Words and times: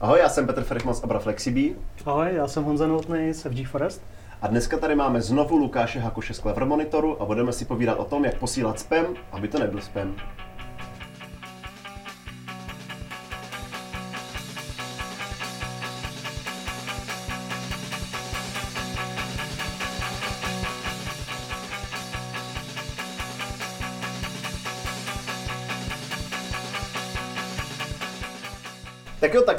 Ahoj, 0.00 0.20
já 0.20 0.28
jsem 0.28 0.46
Petr 0.46 0.62
Ferchman 0.62 0.94
z 0.94 1.04
Abra 1.04 1.18
Flexibí. 1.18 1.76
Ahoj, 2.06 2.28
já 2.32 2.48
jsem 2.48 2.64
Honza 2.64 2.86
Novotný 2.86 3.32
z 3.32 3.42
FG 3.42 3.68
Forest. 3.68 4.02
A 4.42 4.46
dneska 4.46 4.78
tady 4.78 4.94
máme 4.94 5.22
znovu 5.22 5.56
Lukáše 5.56 6.00
Hakoše 6.00 6.34
z 6.34 6.40
Clever 6.40 6.64
Monitoru 6.64 7.22
a 7.22 7.24
budeme 7.24 7.52
si 7.52 7.64
povídat 7.64 7.98
o 7.98 8.04
tom, 8.04 8.24
jak 8.24 8.38
posílat 8.38 8.80
spam, 8.80 9.04
aby 9.32 9.48
to 9.48 9.58
nebyl 9.58 9.80
spam. 9.80 10.16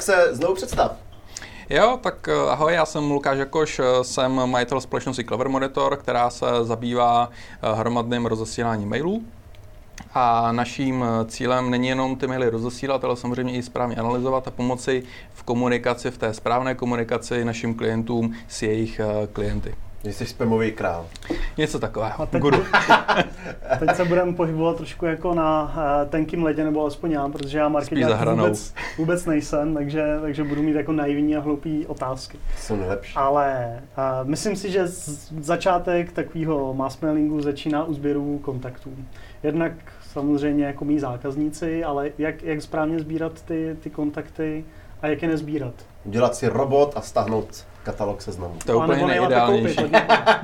Se 0.02 0.28
znovu 0.32 0.54
představ. 0.54 0.96
Jo, 1.70 1.98
tak 2.02 2.28
eh, 2.28 2.50
ahoj, 2.50 2.74
já 2.74 2.86
jsem 2.86 3.10
Lukáš 3.10 3.38
Jakoš, 3.38 3.78
eh, 3.78 4.04
jsem 4.04 4.32
majitel 4.32 4.80
společnosti 4.80 5.24
Clever 5.24 5.48
Monitor, 5.48 5.96
která 5.96 6.30
se 6.30 6.46
zabývá 6.62 7.30
eh, 7.30 7.74
hromadným 7.74 8.26
rozesíláním 8.26 8.88
mailů. 8.88 9.22
A 10.14 10.52
naším 10.52 11.04
cílem 11.26 11.70
není 11.70 11.88
jenom 11.88 12.16
ty 12.16 12.26
maily 12.26 12.50
rozesílat, 12.50 13.04
ale 13.04 13.16
samozřejmě 13.16 13.54
i 13.54 13.62
správně 13.62 13.96
analyzovat 13.96 14.48
a 14.48 14.50
pomoci 14.50 15.02
v 15.34 15.42
komunikaci, 15.42 16.10
v 16.10 16.18
té 16.18 16.34
správné 16.34 16.74
komunikaci 16.74 17.44
našim 17.44 17.74
klientům 17.74 18.34
s 18.48 18.62
jejich 18.62 19.00
klienty. 19.32 19.74
Jsi 20.04 20.26
spamový 20.26 20.72
král. 20.72 21.06
Něco 21.56 21.78
takového. 21.78 22.22
A 22.22 22.26
teď, 22.26 22.42
Guru. 22.42 22.58
teď 23.78 23.96
se 23.96 24.04
budeme 24.04 24.32
pohybovat 24.32 24.76
trošku 24.76 25.06
jako 25.06 25.34
na 25.34 25.62
uh, 25.62 26.10
tenkým 26.10 26.42
ledě, 26.42 26.64
nebo 26.64 26.80
alespoň 26.80 27.10
já, 27.10 27.28
protože 27.28 27.58
já 27.58 27.68
marketing 27.68 28.06
vůbec, 28.30 28.74
vůbec 28.98 29.26
nejsem, 29.26 29.74
takže, 29.74 30.18
takže 30.22 30.44
budu 30.44 30.62
mít 30.62 30.74
jako 30.74 30.92
naivní 30.92 31.36
a 31.36 31.40
hloupý 31.40 31.86
otázky. 31.86 32.38
Jsou 32.58 32.76
nejlepší. 32.76 33.12
Ale 33.16 33.80
uh, 33.98 34.28
myslím 34.28 34.56
si, 34.56 34.70
že 34.70 34.88
z, 34.88 35.32
začátek 35.40 36.12
takového 36.12 36.74
mass 36.74 37.00
mailingu 37.00 37.40
začíná 37.40 37.84
u 37.84 37.94
sběru 37.94 38.38
kontaktů. 38.38 38.90
Jednak 39.42 39.72
samozřejmě 40.12 40.64
jako 40.64 40.84
mý 40.84 40.98
zákazníci, 40.98 41.84
ale 41.84 42.10
jak, 42.18 42.42
jak 42.42 42.62
správně 42.62 42.98
sbírat 42.98 43.42
ty, 43.42 43.76
ty 43.82 43.90
kontakty 43.90 44.64
a 45.02 45.06
jak 45.06 45.22
je 45.22 45.28
nezbírat. 45.28 45.74
Udělat 46.04 46.34
si 46.34 46.48
robot 46.48 46.92
a 46.96 47.00
stáhnout 47.00 47.66
katalog 47.82 48.22
seznamu. 48.22 48.54
To 48.66 48.72
je 48.72 48.76
úplně 48.76 49.06
nejideálnější. 49.06 49.82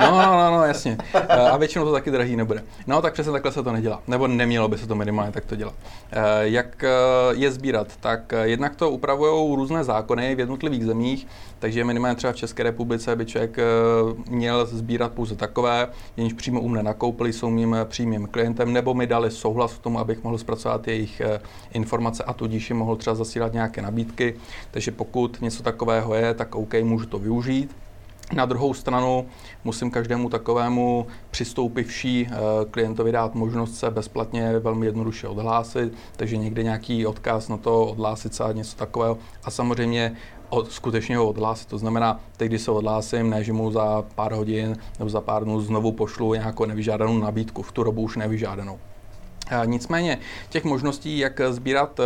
no, 0.00 0.10
no, 0.10 0.36
no, 0.36 0.50
no, 0.50 0.64
jasně. 0.64 0.98
Eh, 1.14 1.50
a 1.50 1.56
většinou 1.56 1.84
to 1.84 1.92
taky 1.92 2.10
drahý 2.10 2.36
nebude. 2.36 2.64
No, 2.86 3.02
tak 3.02 3.12
přesně 3.12 3.32
takhle 3.32 3.52
se 3.52 3.62
to 3.62 3.72
nedělá. 3.72 4.02
Nebo 4.06 4.26
nemělo 4.26 4.68
by 4.68 4.78
se 4.78 4.86
to 4.86 4.94
minimálně 4.94 5.32
takto 5.32 5.56
dělat. 5.56 5.74
Eh, 6.12 6.20
jak 6.40 6.84
eh, 6.84 6.88
je 7.30 7.52
sbírat? 7.52 7.88
Tak 8.00 8.32
jednak 8.42 8.76
to 8.76 8.90
upravují 8.90 9.56
různé 9.56 9.84
zákony 9.84 10.34
v 10.34 10.38
jednotlivých 10.38 10.84
zemích, 10.84 11.26
takže 11.58 11.84
minimálně 11.84 12.16
třeba 12.16 12.32
v 12.32 12.36
České 12.36 12.62
republice 12.62 13.16
by 13.16 13.26
člověk 13.26 13.56
měl 14.30 14.66
sbírat 14.66 15.12
pouze 15.12 15.36
takové, 15.36 15.88
jenž 16.16 16.32
přímo 16.32 16.60
u 16.60 16.68
mne 16.68 16.82
nakoupili, 16.82 17.32
jsou 17.32 17.50
mým 17.50 17.76
přímým 17.84 18.26
klientem, 18.26 18.72
nebo 18.72 18.94
mi 18.94 19.06
dali 19.06 19.30
souhlas 19.30 19.74
k 19.74 19.78
tomu, 19.78 19.98
abych 19.98 20.24
mohl 20.24 20.38
zpracovat 20.38 20.88
jejich 20.88 21.22
informace 21.72 22.24
a 22.24 22.32
tudíž 22.32 22.70
jim 22.70 22.78
mohl 22.78 22.96
třeba 22.96 23.16
zasílat 23.16 23.52
nějaké 23.52 23.82
nabídky. 23.82 24.34
Takže 24.70 24.90
pokud 24.90 25.40
něco 25.40 25.62
takového 25.62 26.14
je, 26.14 26.34
tak 26.34 26.54
OK, 26.54 26.74
můžu 26.82 27.06
to 27.06 27.18
využít. 27.18 27.27
Na 28.32 28.46
druhou 28.46 28.74
stranu 28.74 29.26
musím 29.64 29.90
každému 29.90 30.28
takovému 30.28 31.06
přistoupivší 31.30 32.28
eh, 32.30 32.36
klientovi 32.70 33.12
dát 33.12 33.34
možnost 33.34 33.76
se 33.76 33.90
bezplatně 33.90 34.58
velmi 34.58 34.86
jednoduše 34.86 35.28
odhlásit, 35.28 35.92
takže 36.16 36.36
někde 36.36 36.62
nějaký 36.62 37.06
odkaz 37.06 37.48
na 37.48 37.56
to 37.56 37.86
odhlásit 37.86 38.34
se 38.34 38.44
a 38.44 38.52
něco 38.52 38.76
takového. 38.76 39.18
A 39.44 39.50
samozřejmě 39.50 40.16
od, 40.48 40.72
skutečně 40.72 41.16
ho 41.16 41.28
odhlásit. 41.28 41.68
To 41.68 41.78
znamená, 41.78 42.20
teď, 42.36 42.48
když 42.48 42.62
se 42.62 42.70
odhlásím, 42.70 43.30
ne, 43.30 43.44
že 43.44 43.52
mu 43.52 43.70
za 43.70 44.04
pár 44.14 44.32
hodin 44.32 44.76
nebo 44.98 45.10
za 45.10 45.20
pár 45.20 45.44
dnů 45.44 45.60
znovu 45.60 45.92
pošlu 45.92 46.34
nějakou 46.34 46.64
nevyžádanou 46.64 47.18
nabídku, 47.18 47.62
v 47.62 47.72
tu 47.72 47.82
dobu 47.82 48.02
už 48.02 48.16
nevyžádanou. 48.16 48.78
Nicméně 49.64 50.18
těch 50.48 50.64
možností, 50.64 51.18
jak 51.18 51.40
sbírat 51.50 52.00
e, 52.00 52.04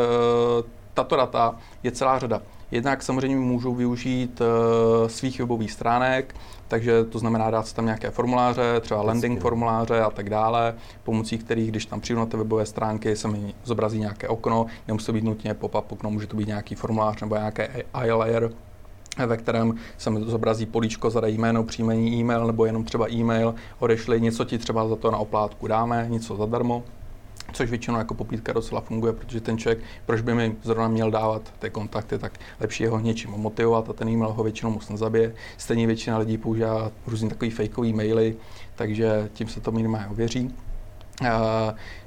tato 0.95 1.17
data, 1.17 1.57
je 1.83 1.93
celá 1.93 2.19
řada. 2.19 2.43
Jednak 2.73 3.03
samozřejmě 3.03 3.37
můžou 3.37 3.75
využít 3.75 4.41
uh, 4.41 5.09
svých 5.09 5.41
webových 5.41 5.73
stránek, 5.73 6.35
takže 6.69 7.05
to 7.05 7.19
znamená 7.19 7.51
dát 7.51 7.67
si 7.67 7.75
tam 7.75 7.85
nějaké 7.85 8.11
formuláře, 8.11 8.81
třeba 8.81 9.03
landing 9.03 9.41
formuláře 9.41 10.01
a 10.01 10.11
tak 10.11 10.31
dále, 10.31 10.75
pomocí 11.03 11.39
kterých, 11.39 11.71
když 11.71 11.87
tam 11.87 12.01
přijdu 12.01 12.21
na 12.21 12.27
ty 12.27 12.37
webové 12.37 12.67
stránky, 12.67 13.17
se 13.17 13.29
mi 13.29 13.55
zobrazí 13.65 13.99
nějaké 13.99 14.29
okno, 14.29 14.67
nemusí 14.89 15.07
to 15.07 15.13
být 15.13 15.25
nutně 15.25 15.55
pop-up 15.55 15.93
okno, 15.93 16.11
může 16.11 16.27
to 16.27 16.37
být 16.37 16.49
nějaký 16.49 16.75
formulář 16.75 17.21
nebo 17.21 17.35
nějaké 17.35 17.85
iLayer, 18.05 18.51
ve 19.27 19.37
kterém 19.37 19.75
se 19.99 20.11
mi 20.11 20.21
zobrazí 20.21 20.67
políčko, 20.67 21.11
zadají 21.11 21.39
jméno, 21.39 21.65
příjmení 21.65 22.21
e-mail 22.21 22.47
nebo 22.47 22.67
jenom 22.67 22.85
třeba 22.85 23.13
e-mail, 23.13 23.55
odešli, 23.79 24.21
něco 24.21 24.45
ti 24.45 24.59
třeba 24.59 24.89
za 24.89 24.97
to 24.97 25.11
na 25.11 25.19
oplátku 25.19 25.67
dáme, 25.67 26.07
něco 26.09 26.37
zadarmo 26.37 26.83
což 27.53 27.71
většinou 27.71 27.99
jako 27.99 28.15
popítka 28.15 28.53
docela 28.53 28.81
funguje, 28.81 29.13
protože 29.13 29.41
ten 29.41 29.59
člověk, 29.59 29.85
proč 30.07 30.21
by 30.21 30.35
mi 30.35 30.57
zrovna 30.63 30.89
měl 30.89 31.11
dávat 31.11 31.43
ty 31.59 31.71
kontakty, 31.71 32.19
tak 32.19 32.33
lepší 32.61 32.83
je 32.83 32.89
ho 32.89 32.99
něčím 32.99 33.31
motivovat 33.31 33.91
a 33.91 33.93
ten 33.93 34.09
e-mail 34.09 34.33
ho 34.33 34.43
většinou 34.43 34.71
moc 34.71 34.89
nezabije. 34.89 35.35
Stejně 35.57 35.87
většina 35.87 36.19
lidí 36.19 36.39
používá 36.39 36.91
různý 37.07 37.29
takový 37.29 37.51
fakeový 37.51 37.93
maily, 37.93 38.37
takže 38.75 39.29
tím 39.33 39.49
se 39.49 39.61
to 39.61 39.73
minimálně 39.73 40.09
ověří. 40.09 40.55
Uh, 41.21 41.29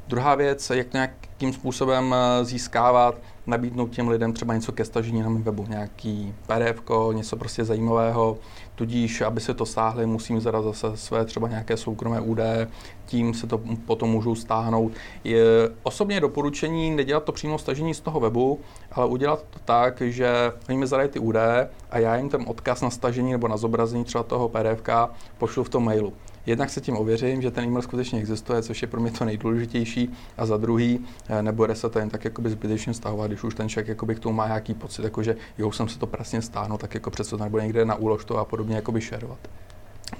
druhá 0.07 0.35
věc, 0.35 0.69
jak 0.69 0.93
nějakým 0.93 1.53
způsobem 1.53 2.15
eh, 2.15 2.45
získávat, 2.45 3.15
nabídnout 3.47 3.91
těm 3.91 4.07
lidem 4.07 4.33
třeba 4.33 4.53
něco 4.53 4.71
ke 4.71 4.85
stažení 4.85 5.21
na 5.21 5.29
mém 5.29 5.43
webu, 5.43 5.65
nějaký 5.69 6.33
PDF, 6.47 6.81
něco 7.13 7.37
prostě 7.37 7.63
zajímavého, 7.63 8.37
tudíž, 8.75 9.21
aby 9.21 9.41
se 9.41 9.53
to 9.53 9.65
stáhli, 9.65 10.05
musím 10.05 10.41
zadat 10.41 10.63
zase 10.63 10.97
své 10.97 11.25
třeba 11.25 11.47
nějaké 11.47 11.77
soukromé 11.77 12.21
údaje, 12.21 12.67
tím 13.05 13.33
se 13.33 13.47
to 13.47 13.61
potom 13.85 14.09
můžou 14.09 14.35
stáhnout. 14.35 14.91
Je 15.23 15.43
osobně 15.83 16.19
doporučení 16.19 16.91
nedělat 16.91 17.23
to 17.23 17.31
přímo 17.31 17.57
stažení 17.57 17.93
z 17.93 17.99
toho 17.99 18.19
webu, 18.19 18.59
ale 18.91 19.05
udělat 19.05 19.45
to 19.49 19.59
tak, 19.65 20.01
že 20.01 20.51
oni 20.69 20.77
mi 20.77 20.87
zadají 20.87 21.09
ty 21.09 21.19
údaje 21.19 21.69
a 21.91 21.99
já 21.99 22.15
jim 22.15 22.29
ten 22.29 22.45
odkaz 22.47 22.81
na 22.81 22.89
stažení 22.89 23.31
nebo 23.31 23.47
na 23.47 23.57
zobrazení 23.57 24.03
třeba 24.03 24.23
toho 24.23 24.49
PDF 24.49 24.89
pošlu 25.37 25.63
v 25.63 25.69
tom 25.69 25.85
mailu. 25.85 26.13
Jednak 26.45 26.69
se 26.69 26.81
tím 26.81 26.97
ověřím, 26.97 27.41
že 27.41 27.51
ten 27.51 27.63
e-mail 27.63 27.81
skutečně 27.81 28.19
existuje, 28.19 28.61
což 28.61 28.81
je 28.81 28.87
pro 28.87 29.01
mě 29.01 29.11
to 29.11 29.25
nejdůležitější, 29.25 30.13
a 30.37 30.45
za 30.45 30.57
druhý, 30.57 30.99
eh, 31.29 31.41
nebude 31.41 31.75
se 31.75 31.89
to 31.89 31.99
jen 31.99 32.09
tak 32.09 32.25
jakoby 32.25 32.49
zbytečně 32.49 32.93
stahovat, 32.93 33.27
když 33.27 33.43
už 33.43 33.55
ten 33.55 33.69
člověk 33.69 33.87
jakoby 33.87 34.15
k 34.15 34.19
tomu 34.19 34.35
má 34.35 34.47
nějaký 34.47 34.73
pocit, 34.73 35.03
jako 35.03 35.23
že 35.23 35.35
jo, 35.57 35.71
jsem 35.71 35.87
se 35.87 35.99
to 35.99 36.07
prasně 36.07 36.41
stáhnul, 36.41 36.77
tak 36.77 36.93
jako 36.93 37.11
přece 37.11 37.29
to 37.29 37.43
nebude 37.43 37.63
někde 37.63 37.85
na 37.85 37.95
úlož 37.95 38.25
a 38.37 38.45
podobně 38.45 38.75
jakoby 38.75 39.01
šerovat. 39.01 39.39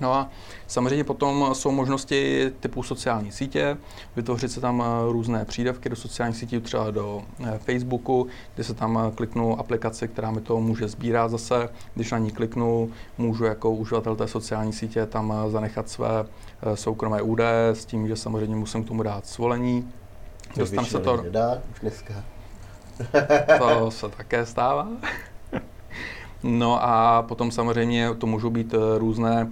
No 0.02 0.14
a 0.14 0.30
samozřejmě 0.68 1.04
potom 1.04 1.50
jsou 1.54 1.72
možnosti 1.72 2.52
typu 2.60 2.84
sociální 2.84 3.32
sítě, 3.32 3.78
vytvořit 4.16 4.52
se 4.52 4.62
tam 4.62 4.84
eh, 4.86 5.12
různé 5.12 5.46
přídavky 5.46 5.90
do 5.90 5.96
sociálních 5.96 6.38
sítí, 6.38 6.60
třeba 6.60 6.92
do 6.92 7.22
eh, 7.46 7.58
Facebooku, 7.58 8.28
kde 8.56 8.64
se 8.64 8.74
tam 8.74 9.00
eh, 9.08 9.12
kliknu 9.16 9.60
aplikaci, 9.60 10.08
která 10.08 10.32
mi 10.32 10.42
to 10.42 10.60
může 10.60 10.88
sbírat 10.88 11.32
zase. 11.32 11.70
Když 11.96 12.12
na 12.12 12.18
ní 12.18 12.32
kliknu, 12.32 12.92
můžu 13.18 13.46
jako 13.46 13.72
uživatel 13.72 14.16
té 14.16 14.28
sociální 14.28 14.74
sítě 14.74 15.06
tam 15.06 15.34
zanechat 15.48 15.90
své 15.90 16.26
soukromé 16.74 17.22
údaje 17.22 17.70
s 17.76 17.86
tím, 17.86 18.08
že 18.08 18.16
samozřejmě 18.16 18.56
musím 18.56 18.84
k 18.84 18.88
tomu 18.88 19.04
dát 19.04 19.28
svolení. 19.28 19.92
Dostanu 20.58 20.88
se 20.88 21.00
to... 21.00 21.18
Nedá 21.22 21.62
už 21.72 21.80
dneska. 21.80 22.14
to 23.60 23.92
se 23.92 24.10
také 24.10 24.46
stává. 24.46 24.88
No 26.48 26.84
a 26.84 27.22
potom 27.28 27.52
samozřejmě 27.52 28.16
to 28.16 28.28
můžou 28.28 28.50
být 28.50 28.76
různé 28.98 29.52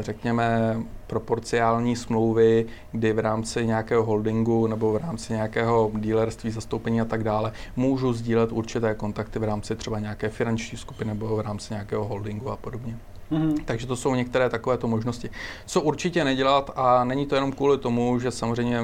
řekněme, 0.00 0.76
proporciální 1.06 1.96
smlouvy, 1.96 2.66
kdy 2.92 3.12
v 3.12 3.18
rámci 3.18 3.66
nějakého 3.66 4.04
holdingu 4.04 4.66
nebo 4.66 4.92
v 4.92 4.96
rámci 4.96 5.32
nějakého 5.32 5.90
dílerství, 5.94 6.50
zastoupení 6.50 7.00
a 7.00 7.04
tak 7.04 7.24
dále 7.24 7.52
můžu 7.76 8.12
sdílet 8.12 8.52
určité 8.52 8.94
kontakty 8.94 9.38
v 9.38 9.44
rámci 9.44 9.76
třeba 9.76 9.98
nějaké 9.98 10.28
finanční 10.28 10.78
skupiny 10.78 11.08
nebo 11.08 11.36
v 11.36 11.40
rámci 11.40 11.74
nějakého 11.74 12.04
holdingu 12.04 12.50
a 12.50 12.56
podobně. 12.56 12.98
Mm-hmm. 13.32 13.64
Takže 13.64 13.86
to 13.86 13.96
jsou 13.96 14.14
některé 14.14 14.50
takovéto 14.50 14.88
možnosti. 14.88 15.30
Co 15.66 15.80
určitě 15.80 16.24
nedělat, 16.24 16.70
a 16.76 17.04
není 17.04 17.26
to 17.26 17.34
jenom 17.34 17.52
kvůli 17.52 17.78
tomu, 17.78 18.18
že 18.18 18.30
samozřejmě 18.30 18.80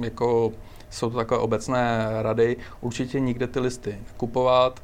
jako 0.00 0.52
jsou 0.90 1.10
to 1.10 1.16
takové 1.16 1.40
obecné 1.40 2.08
rady, 2.22 2.56
určitě 2.80 3.20
nikde 3.20 3.46
ty 3.46 3.60
listy 3.60 3.98
kupovat, 4.16 4.80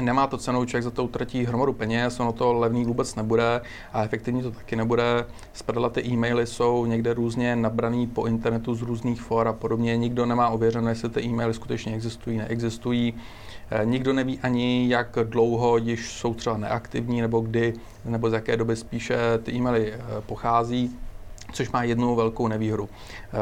Nemá 0.00 0.26
to 0.26 0.38
cenu, 0.38 0.64
člověk 0.64 0.84
za 0.84 0.90
to 0.90 1.04
utratí 1.04 1.44
hromadu 1.44 1.72
peněz, 1.72 2.20
ono 2.20 2.32
to 2.32 2.52
levný 2.52 2.84
vůbec 2.84 3.14
nebude 3.14 3.60
a 3.92 4.04
efektivní 4.04 4.42
to 4.42 4.50
taky 4.50 4.76
nebude. 4.76 5.26
Zpadala 5.52 5.88
ty 5.88 6.06
e-maily 6.06 6.46
jsou 6.46 6.86
někde 6.86 7.14
různě 7.14 7.56
nabraný 7.56 8.06
po 8.06 8.26
internetu 8.26 8.74
z 8.74 8.82
různých 8.82 9.22
for 9.22 9.48
a 9.48 9.52
podobně. 9.52 9.96
Nikdo 9.96 10.26
nemá 10.26 10.48
ověřeno, 10.48 10.88
jestli 10.88 11.08
ty 11.08 11.22
e-maily 11.22 11.54
skutečně 11.54 11.94
existují, 11.94 12.38
neexistují. 12.38 13.14
Eh, 13.70 13.84
nikdo 13.84 14.12
neví 14.12 14.38
ani, 14.42 14.88
jak 14.88 15.18
dlouho, 15.24 15.80
když 15.80 16.12
jsou 16.12 16.34
třeba 16.34 16.56
neaktivní, 16.56 17.20
nebo 17.20 17.40
kdy, 17.40 17.74
nebo 18.04 18.30
z 18.30 18.32
jaké 18.32 18.56
doby 18.56 18.76
spíše 18.76 19.16
ty 19.42 19.52
e-maily 19.52 19.92
eh, 19.92 19.98
pochází. 20.26 20.98
Což 21.52 21.70
má 21.70 21.82
jednu 21.82 22.14
velkou 22.14 22.48
nevýhodu. 22.48 22.88
Eh, 22.88 23.36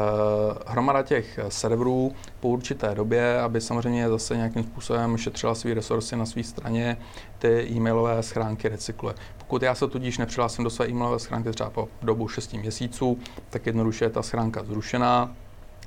hromada 0.67 1.03
těch 1.03 1.39
serverů 1.49 2.11
po 2.39 2.47
určité 2.47 2.95
době, 2.95 3.41
aby 3.41 3.61
samozřejmě 3.61 4.09
zase 4.09 4.35
nějakým 4.35 4.63
způsobem 4.63 5.17
šetřila 5.17 5.55
své 5.55 5.73
resursy 5.73 6.15
na 6.15 6.25
své 6.25 6.43
straně, 6.43 6.97
ty 7.39 7.67
e-mailové 7.71 8.23
schránky 8.23 8.69
recykluje. 8.69 9.15
Pokud 9.37 9.61
já 9.61 9.75
se 9.75 9.87
tudíž 9.87 10.17
nepřihlásím 10.17 10.63
do 10.63 10.69
své 10.69 10.87
e-mailové 10.87 11.19
schránky 11.19 11.51
třeba 11.51 11.69
po 11.69 11.89
dobu 12.01 12.27
6 12.27 12.53
měsíců, 12.53 13.17
tak 13.49 13.65
jednoduše 13.65 14.05
je 14.05 14.09
ta 14.09 14.21
schránka 14.21 14.63
zrušená, 14.63 15.35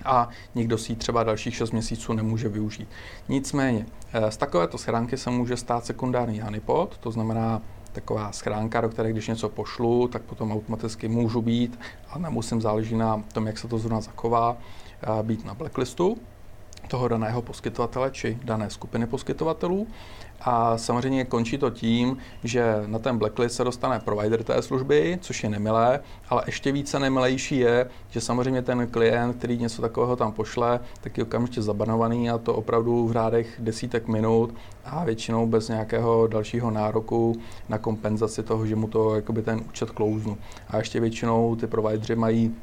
a 0.05 0.29
nikdo 0.55 0.79
si 0.79 0.93
ji 0.93 0.97
třeba 0.97 1.23
dalších 1.23 1.55
6 1.57 1.71
měsíců 1.71 2.13
nemůže 2.13 2.49
využít. 2.49 2.89
Nicméně, 3.29 3.87
eh, 4.13 4.31
z 4.31 4.37
takovéto 4.37 4.79
schránky 4.79 5.17
se 5.17 5.31
může 5.31 5.57
stát 5.57 5.87
sekundární 5.87 6.41
honeypot, 6.41 6.99
to 6.99 7.11
znamená 7.11 7.63
taková 7.95 8.33
schránka, 8.33 8.81
do 8.81 8.89
které 8.89 9.11
když 9.11 9.29
něco 9.29 9.49
pošlu, 9.49 10.09
tak 10.09 10.23
potom 10.23 10.53
automaticky 10.53 11.09
můžu 11.09 11.43
být, 11.43 11.79
a 12.11 12.19
nemusím 12.19 12.61
záleží 12.61 12.97
na 12.97 13.23
tom, 13.33 13.47
jak 13.47 13.59
se 13.59 13.69
to 13.69 13.79
zrovna 13.79 14.01
zachová, 14.01 14.57
eh, 15.03 15.23
být 15.23 15.45
na 15.45 15.55
blacklistu 15.55 16.17
toho 16.89 17.09
daného 17.09 17.43
poskytovatele 17.43 18.11
či 18.11 18.39
dané 18.45 18.71
skupiny 18.71 19.07
poskytovatelů. 19.07 19.87
A 20.45 20.79
samozřejmě 20.79 21.25
končí 21.25 21.59
to 21.59 21.71
tím, 21.71 22.17
že 22.45 22.83
na 22.87 22.99
ten 22.99 23.19
blacklist 23.19 23.57
se 23.57 23.65
dostane 23.65 24.01
provider 24.01 24.43
té 24.43 24.63
služby, 24.63 25.19
což 25.21 25.43
je 25.43 25.51
nemilé, 25.51 26.01
ale 26.29 26.43
ještě 26.47 26.73
více 26.73 26.99
nemilejší 26.99 27.59
je, 27.59 27.91
že 28.11 28.21
samozřejmě 28.21 28.63
ten 28.63 28.87
klient, 28.87 29.37
který 29.37 29.59
něco 29.59 29.83
takového 29.83 30.17
tam 30.17 30.33
pošle, 30.33 30.81
tak 31.01 31.19
je 31.19 31.25
okamžitě 31.25 31.63
zabanovaný 31.63 32.31
a 32.31 32.39
to 32.39 32.55
opravdu 32.55 33.07
v 33.09 33.13
řádech 33.13 33.55
desítek 33.59 34.09
minut 34.09 34.55
a 34.85 35.05
většinou 35.05 35.47
bez 35.47 35.69
nějakého 35.69 36.27
dalšího 36.27 36.71
nároku 36.71 37.37
na 37.69 37.79
kompenzaci 37.79 38.43
toho, 38.43 38.67
že 38.67 38.77
mu 38.77 38.89
to 38.89 39.15
jakoby 39.15 39.43
ten 39.43 39.61
účet 39.69 39.91
klouznu. 39.91 40.39
A 40.69 40.77
ještě 40.77 41.01
většinou 41.01 41.57
ty 41.57 41.67
provideři 41.67 42.17
mají 42.17 42.55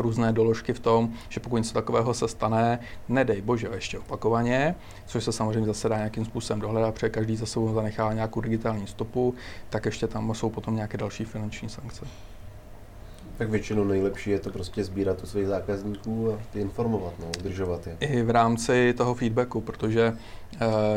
různé 0.00 0.32
doložky 0.32 0.72
v 0.72 0.80
tom, 0.80 1.12
že 1.28 1.40
pokud 1.40 1.56
něco 1.56 1.74
takového 1.74 2.14
se 2.14 2.28
stane, 2.28 2.78
nedej 3.08 3.40
bože 3.40 3.68
ještě 3.74 3.98
opakovaně, 3.98 4.74
což 5.06 5.24
se 5.24 5.32
samozřejmě 5.32 5.66
zase 5.66 5.88
dá 5.88 5.96
nějakým 5.96 6.24
způsobem 6.24 6.60
dohledat, 6.60 6.94
protože 6.94 7.08
každý 7.08 7.36
za 7.36 7.46
sebou 7.46 7.74
zanechá 7.74 8.12
nějakou 8.12 8.40
digitální 8.40 8.86
stopu, 8.86 9.34
tak 9.70 9.84
ještě 9.84 10.06
tam 10.06 10.34
jsou 10.34 10.50
potom 10.50 10.76
nějaké 10.76 10.98
další 10.98 11.24
finanční 11.24 11.68
sankce. 11.68 12.06
Tak 13.38 13.50
většinou 13.50 13.84
nejlepší 13.84 14.30
je 14.30 14.38
to 14.38 14.50
prostě 14.50 14.84
sbírat 14.84 15.22
u 15.22 15.26
svých 15.26 15.46
zákazníků 15.46 16.32
a 16.32 16.38
ty 16.52 16.60
informovat, 16.60 17.12
no, 17.20 17.26
udržovat 17.40 17.86
je. 17.86 17.96
I 18.00 18.22
v 18.22 18.30
rámci 18.30 18.94
toho 18.96 19.14
feedbacku, 19.14 19.60
protože 19.60 20.12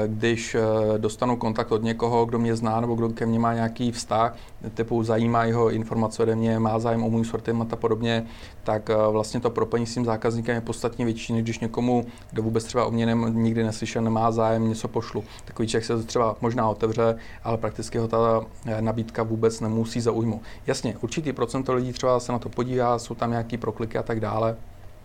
když 0.08 0.56
eh, 0.56 0.98
dostanu 0.98 1.36
kontakt 1.36 1.72
od 1.72 1.84
někoho, 1.84 2.26
kdo 2.26 2.40
mě 2.40 2.56
zná 2.56 2.82
nebo 2.82 2.96
kdo 2.96 3.10
ke 3.10 3.26
mně 3.26 3.40
má 3.40 3.54
nějaký 3.54 3.92
vztah, 3.92 4.36
typu 4.74 5.04
zajímá 5.04 5.44
jeho 5.44 5.72
informace 5.72 6.24
ode 6.24 6.36
mě, 6.36 6.60
má 6.60 6.80
zájem 6.80 7.04
o 7.04 7.10
můj 7.10 7.26
sortiment 7.26 7.74
a 7.74 7.76
podobně, 7.76 8.26
tak 8.64 8.90
eh, 8.90 8.96
vlastně 9.12 9.40
to 9.40 9.50
propojení 9.50 9.86
s 9.86 9.94
tím 9.94 10.06
zákazníkem 10.06 10.56
je 10.56 10.62
podstatně 10.62 11.06
větší, 11.06 11.34
než 11.34 11.44
když 11.44 11.60
někomu, 11.60 12.06
kdo 12.32 12.44
vůbec 12.44 12.64
třeba 12.64 12.86
o 12.86 12.92
mě 12.92 13.06
nem, 13.06 13.44
nikdy 13.44 13.64
neslyšel, 13.64 14.02
nemá 14.02 14.32
zájem, 14.32 14.70
něco 14.70 14.88
pošlu. 14.88 15.24
Takový 15.46 15.68
člověk 15.68 15.86
se 15.86 16.04
třeba 16.04 16.36
možná 16.42 16.70
otevře, 16.70 17.18
ale 17.44 17.58
prakticky 17.58 17.98
ho 17.98 18.08
ta 18.08 18.42
nabídka 18.80 19.24
vůbec 19.24 19.60
nemusí 19.60 20.02
zaujmout. 20.02 20.42
Jasně, 20.68 20.98
určitý 21.02 21.34
procento 21.34 21.74
lidí 21.74 21.94
třeba 21.94 22.20
se 22.20 22.32
na 22.32 22.40
to 22.40 22.50
podívá, 22.50 23.00
jsou 23.00 23.16
tam 23.16 23.30
nějaký 23.32 23.58
prokliky 23.58 23.98
a 23.98 24.04
tak 24.04 24.20
dále. 24.20 24.56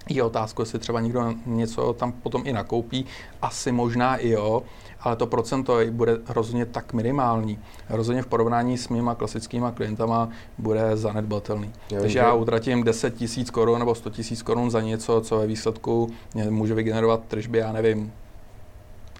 Je 0.09 0.23
otázka, 0.23 0.63
jestli 0.63 0.79
třeba 0.79 1.01
někdo 1.01 1.35
něco 1.47 1.93
tam 1.93 2.13
potom 2.13 2.43
i 2.45 2.53
nakoupí, 2.53 3.07
asi 3.43 3.73
možná 3.73 4.17
i 4.17 4.29
jo, 4.29 4.63
ale 5.01 5.17
to 5.17 5.27
procento 5.27 5.79
bude 5.91 6.19
rozhodně 6.29 6.67
tak 6.67 6.93
minimální. 6.93 7.59
Rozhodně 7.89 8.23
v 8.23 8.27
porovnání 8.27 8.79
s 8.79 8.89
mýma 8.89 9.15
klasickýma 9.15 9.71
klientama 9.71 10.29
bude 10.59 10.97
zanedbatelný. 10.97 11.73
Já 11.91 12.01
Takže 12.01 12.19
já 12.19 12.35
utratím 12.35 12.85
10 12.85 13.15
tisíc 13.15 13.51
korun 13.51 13.79
nebo 13.79 13.95
100 13.95 14.11
tisíc 14.11 14.43
korun 14.43 14.71
za 14.71 14.81
něco, 14.81 15.21
co 15.21 15.39
ve 15.39 15.47
výsledku 15.47 16.11
může 16.51 16.75
vygenerovat 16.75 17.21
tržby, 17.29 17.59
já 17.59 17.73
nevím, 17.73 18.13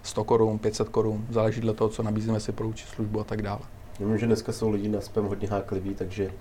100 0.03 0.23
korun, 0.23 0.59
500 0.59 0.89
korun, 0.89 1.25
záleží 1.29 1.61
dle 1.61 1.73
toho, 1.73 1.89
co 1.89 2.03
nabízíme 2.03 2.39
si 2.39 2.51
pro 2.51 2.71
službu 2.75 3.19
a 3.19 3.23
tak 3.23 3.41
dále. 3.41 3.61
Vím, 3.99 4.17
že 4.17 4.25
dneska 4.25 4.51
jsou 4.51 4.69
lidi 4.69 4.89
na 4.89 5.01
spam 5.01 5.25
hodně 5.25 5.47
hákliví, 5.47 5.95
takže 5.95 6.31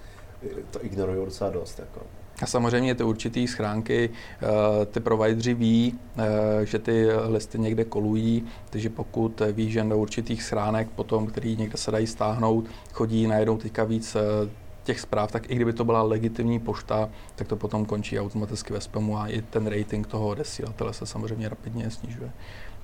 to 0.71 0.85
ignorují 0.85 1.25
docela 1.25 1.51
dost. 1.51 1.79
Jako. 1.79 2.01
A 2.43 2.47
samozřejmě 2.47 2.95
ty 2.95 3.05
určitý 3.05 3.49
schránky, 3.49 4.11
eh, 4.43 4.87
ty 4.87 5.01
provideri 5.01 5.55
ví, 5.55 5.99
eh, 6.17 6.67
že 6.67 6.79
ty 6.79 7.07
listy 7.29 7.59
někde 7.59 7.85
kolují, 7.85 8.45
takže 8.71 8.91
pokud 8.91 9.43
ví, 9.53 9.71
že 9.71 9.85
do 9.85 9.99
určitých 9.99 10.43
schránek 10.43 10.89
potom, 10.91 11.27
který 11.27 11.57
někde 11.57 11.79
se 11.79 11.91
dají 11.91 12.07
stáhnout, 12.07 12.65
chodí 12.93 13.27
najednou 13.27 13.57
teďka 13.57 13.85
víc 13.85 14.17
eh, 14.17 14.51
těch 14.85 15.01
zpráv, 15.01 15.33
tak 15.33 15.51
i 15.51 15.55
kdyby 15.55 15.73
to 15.73 15.85
byla 15.85 16.03
legitimní 16.03 16.61
pošta, 16.61 17.11
tak 17.35 17.49
to 17.49 17.57
potom 17.57 17.85
končí 17.85 18.21
automaticky 18.21 18.73
ve 18.73 18.81
spamu 18.81 19.19
a 19.19 19.29
i 19.29 19.43
ten 19.43 19.67
rating 19.67 20.07
toho 20.07 20.29
odesílatele 20.29 20.93
se 20.93 21.07
samozřejmě 21.07 21.49
rapidně 21.49 21.91
snižuje. 21.91 22.33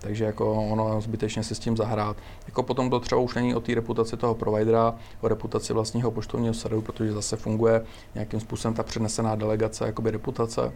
Takže 0.01 0.25
jako 0.25 0.53
ono 0.53 1.01
zbytečně 1.01 1.45
si 1.45 1.55
s 1.55 1.59
tím 1.59 1.77
zahrát. 1.77 2.17
Jako 2.47 2.63
potom 2.63 2.91
to 2.91 3.01
třeba 3.01 3.21
už 3.21 3.35
není 3.35 3.55
o 3.55 3.61
té 3.61 3.75
reputaci 3.75 4.17
toho 4.17 4.35
providera, 4.35 4.95
o 5.21 5.29
reputaci 5.29 5.73
vlastního 5.73 6.11
poštovního 6.11 6.55
serveru, 6.55 6.83
protože 6.83 7.13
zase 7.13 7.37
funguje 7.37 7.85
nějakým 8.15 8.41
způsobem 8.41 8.75
ta 8.75 8.83
přenesená 8.83 9.35
delegace, 9.35 9.87
jakoby 9.87 10.11
reputace. 10.11 10.73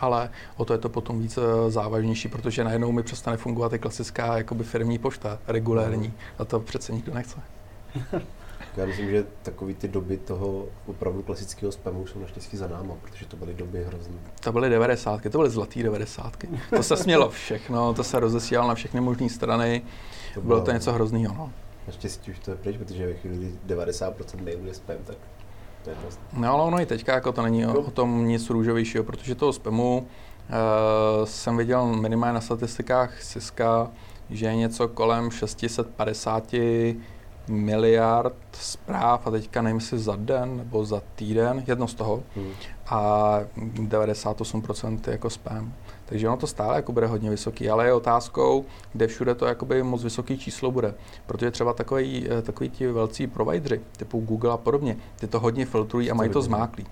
Ale 0.00 0.30
o 0.56 0.64
to 0.64 0.72
je 0.72 0.78
to 0.78 0.88
potom 0.88 1.20
více 1.20 1.40
závažnější, 1.68 2.28
protože 2.28 2.64
najednou 2.64 2.92
mi 2.92 3.02
přestane 3.02 3.36
fungovat 3.36 3.72
i 3.72 3.78
klasická 3.78 4.36
jakoby 4.36 4.64
firmní 4.64 4.98
pošta, 4.98 5.38
regulérní. 5.46 6.12
A 6.38 6.44
to 6.44 6.60
přece 6.60 6.92
nikdo 6.92 7.14
nechce. 7.14 7.40
Já 8.76 8.86
myslím, 8.86 9.10
že 9.10 9.24
takový 9.42 9.74
ty 9.74 9.88
doby 9.88 10.16
toho 10.16 10.66
opravdu 10.86 11.22
klasického 11.22 11.72
spamu 11.72 12.06
jsou 12.06 12.20
naštěstí 12.20 12.56
za 12.56 12.68
náma, 12.68 12.94
protože 13.02 13.26
to 13.26 13.36
byly 13.36 13.54
doby 13.54 13.84
hrozné. 13.84 14.14
To 14.40 14.52
byly 14.52 14.70
90. 14.70 15.22
to 15.22 15.38
byly 15.38 15.50
zlatý 15.50 15.82
90. 15.82 16.36
To 16.76 16.82
se 16.82 16.96
smělo 16.96 17.30
všechno, 17.30 17.94
to 17.94 18.04
se 18.04 18.20
rozesílalo 18.20 18.68
na 18.68 18.74
všechny 18.74 19.00
možné 19.00 19.28
strany. 19.28 19.82
To 20.34 20.40
bylo, 20.40 20.54
bylo 20.54 20.66
to 20.66 20.72
něco 20.72 20.92
hrozného. 20.92 21.34
No. 21.34 21.52
Naštěstí 21.86 22.30
už 22.30 22.38
to 22.38 22.50
je 22.50 22.56
pryč, 22.56 22.76
protože 22.76 23.06
ve 23.06 23.14
chvíli 23.14 23.52
90% 23.66 24.44
mailů 24.44 24.66
je 24.66 24.74
spam, 24.74 24.96
tak 25.04 25.16
to 25.84 25.90
je 25.90 25.96
dost. 26.04 26.20
No 26.32 26.52
ale 26.52 26.62
ono 26.62 26.80
i 26.80 26.86
teďka 26.86 27.14
jako 27.14 27.32
to 27.32 27.42
není 27.42 27.66
o, 27.66 27.80
o 27.80 27.90
tom 27.90 28.26
nic 28.26 28.50
růžovějšího, 28.50 29.04
protože 29.04 29.34
toho 29.34 29.52
spamu 29.52 29.98
uh, 29.98 31.24
jsem 31.24 31.56
viděl 31.56 31.86
minimálně 31.86 32.34
na 32.34 32.40
statistikách 32.40 33.22
Siska, 33.22 33.90
že 34.30 34.46
je 34.46 34.56
něco 34.56 34.88
kolem 34.88 35.30
650 35.30 36.54
miliard 37.48 38.36
zpráv 38.52 39.26
a 39.26 39.30
teďka 39.30 39.62
nevím, 39.62 39.76
jestli 39.76 39.98
za 39.98 40.16
den 40.16 40.56
nebo 40.56 40.84
za 40.84 41.02
týden, 41.14 41.64
jedno 41.66 41.88
z 41.88 41.94
toho. 41.94 42.22
Hmm. 42.36 42.52
A 42.86 43.40
98% 43.56 44.98
je 45.06 45.12
jako 45.12 45.30
spam. 45.30 45.72
Takže 46.06 46.28
ono 46.28 46.36
to 46.36 46.46
stále 46.46 46.76
jako 46.76 46.92
bude 46.92 47.06
hodně 47.06 47.30
vysoký, 47.30 47.70
ale 47.70 47.86
je 47.86 47.92
otázkou, 47.92 48.64
kde 48.92 49.06
všude 49.06 49.34
to 49.34 49.46
jakoby 49.46 49.82
moc 49.82 50.04
vysoký 50.04 50.38
číslo 50.38 50.70
bude. 50.70 50.94
Protože 51.26 51.50
třeba 51.50 51.72
takový, 51.72 52.26
eh, 52.30 52.42
takový 52.42 52.70
ti 52.70 52.86
velcí 52.86 53.26
provideři, 53.26 53.80
typu 53.96 54.20
Google 54.20 54.52
a 54.52 54.56
podobně, 54.56 54.96
ty 55.16 55.26
to 55.26 55.40
hodně 55.40 55.66
filtrují 55.66 56.10
a 56.10 56.14
mají 56.14 56.30
to 56.30 56.42
zmáklý. 56.42 56.86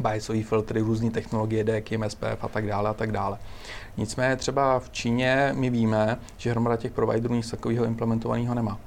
Biasový 0.00 0.42
filtry, 0.42 0.80
různé 0.80 1.10
technologie, 1.10 1.64
DKIM, 1.64 2.04
SPF 2.08 2.44
a 2.44 2.48
tak 2.48 2.66
dále 2.66 2.90
a 2.90 2.94
tak 2.94 3.12
dále. 3.12 3.38
Nicméně 3.96 4.36
třeba 4.36 4.78
v 4.78 4.90
Číně 4.90 5.50
my 5.56 5.70
víme, 5.70 6.18
že 6.36 6.50
hromada 6.50 6.76
těch 6.76 6.92
providerů 6.92 7.34
nic 7.34 7.50
takového 7.50 7.84
implementovaného 7.84 8.54
nemá. 8.54 8.80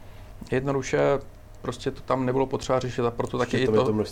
Jednoduše 0.52 1.20
prostě 1.62 1.92
to 1.92 2.02
tam 2.02 2.26
nebylo 2.26 2.46
potřeba 2.46 2.80
řešit 2.80 3.02
a 3.02 3.12
proto 3.12 3.38
taky, 3.38 3.66
to, 3.66 3.86
to, 3.86 4.04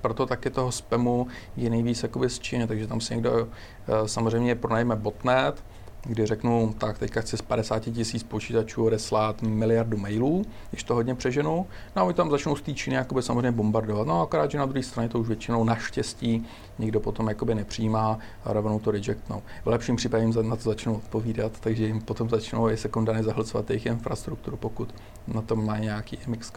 proto 0.00 0.26
taky 0.26 0.50
toho 0.50 0.72
spamu 0.72 1.26
je 1.56 1.70
nejvíc 1.70 2.02
jakoby 2.02 2.30
z 2.30 2.38
Číny, 2.38 2.66
takže 2.66 2.86
tam 2.86 3.00
si 3.00 3.14
někdo 3.14 3.48
eh, 3.48 4.08
samozřejmě 4.08 4.54
pronajme 4.54 4.96
botnet, 4.96 5.64
kdy 6.02 6.26
řeknu, 6.26 6.74
tak 6.78 6.98
teďka 6.98 7.20
chci 7.20 7.36
z 7.36 7.42
50 7.42 7.78
tisíc 7.80 8.22
počítačů 8.22 8.88
reslát 8.88 9.42
miliardu 9.42 9.96
mailů, 9.96 10.44
když 10.70 10.82
to 10.82 10.94
hodně 10.94 11.14
přeženu, 11.14 11.66
no 11.96 12.02
a 12.02 12.04
oni 12.04 12.14
tam 12.14 12.30
začnou 12.30 12.56
z 12.56 12.62
té 12.62 12.74
Číny 12.74 12.96
jakoby 12.96 13.22
samozřejmě 13.22 13.52
bombardovat. 13.52 14.06
No 14.06 14.22
akorát, 14.22 14.50
že 14.50 14.58
na 14.58 14.66
druhé 14.66 14.82
straně 14.82 15.08
to 15.08 15.18
už 15.18 15.28
většinou 15.28 15.64
naštěstí 15.64 16.46
nikdo 16.78 17.00
potom 17.00 17.28
jakoby 17.28 17.54
nepřijímá 17.54 18.18
a 18.44 18.52
rovnou 18.52 18.78
to 18.78 18.90
rejectnou. 18.90 19.42
V 19.64 19.66
lepším 19.66 19.96
případě 19.96 20.24
jim 20.24 20.48
na 20.48 20.56
to 20.56 20.62
začnou 20.62 20.94
odpovídat, 20.94 21.60
takže 21.60 21.86
jim 21.86 22.00
potom 22.00 22.28
začnou 22.28 22.68
i 22.68 22.76
sekundárně 22.76 23.22
zahlcovat 23.22 23.70
jejich 23.70 23.86
infrastrukturu, 23.86 24.56
pokud 24.56 24.94
na 25.26 25.42
tom 25.42 25.66
má 25.66 25.78
nějaký 25.78 26.18
MX. 26.26 26.52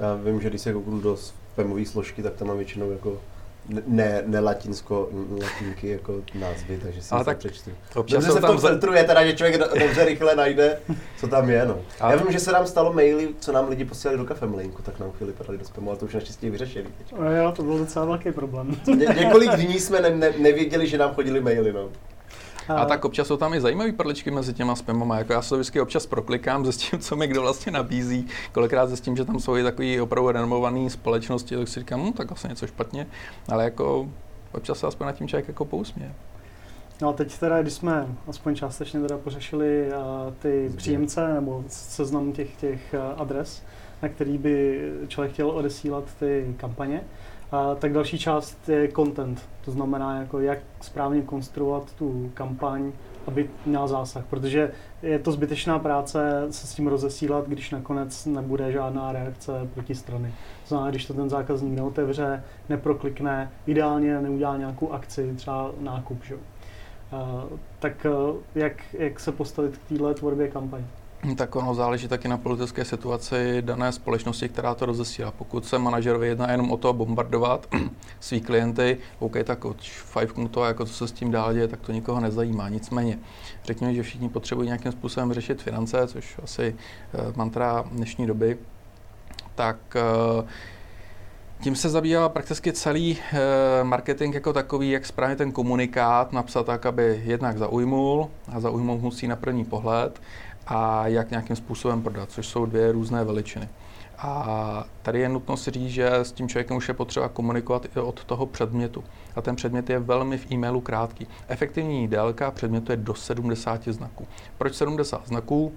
Já 0.00 0.14
vím, 0.14 0.40
že 0.40 0.48
když 0.48 0.60
se 0.60 0.72
kouknu 0.72 1.00
do 1.00 1.16
spamové 1.16 1.84
složky, 1.84 2.22
tak 2.22 2.34
tam 2.34 2.48
mám 2.48 2.56
většinou 2.56 2.90
jako 2.90 3.20
ne, 3.86 4.22
ne 4.26 4.40
latinsko, 4.40 5.08
latinky 5.42 5.88
jako 5.88 6.14
názvy, 6.34 6.80
takže 6.82 7.02
si 7.02 7.14
tak 7.24 7.38
přečtu. 7.38 7.70
Občas 7.94 8.24
se 8.24 8.40
v 8.40 8.44
tom 8.44 8.58
filtruje, 8.58 9.04
teda, 9.04 9.26
že 9.26 9.32
člověk 9.32 9.58
dobře 9.58 10.04
rychle 10.04 10.36
najde, 10.36 10.80
co 11.18 11.28
tam 11.28 11.50
je. 11.50 11.66
No. 11.66 11.78
Já 12.00 12.16
vím, 12.16 12.32
že 12.32 12.38
se 12.40 12.52
nám 12.52 12.66
stalo 12.66 12.92
maily, 12.92 13.28
co 13.40 13.52
nám 13.52 13.68
lidi 13.68 13.84
posílali 13.84 14.18
do 14.18 14.24
kafemlinku, 14.24 14.82
tak 14.82 14.98
nám 14.98 15.10
chvíli 15.10 15.32
padali 15.32 15.58
do 15.58 15.64
spamu, 15.64 15.90
ale 15.90 15.98
to 15.98 16.06
už 16.06 16.14
naštěstí 16.14 16.50
vyřešili. 16.50 16.86
Teď. 16.98 17.14
A 17.20 17.30
jo, 17.30 17.52
to 17.52 17.62
byl 17.62 17.78
docela 17.78 18.04
velký 18.04 18.32
problém. 18.32 18.76
Ně, 18.86 19.06
několik 19.18 19.50
dní 19.50 19.80
jsme 19.80 20.00
ne, 20.00 20.10
ne, 20.10 20.32
nevěděli, 20.38 20.86
že 20.86 20.98
nám 20.98 21.14
chodili 21.14 21.40
maily. 21.40 21.72
No. 21.72 21.88
A 22.76 22.84
tak 22.84 23.04
občas 23.04 23.26
jsou 23.26 23.36
tam 23.36 23.54
i 23.54 23.60
zajímavé 23.60 23.92
perličky 23.92 24.30
mezi 24.30 24.54
těma 24.54 24.76
spamama. 24.76 25.18
Jako 25.18 25.32
já 25.32 25.42
se 25.42 25.48
to 25.48 25.56
vždycky 25.56 25.80
občas 25.80 26.06
proklikám 26.06 26.64
se 26.70 26.72
s 26.72 26.76
tím, 26.76 26.98
co 26.98 27.16
mi 27.16 27.26
kdo 27.26 27.42
vlastně 27.42 27.72
nabízí. 27.72 28.26
Kolikrát 28.52 28.90
s 28.90 29.00
tím, 29.00 29.16
že 29.16 29.24
tam 29.24 29.40
jsou 29.40 29.56
i 29.56 29.62
takový 29.62 30.00
opravdu 30.00 30.30
renomované 30.30 30.90
společnosti, 30.90 31.56
tak 31.56 31.68
si 31.68 31.80
říkám, 31.80 32.06
hm, 32.06 32.12
tak 32.12 32.32
asi 32.32 32.48
něco 32.48 32.66
špatně. 32.66 33.06
Ale 33.48 33.64
jako 33.64 34.08
občas 34.52 34.78
se 34.78 34.86
aspoň 34.86 35.06
na 35.06 35.12
tím 35.12 35.28
člověk 35.28 35.48
jako 35.48 35.64
pousměje. 35.64 36.14
No 37.02 37.08
a 37.08 37.12
teď 37.12 37.38
teda, 37.38 37.62
když 37.62 37.74
jsme 37.74 38.06
aspoň 38.28 38.54
částečně 38.54 39.00
teda 39.00 39.18
pořešili 39.18 39.88
uh, 39.88 40.34
ty 40.38 40.72
příjemce 40.76 41.34
nebo 41.34 41.64
seznam 41.68 42.32
těch, 42.32 42.56
těch 42.56 42.94
uh, 42.94 43.20
adres, 43.20 43.62
na 44.02 44.08
který 44.08 44.38
by 44.38 44.82
člověk 45.08 45.32
chtěl 45.32 45.50
odesílat 45.50 46.04
ty 46.18 46.54
kampaně, 46.56 47.00
uh, 47.52 47.78
tak 47.78 47.92
další 47.92 48.18
část 48.18 48.68
je 48.68 48.88
content. 48.92 49.48
To 49.64 49.70
znamená, 49.70 50.18
jako 50.18 50.40
jak 50.40 50.58
správně 50.80 51.22
konstruovat 51.22 51.92
tu 51.94 52.30
kampaň, 52.34 52.92
aby 53.26 53.50
měla 53.66 53.86
zásah, 53.86 54.24
protože 54.24 54.72
je 55.02 55.18
to 55.18 55.32
zbytečná 55.32 55.78
práce 55.78 56.46
se 56.50 56.66
s 56.66 56.74
tím 56.74 56.86
rozesílat, 56.86 57.48
když 57.48 57.70
nakonec 57.70 58.26
nebude 58.26 58.72
žádná 58.72 59.12
reakce 59.12 59.68
proti 59.74 59.94
strany. 59.94 60.34
To 60.62 60.68
znamená, 60.68 60.90
když 60.90 61.06
to 61.06 61.14
ten 61.14 61.30
zákazník 61.30 61.76
neotevře, 61.76 62.42
neproklikne, 62.68 63.50
ideálně 63.66 64.20
neudělá 64.20 64.56
nějakou 64.56 64.92
akci, 64.92 65.34
třeba 65.36 65.70
nákup. 65.80 66.24
Že? 66.24 66.36
tak 67.78 68.06
eh, 68.06 68.10
jak, 68.54 68.94
jak 68.94 69.20
se 69.20 69.32
postavit 69.32 69.78
k 69.78 69.88
téhle 69.88 70.14
tvorbě 70.14 70.48
kampaně? 70.48 70.84
Tak 71.36 71.56
ono 71.56 71.74
záleží 71.74 72.08
taky 72.08 72.28
na 72.28 72.38
politické 72.38 72.84
situaci 72.84 73.62
dané 73.62 73.92
společnosti, 73.92 74.48
která 74.48 74.74
to 74.74 74.86
rozesílá. 74.86 75.30
Pokud 75.30 75.66
se 75.66 75.78
manažerovi 75.78 76.28
jedná 76.28 76.50
jenom 76.50 76.70
o 76.70 76.76
to 76.76 76.92
bombardovat 76.92 77.66
svý 78.20 78.40
klienty, 78.40 78.98
OK, 79.18 79.36
tak 79.44 79.64
od 79.64 79.82
five 79.82 80.48
to, 80.50 80.64
jako 80.64 80.84
co 80.84 80.92
se 80.92 81.08
s 81.08 81.12
tím 81.12 81.30
dál 81.30 81.54
děje, 81.54 81.68
tak 81.68 81.80
to 81.80 81.92
nikoho 81.92 82.20
nezajímá. 82.20 82.68
Nicméně, 82.68 83.18
řekněme, 83.64 83.94
že 83.94 84.02
všichni 84.02 84.28
potřebují 84.28 84.66
nějakým 84.66 84.92
způsobem 84.92 85.32
řešit 85.32 85.62
finance, 85.62 86.06
což 86.06 86.38
asi 86.42 86.76
uh, 87.14 87.36
mantra 87.36 87.84
dnešní 87.92 88.26
doby, 88.26 88.58
tak 89.54 89.76
uh, 90.40 90.48
tím 91.60 91.76
se 91.76 91.88
zabývá 91.88 92.28
prakticky 92.28 92.72
celý 92.72 93.18
e, 93.32 93.84
marketing 93.84 94.34
jako 94.34 94.52
takový, 94.52 94.90
jak 94.90 95.06
správně 95.06 95.36
ten 95.36 95.52
komunikát 95.52 96.32
napsat 96.32 96.66
tak, 96.66 96.86
aby 96.86 97.22
jednak 97.24 97.58
zaujmul 97.58 98.30
a 98.48 98.60
zaujmul 98.60 98.98
musí 98.98 99.28
na 99.28 99.36
první 99.36 99.64
pohled 99.64 100.20
a 100.70 101.06
jak 101.06 101.30
nějakým 101.30 101.56
způsobem 101.56 102.02
prodat, 102.02 102.30
což 102.30 102.46
jsou 102.46 102.66
dvě 102.66 102.92
různé 102.92 103.24
veličiny. 103.24 103.68
A 104.18 104.84
tady 105.02 105.20
je 105.20 105.28
nutno 105.28 105.56
si 105.56 105.70
říct, 105.70 105.90
že 105.90 106.10
s 106.10 106.32
tím 106.32 106.48
člověkem 106.48 106.76
už 106.76 106.88
je 106.88 106.94
potřeba 106.94 107.28
komunikovat 107.28 107.86
i 107.96 108.00
od 108.00 108.24
toho 108.24 108.46
předmětu. 108.46 109.04
A 109.36 109.42
ten 109.42 109.56
předmět 109.56 109.90
je 109.90 109.98
velmi 109.98 110.38
v 110.38 110.52
e-mailu 110.52 110.80
krátký. 110.80 111.26
Efektivní 111.48 112.08
délka 112.08 112.50
předmětu 112.50 112.92
je 112.92 112.96
do 112.96 113.14
70 113.14 113.88
znaků. 113.88 114.26
Proč 114.58 114.74
70 114.74 115.28
znaků? 115.28 115.72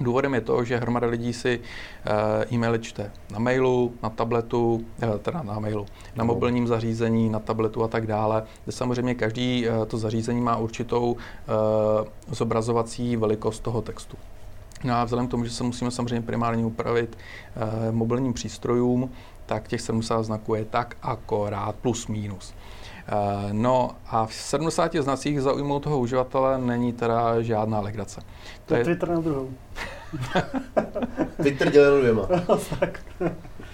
Důvodem 0.00 0.34
je 0.34 0.40
to, 0.40 0.64
že 0.64 0.76
hromada 0.76 1.06
lidí 1.06 1.32
si 1.32 1.58
uh, 1.58 2.54
e-maily 2.54 2.78
čte 2.78 3.10
na 3.32 3.38
mailu, 3.38 3.92
na 4.02 4.10
tabletu, 4.10 4.74
uh, 4.74 5.18
teda 5.18 5.42
na 5.42 5.58
mailu, 5.58 5.86
na 6.16 6.24
mobilním 6.24 6.66
zařízení, 6.66 7.30
na 7.30 7.38
tabletu 7.38 7.84
a 7.84 7.88
tak 7.88 8.06
dále, 8.06 8.42
kde 8.64 8.72
samozřejmě 8.72 9.14
každý 9.14 9.68
uh, 9.68 9.84
to 9.84 9.98
zařízení 9.98 10.40
má 10.40 10.56
určitou 10.56 11.16
zobrazovací 12.28 13.16
velikost 13.16 13.60
toho 13.60 13.82
textu. 13.82 14.16
No 14.84 14.94
a 14.94 15.04
vzhledem 15.04 15.28
k 15.28 15.30
tomu, 15.30 15.44
že 15.44 15.50
se 15.50 15.64
musíme 15.64 15.90
samozřejmě 15.90 16.26
primárně 16.26 16.66
upravit 16.66 17.18
mobilním 17.90 18.32
přístrojům, 18.32 19.10
tak 19.46 19.68
těch 19.68 19.80
70 19.80 20.22
znaků 20.22 20.54
je 20.54 20.64
tak 20.64 20.96
akorát 21.02 21.76
plus 21.76 22.06
minus. 22.06 22.54
Uh, 23.12 23.52
no 23.52 23.90
a 24.06 24.26
v 24.26 24.34
70 24.34 24.94
znacích 24.94 25.42
zaujmout 25.42 25.82
toho 25.82 25.98
uživatele 25.98 26.58
není 26.58 26.92
teda 26.92 27.42
žádná 27.42 27.80
legrace. 27.80 28.20
To, 28.20 28.26
to 28.64 28.74
je 28.74 28.84
Twitter 28.84 29.08
na 29.08 29.20
druhou. 29.20 29.50
Twitter 31.42 31.70
dělal 31.70 32.00
dvěma. 32.00 32.28
tak. 32.80 33.00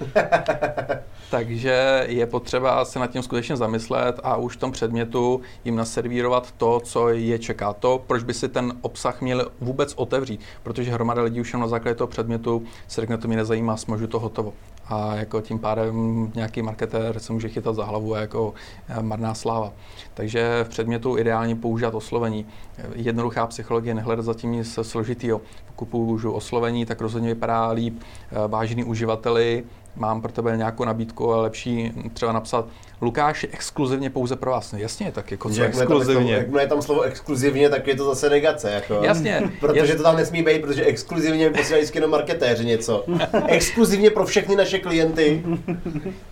Takže 1.30 2.04
je 2.08 2.26
potřeba 2.26 2.84
se 2.84 2.98
nad 2.98 3.06
tím 3.06 3.22
skutečně 3.22 3.56
zamyslet 3.56 4.20
a 4.22 4.36
už 4.36 4.56
v 4.56 4.60
tom 4.60 4.72
předmětu 4.72 5.40
jim 5.64 5.76
naservírovat 5.76 6.52
to, 6.52 6.80
co 6.80 7.08
je 7.08 7.38
čeká. 7.38 7.72
To, 7.72 8.04
proč 8.06 8.22
by 8.22 8.34
si 8.34 8.48
ten 8.48 8.72
obsah 8.80 9.20
měl 9.20 9.48
vůbec 9.60 9.94
otevřít, 9.96 10.40
protože 10.62 10.90
hromada 10.90 11.22
lidí 11.22 11.40
už 11.40 11.52
na 11.52 11.68
základě 11.68 11.94
toho 11.94 12.08
předmětu 12.08 12.62
se 12.88 13.00
řekne, 13.00 13.18
to 13.18 13.28
mě 13.28 13.36
nezajímá, 13.36 13.76
smažu 13.76 14.06
to 14.06 14.18
hotovo. 14.18 14.52
A 14.92 15.14
jako 15.14 15.40
tím 15.40 15.58
pádem 15.58 16.32
nějaký 16.34 16.62
marketér 16.62 17.18
se 17.18 17.32
může 17.32 17.48
chytat 17.48 17.74
za 17.74 17.84
hlavu 17.84 18.14
a 18.14 18.18
jako 18.18 18.54
eh, 18.88 19.02
marná 19.02 19.34
sláva. 19.34 19.72
Takže 20.14 20.64
v 20.64 20.68
předmětu 20.68 21.18
ideálně 21.18 21.56
používat 21.56 21.94
oslovení. 21.94 22.46
Jednoduchá 22.94 23.46
psychologie, 23.46 23.94
nehledat 23.94 24.24
zatím 24.24 24.52
nic 24.52 24.78
složitýho. 24.82 25.40
Pokud 25.66 25.86
použiju 25.86 26.32
oslovení, 26.32 26.86
tak 26.86 27.00
rozhodně 27.00 27.28
vypadá 27.28 27.70
líp 27.70 28.00
eh, 28.00 28.48
vážený 28.48 28.84
uživateli, 28.84 29.64
mám 29.96 30.22
pro 30.22 30.32
tebe 30.32 30.56
nějakou 30.56 30.84
nabídku 30.84 31.32
a 31.32 31.36
lepší 31.36 31.92
třeba 32.14 32.32
napsat 32.32 32.66
Lukáš 33.02 33.46
exkluzivně 33.52 34.10
pouze 34.10 34.36
pro 34.36 34.50
vás. 34.50 34.72
No, 34.72 34.78
jasně, 34.78 35.12
tak 35.12 35.30
jako 35.30 35.50
co 35.50 35.62
exkluzivně. 35.62 36.32
Jak 36.32 36.46
je 36.60 36.66
tam 36.66 36.82
slovo 36.82 37.02
exkluzivně, 37.02 37.68
tak 37.68 37.86
je 37.86 37.96
to 37.96 38.04
zase 38.04 38.30
negace. 38.30 38.70
Jako, 38.70 38.94
jasně. 39.02 39.50
Protože 39.60 39.80
jasně. 39.80 39.94
to 39.94 40.02
tam 40.02 40.16
nesmí 40.16 40.42
být, 40.42 40.62
protože 40.62 40.84
exkluzivně 40.84 41.50
posílají 41.50 41.86
jenom 41.94 42.10
marketéři 42.10 42.64
něco. 42.64 43.04
exkluzivně 43.46 44.10
pro 44.10 44.26
všechny 44.26 44.56
naše 44.56 44.78
klienty. 44.78 45.42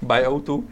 Buyoutu. 0.02 0.56
Uh, 0.56 0.64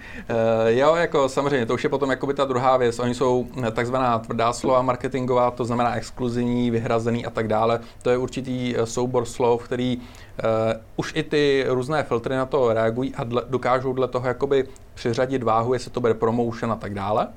jo, 0.67 0.95
jako 0.95 1.29
samozřejmě, 1.29 1.67
to 1.67 1.75
už 1.75 1.85
je 1.85 1.91
potom 1.91 2.11
jakoby 2.11 2.35
ta 2.35 2.45
druhá 2.45 2.77
věc. 2.77 2.99
Oni 2.99 3.15
jsou 3.15 3.47
takzvaná 3.73 4.19
tvrdá 4.19 4.53
slova 4.53 4.83
marketingová, 4.83 5.51
to 5.51 5.65
znamená 5.65 5.97
exkluzivní, 5.97 6.71
vyhrazený 6.71 7.27
a 7.27 7.31
tak 7.31 7.49
dále. 7.49 7.81
To 8.03 8.11
je 8.11 8.17
určitý 8.17 8.75
eh, 8.77 8.87
soubor 8.87 9.25
slov, 9.25 9.65
který 9.65 9.99
uh, 10.45 10.81
už 10.97 11.13
i 11.17 11.23
ty 11.23 11.65
různé 11.69 12.03
filtry 12.03 12.37
na 12.37 12.47
to 12.47 12.73
reagují 12.73 13.15
a 13.15 13.25
dle, 13.25 13.43
dokážou 13.49 13.93
dle 13.93 14.09
toho 14.09 14.29
jakoby 14.29 14.69
přiřadit 14.95 15.43
váhu, 15.43 15.73
jestli 15.73 15.91
to 15.91 16.01
bude 16.01 16.15
promotion 16.15 16.73
a 16.73 16.77
tak 16.77 16.95
dále. 16.95 17.29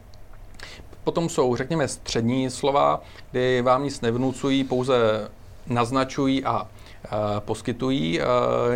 Potom 1.04 1.30
jsou, 1.30 1.56
řekněme, 1.56 1.88
střední 1.88 2.50
slova, 2.50 3.02
kdy 3.32 3.62
vám 3.62 3.84
nic 3.84 4.02
nevnucují, 4.02 4.64
pouze 4.64 5.30
naznačují 5.68 6.46
a 6.46 6.68
e, 7.06 7.40
poskytují 7.40 8.22
e, 8.22 8.26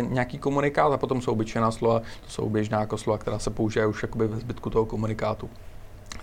nějaký 0.02 0.38
komunikát 0.38 0.92
a 0.92 0.96
potom 0.96 1.20
jsou 1.20 1.32
obyčejná 1.32 1.70
slova, 1.70 2.00
to 2.00 2.28
jsou 2.28 2.50
běžná 2.50 2.80
jako 2.80 2.98
slova, 2.98 3.18
která 3.18 3.38
se 3.38 3.50
používají 3.50 3.90
už 3.90 4.02
jakoby 4.02 4.26
ve 4.26 4.36
zbytku 4.36 4.70
toho 4.70 4.86
komunikátu 4.86 5.50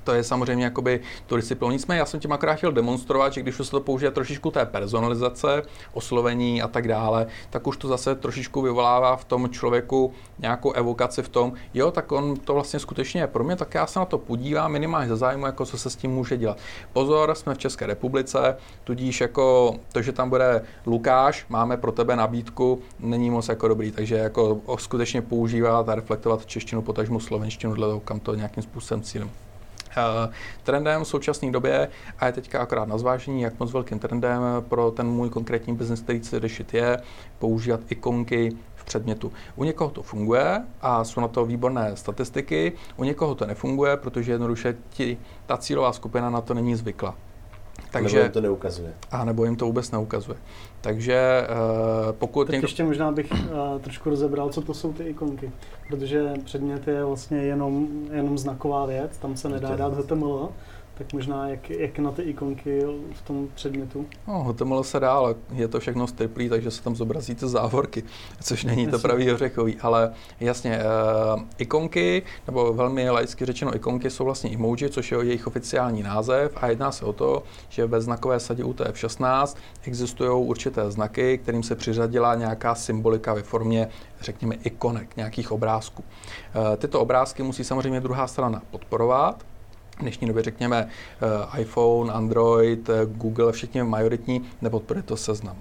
to 0.03 0.13
je 0.13 0.23
samozřejmě 0.23 0.63
jakoby 0.63 0.99
to 1.27 1.35
disciplínu. 1.35 1.71
Nicméně 1.71 1.99
já 1.99 2.05
jsem 2.05 2.19
tím 2.19 2.31
akorát 2.31 2.55
chtěl 2.55 2.71
demonstrovat, 2.71 3.33
že 3.33 3.41
když 3.41 3.59
už 3.59 3.65
se 3.65 3.71
to 3.71 3.79
použije 3.79 4.11
trošičku 4.11 4.51
té 4.51 4.65
personalizace, 4.65 5.61
oslovení 5.93 6.61
a 6.61 6.67
tak 6.67 6.87
dále, 6.87 7.27
tak 7.49 7.67
už 7.67 7.77
to 7.77 7.87
zase 7.87 8.15
trošičku 8.15 8.61
vyvolává 8.61 9.15
v 9.15 9.25
tom 9.25 9.49
člověku 9.49 10.13
nějakou 10.39 10.71
evokaci 10.71 11.21
v 11.21 11.29
tom, 11.29 11.53
jo, 11.73 11.91
tak 11.91 12.11
on 12.11 12.35
to 12.35 12.53
vlastně 12.53 12.79
skutečně 12.79 13.21
je 13.21 13.27
pro 13.27 13.43
mě, 13.43 13.55
tak 13.55 13.73
já 13.73 13.87
se 13.87 13.99
na 13.99 14.05
to 14.05 14.17
podívám 14.17 14.71
minimálně 14.71 15.09
za 15.09 15.15
zájmu, 15.15 15.45
jako 15.45 15.65
co 15.65 15.77
se 15.77 15.89
s 15.89 15.95
tím 15.95 16.11
může 16.11 16.37
dělat. 16.37 16.57
Pozor, 16.93 17.35
jsme 17.35 17.55
v 17.55 17.57
České 17.57 17.85
republice, 17.85 18.57
tudíž 18.83 19.21
jako 19.21 19.75
to, 19.91 20.01
že 20.01 20.11
tam 20.11 20.29
bude 20.29 20.61
Lukáš, 20.85 21.45
máme 21.49 21.77
pro 21.77 21.91
tebe 21.91 22.15
nabídku, 22.15 22.81
není 22.99 23.29
moc 23.29 23.49
jako 23.49 23.67
dobrý, 23.67 23.91
takže 23.91 24.15
jako 24.15 24.61
skutečně 24.77 25.21
používat 25.21 25.89
a 25.89 25.95
reflektovat 25.95 26.45
češtinu, 26.45 26.81
potažmu 26.81 27.19
slovenštinu, 27.19 27.73
dle 27.73 27.87
toho, 27.87 27.99
kam 27.99 28.19
to 28.19 28.35
nějakým 28.35 28.63
způsobem 28.63 29.01
cílem. 29.01 29.29
Eh, 29.97 30.29
trendem 30.63 31.03
v 31.03 31.07
současné 31.07 31.51
době, 31.51 31.89
a 32.19 32.25
je 32.25 32.31
teďka 32.31 32.59
akorát 32.59 32.87
na 32.87 32.97
zvážení, 32.97 33.41
jak 33.41 33.59
moc 33.59 33.71
velkým 33.71 33.99
trendem 33.99 34.41
pro 34.67 34.91
ten 34.91 35.07
můj 35.07 35.29
konkrétní 35.29 35.75
biznis, 35.75 36.01
který 36.01 36.19
chci 36.19 36.39
řešit, 36.39 36.73
je 36.73 36.97
používat 37.39 37.79
ikonky 37.89 38.51
v 38.75 38.85
předmětu. 38.85 39.31
U 39.55 39.63
někoho 39.63 39.89
to 39.89 40.03
funguje 40.03 40.63
a 40.81 41.03
jsou 41.03 41.21
na 41.21 41.27
to 41.27 41.45
výborné 41.45 41.95
statistiky, 41.95 42.73
u 42.97 43.03
někoho 43.03 43.35
to 43.35 43.45
nefunguje, 43.45 43.97
protože 43.97 44.31
jednoduše 44.31 44.75
ti, 44.89 45.17
ta 45.45 45.57
cílová 45.57 45.93
skupina 45.93 46.29
na 46.29 46.41
to 46.41 46.53
není 46.53 46.75
zvykla. 46.75 47.15
Takže, 47.91 48.15
nebo 48.15 48.23
jim 48.23 48.31
to 48.31 48.41
neukazuje. 48.41 48.93
A 49.11 49.25
nebo 49.25 49.45
jim 49.45 49.55
to 49.55 49.65
vůbec 49.65 49.91
neukazuje. 49.91 50.37
Takže 50.83 51.47
uh, 51.49 52.11
pokud... 52.11 52.45
Tak 52.45 52.51
někdo... 52.51 52.65
ještě 52.65 52.83
možná 52.83 53.11
bych 53.11 53.31
uh, 53.31 53.81
trošku 53.81 54.09
rozebral, 54.09 54.49
co 54.49 54.61
to 54.61 54.73
jsou 54.73 54.93
ty 54.93 55.03
ikonky. 55.03 55.51
Protože 55.87 56.33
předmět 56.43 56.87
je 56.87 57.05
vlastně 57.05 57.37
jenom, 57.37 57.87
jenom 58.11 58.37
znaková 58.37 58.85
věc, 58.85 59.17
tam 59.17 59.37
se 59.37 59.49
nedá 59.49 59.75
dát 59.75 59.93
HTML, 59.93 60.49
tak 60.97 61.13
možná 61.13 61.49
jak, 61.49 61.69
jak 61.69 61.99
na 61.99 62.11
ty 62.11 62.21
ikonky 62.21 62.81
v 63.13 63.21
tom 63.21 63.47
předmětu? 63.55 64.05
No, 64.27 64.43
HTML 64.43 64.83
se 64.83 64.99
dá, 64.99 65.13
ale 65.13 65.35
je 65.51 65.67
to 65.67 65.79
všechno 65.79 66.07
striplý, 66.07 66.49
takže 66.49 66.71
se 66.71 66.83
tam 66.83 66.95
zobrazí 66.95 67.35
ty 67.35 67.47
závorky, 67.47 68.03
což 68.41 68.63
není 68.63 68.87
to 68.87 68.99
pravý 68.99 69.31
ořechový. 69.31 69.77
Ale 69.81 70.13
jasně, 70.39 70.79
uh, 71.35 71.41
ikonky, 71.57 72.23
nebo 72.47 72.73
velmi 72.73 73.09
laicky 73.09 73.45
řečeno 73.45 73.75
ikonky, 73.75 74.09
jsou 74.09 74.25
vlastně 74.25 74.53
emoji, 74.53 74.89
což 74.89 75.11
je 75.11 75.17
jejich 75.23 75.47
oficiální 75.47 76.03
název 76.03 76.51
a 76.55 76.67
jedná 76.67 76.91
se 76.91 77.05
o 77.05 77.13
to, 77.13 77.43
že 77.69 77.85
ve 77.85 78.01
znakové 78.01 78.39
sadě 78.39 78.63
UTF-16 78.63 79.57
existují 79.87 80.47
určité 80.47 80.91
znaky, 80.91 81.37
kterým 81.37 81.63
se 81.63 81.75
přiřadila 81.75 82.35
nějaká 82.35 82.75
symbolika 82.75 83.33
ve 83.33 83.43
formě, 83.43 83.89
řekněme, 84.21 84.55
ikonek, 84.55 85.17
nějakých 85.17 85.51
obrázků. 85.51 86.03
Uh, 86.03 86.75
tyto 86.77 86.99
obrázky 87.01 87.43
musí 87.43 87.63
samozřejmě 87.63 87.99
druhá 87.99 88.27
strana 88.27 88.61
podporovat, 88.71 89.43
v 89.97 90.01
dnešní 90.01 90.27
době 90.27 90.43
řekněme 90.43 90.87
iPhone, 91.57 92.13
Android, 92.13 92.89
Google, 93.05 93.51
všichni 93.51 93.83
majoritní, 93.83 94.41
nepodporuje 94.61 95.03
to 95.03 95.17
seznam. 95.17 95.55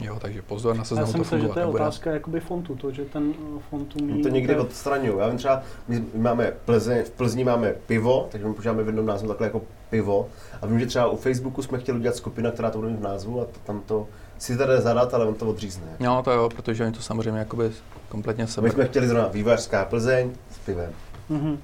Jo, 0.00 0.18
takže 0.20 0.42
pozor 0.42 0.76
na 0.76 0.84
seznam. 0.84 1.06
Já 1.06 1.12
jsem 1.12 1.20
myslel, 1.20 1.40
že 1.40 1.48
to 1.48 1.58
je 1.58 1.66
nebude. 1.66 1.84
otázka 1.84 2.10
jakoby 2.10 2.40
fontu, 2.40 2.76
to, 2.76 2.90
že 2.90 3.04
ten 3.04 3.34
font 3.70 3.96
umí... 3.96 4.12
No 4.12 4.22
to 4.22 4.28
někdy 4.28 4.54
te... 4.54 4.60
odstraňují. 4.60 5.18
Já 5.18 5.28
vím 5.28 5.38
třeba, 5.38 5.62
my 5.88 6.04
máme 6.14 6.52
Plze, 6.64 7.02
v 7.02 7.10
Plzni 7.10 7.44
máme 7.44 7.74
pivo, 7.86 8.28
takže 8.30 8.46
my 8.48 8.54
používáme 8.54 8.82
v 8.82 8.86
jednom 8.86 9.06
názvu 9.06 9.28
takhle 9.28 9.46
jako 9.46 9.62
pivo. 9.90 10.28
A 10.62 10.66
vím, 10.66 10.80
že 10.80 10.86
třeba 10.86 11.06
u 11.06 11.16
Facebooku 11.16 11.62
jsme 11.62 11.78
chtěli 11.78 11.98
udělat 11.98 12.16
skupina, 12.16 12.50
která 12.50 12.70
to 12.70 12.78
bude 12.78 12.90
v 12.90 13.00
názvu 13.00 13.40
a 13.40 13.44
to, 13.44 13.58
tam 13.64 13.80
to 13.86 14.06
si 14.38 14.56
tady 14.56 14.80
zadat, 14.80 15.14
ale 15.14 15.26
on 15.26 15.34
to 15.34 15.46
odřízne. 15.46 15.86
No 16.00 16.22
to 16.22 16.30
jo, 16.30 16.48
protože 16.56 16.84
oni 16.84 16.92
to 16.92 17.02
samozřejmě 17.02 17.38
jakoby 17.38 17.70
kompletně 18.08 18.46
sebe. 18.46 18.68
My 18.68 18.74
jsme 18.74 18.86
chtěli 18.86 19.08
zrovna 19.08 19.28
vývařská 19.28 19.84
Plzeň 19.84 20.30
s 20.50 20.58
pivem. 20.58 20.92
Mm-hmm. 21.30 21.56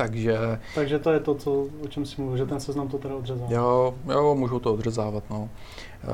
Takže... 0.00 0.60
Takže 0.74 0.98
to 0.98 1.10
je 1.10 1.20
to, 1.20 1.34
co, 1.34 1.66
o 1.84 1.88
čem 1.88 2.06
si 2.06 2.20
mluvil, 2.20 2.36
že 2.36 2.46
ten 2.46 2.60
seznam 2.60 2.88
to 2.88 2.98
teda 2.98 3.14
odřezává. 3.14 3.48
Jo, 3.50 3.94
jo, 4.08 4.34
můžou 4.34 4.58
to 4.58 4.72
odřezávat, 4.72 5.24
no. 5.30 5.48
Uh, 6.02 6.10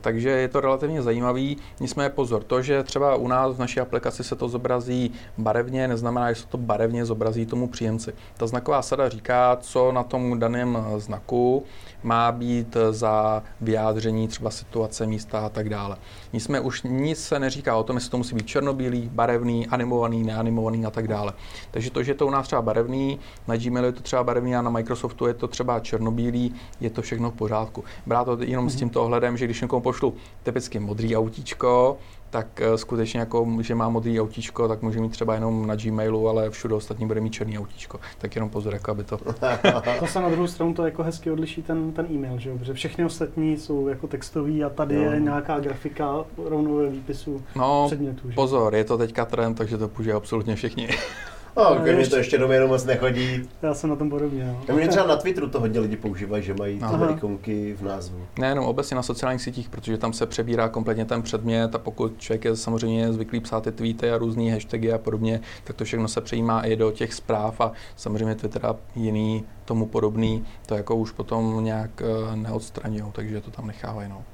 takže 0.00 0.28
je 0.28 0.48
to 0.48 0.60
relativně 0.60 1.02
zajímavý. 1.02 1.56
Nicméně 1.80 2.10
pozor, 2.10 2.42
to, 2.42 2.62
že 2.62 2.82
třeba 2.82 3.16
u 3.16 3.28
nás 3.28 3.56
v 3.56 3.58
naší 3.58 3.80
aplikaci 3.80 4.24
se 4.24 4.36
to 4.36 4.48
zobrazí 4.48 5.12
barevně, 5.38 5.88
neznamená, 5.88 6.32
že 6.32 6.40
se 6.40 6.46
to 6.46 6.58
barevně 6.58 7.04
zobrazí 7.04 7.46
tomu 7.46 7.68
příjemci. 7.68 8.12
Ta 8.36 8.46
znaková 8.46 8.82
sada 8.82 9.08
říká, 9.08 9.56
co 9.60 9.92
na 9.92 10.02
tom 10.02 10.38
daném 10.38 10.78
znaku 10.96 11.64
má 12.02 12.32
být 12.32 12.76
za 12.90 13.42
vyjádření 13.60 14.28
třeba 14.28 14.50
situace, 14.50 15.06
místa 15.06 15.46
a 15.46 15.48
tak 15.48 15.68
dále. 15.68 15.96
Nicméně 16.32 16.60
už 16.60 16.82
nic 16.82 17.24
se 17.24 17.38
neříká 17.38 17.76
o 17.76 17.82
tom, 17.82 17.96
jestli 17.96 18.10
to 18.10 18.16
musí 18.16 18.34
být 18.34 18.46
černobílý, 18.46 19.10
barevný, 19.12 19.66
animovaný, 19.66 20.22
neanimovaný 20.22 20.86
a 20.86 20.90
tak 20.90 21.08
dále. 21.08 21.32
Takže 21.70 21.90
to, 21.90 22.02
že 22.02 22.14
to 22.14 22.26
u 22.26 22.30
nás 22.30 22.46
třeba 22.46 22.62
barevný, 22.62 23.18
na 23.48 23.56
Gmailu 23.56 23.86
je 23.86 23.92
to 23.92 24.02
třeba 24.02 24.24
barevný 24.24 24.56
a 24.56 24.62
na 24.62 24.70
Microsoftu 24.70 25.26
je 25.26 25.34
to 25.34 25.48
třeba 25.48 25.80
černobílý, 25.80 26.54
je 26.80 26.90
to 26.90 27.02
všechno 27.02 27.30
v 27.30 27.34
pořádku. 27.34 27.84
Brát 28.06 28.24
to 28.24 28.38
jenom 28.40 28.66
mm-hmm. 28.66 28.68
s 28.68 28.72
mhm. 28.72 28.78
tímto 28.78 29.02
ohledem, 29.02 29.25
že 29.34 29.44
když 29.44 29.60
někomu 29.60 29.82
pošlu 29.82 30.14
typicky 30.42 30.78
modrý 30.78 31.16
autíčko, 31.16 31.98
tak 32.30 32.60
eh, 32.60 32.78
skutečně 32.78 33.20
jako, 33.20 33.48
že 33.60 33.74
má 33.74 33.88
modrý 33.88 34.20
autíčko, 34.20 34.68
tak 34.68 34.82
může 34.82 35.00
mít 35.00 35.12
třeba 35.12 35.34
jenom 35.34 35.66
na 35.66 35.76
Gmailu, 35.76 36.28
ale 36.28 36.50
všude 36.50 36.74
ostatní 36.74 37.06
bude 37.06 37.20
mít 37.20 37.32
černý 37.32 37.58
autíčko. 37.58 38.00
Tak 38.18 38.34
jenom 38.34 38.50
pozor, 38.50 38.72
jako 38.72 38.90
aby 38.90 39.04
to... 39.04 39.18
to 39.98 40.06
se 40.06 40.20
na 40.20 40.28
druhou 40.28 40.46
stranu 40.46 40.74
to 40.74 40.84
jako 40.84 41.02
hezky 41.02 41.30
odliší 41.30 41.62
ten, 41.62 41.92
ten 41.92 42.06
e-mail, 42.10 42.38
že 42.38 42.50
jo? 42.50 42.58
Protože 42.58 42.74
všechny 42.74 43.04
ostatní 43.04 43.56
jsou 43.56 43.88
jako 43.88 44.06
textový 44.06 44.64
a 44.64 44.68
tady 44.68 44.94
jo. 44.94 45.10
je 45.12 45.20
nějaká 45.20 45.60
grafika 45.60 46.24
rovnou 46.44 46.76
ve 46.76 46.88
výpisu 46.88 47.42
no, 47.54 47.84
předmětů. 47.86 48.30
Že? 48.30 48.34
pozor, 48.34 48.74
je 48.74 48.84
to 48.84 48.98
teďka 48.98 49.24
trend, 49.24 49.54
takže 49.54 49.78
to 49.78 49.88
použije 49.88 50.14
absolutně 50.14 50.56
všichni. 50.56 50.88
No, 51.56 51.74
no 51.74 51.80
mě 51.80 52.06
to 52.06 52.16
ještě 52.16 52.38
doménu 52.38 52.68
moc 52.68 52.84
nechodí. 52.84 53.48
Já 53.62 53.74
jsem 53.74 53.90
na 53.90 53.96
tom 53.96 54.10
podobně. 54.10 54.56
No. 54.68 54.74
mě 54.74 54.88
třeba 54.88 55.06
na 55.06 55.16
Twitteru 55.16 55.48
to 55.48 55.60
hodně 55.60 55.80
lidi 55.80 55.96
používají, 55.96 56.42
že 56.42 56.54
mají 56.54 56.78
ty 56.78 57.12
ikonky 57.12 57.74
v 57.74 57.82
názvu. 57.82 58.26
Ne, 58.38 58.48
jenom 58.48 58.64
obecně 58.64 58.96
na 58.96 59.02
sociálních 59.02 59.42
sítích, 59.42 59.68
protože 59.68 59.98
tam 59.98 60.12
se 60.12 60.26
přebírá 60.26 60.68
kompletně 60.68 61.04
ten 61.04 61.22
předmět 61.22 61.74
a 61.74 61.78
pokud 61.78 62.18
člověk 62.18 62.44
je 62.44 62.56
samozřejmě 62.56 63.12
zvyklý 63.12 63.40
psát 63.40 63.64
ty 63.64 63.72
tweety 63.72 64.10
a 64.10 64.18
různé 64.18 64.52
hashtagy 64.52 64.92
a 64.92 64.98
podobně, 64.98 65.40
tak 65.64 65.76
to 65.76 65.84
všechno 65.84 66.08
se 66.08 66.20
přijímá 66.20 66.60
i 66.60 66.76
do 66.76 66.90
těch 66.90 67.14
zpráv 67.14 67.60
a 67.60 67.72
samozřejmě 67.96 68.34
Twitter 68.34 68.66
a 68.66 68.76
jiný 68.94 69.44
tomu 69.64 69.86
podobný, 69.86 70.44
to 70.66 70.74
jako 70.74 70.96
už 70.96 71.12
potom 71.12 71.64
nějak 71.64 72.02
eh, 72.02 72.36
neodstraňují, 72.36 73.12
takže 73.12 73.40
to 73.40 73.50
tam 73.50 73.66
nechávají. 73.66 74.08
No. 74.08 74.24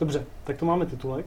Dobře, 0.00 0.24
tak 0.44 0.56
to 0.56 0.66
máme 0.66 0.86
titulek. 0.86 1.26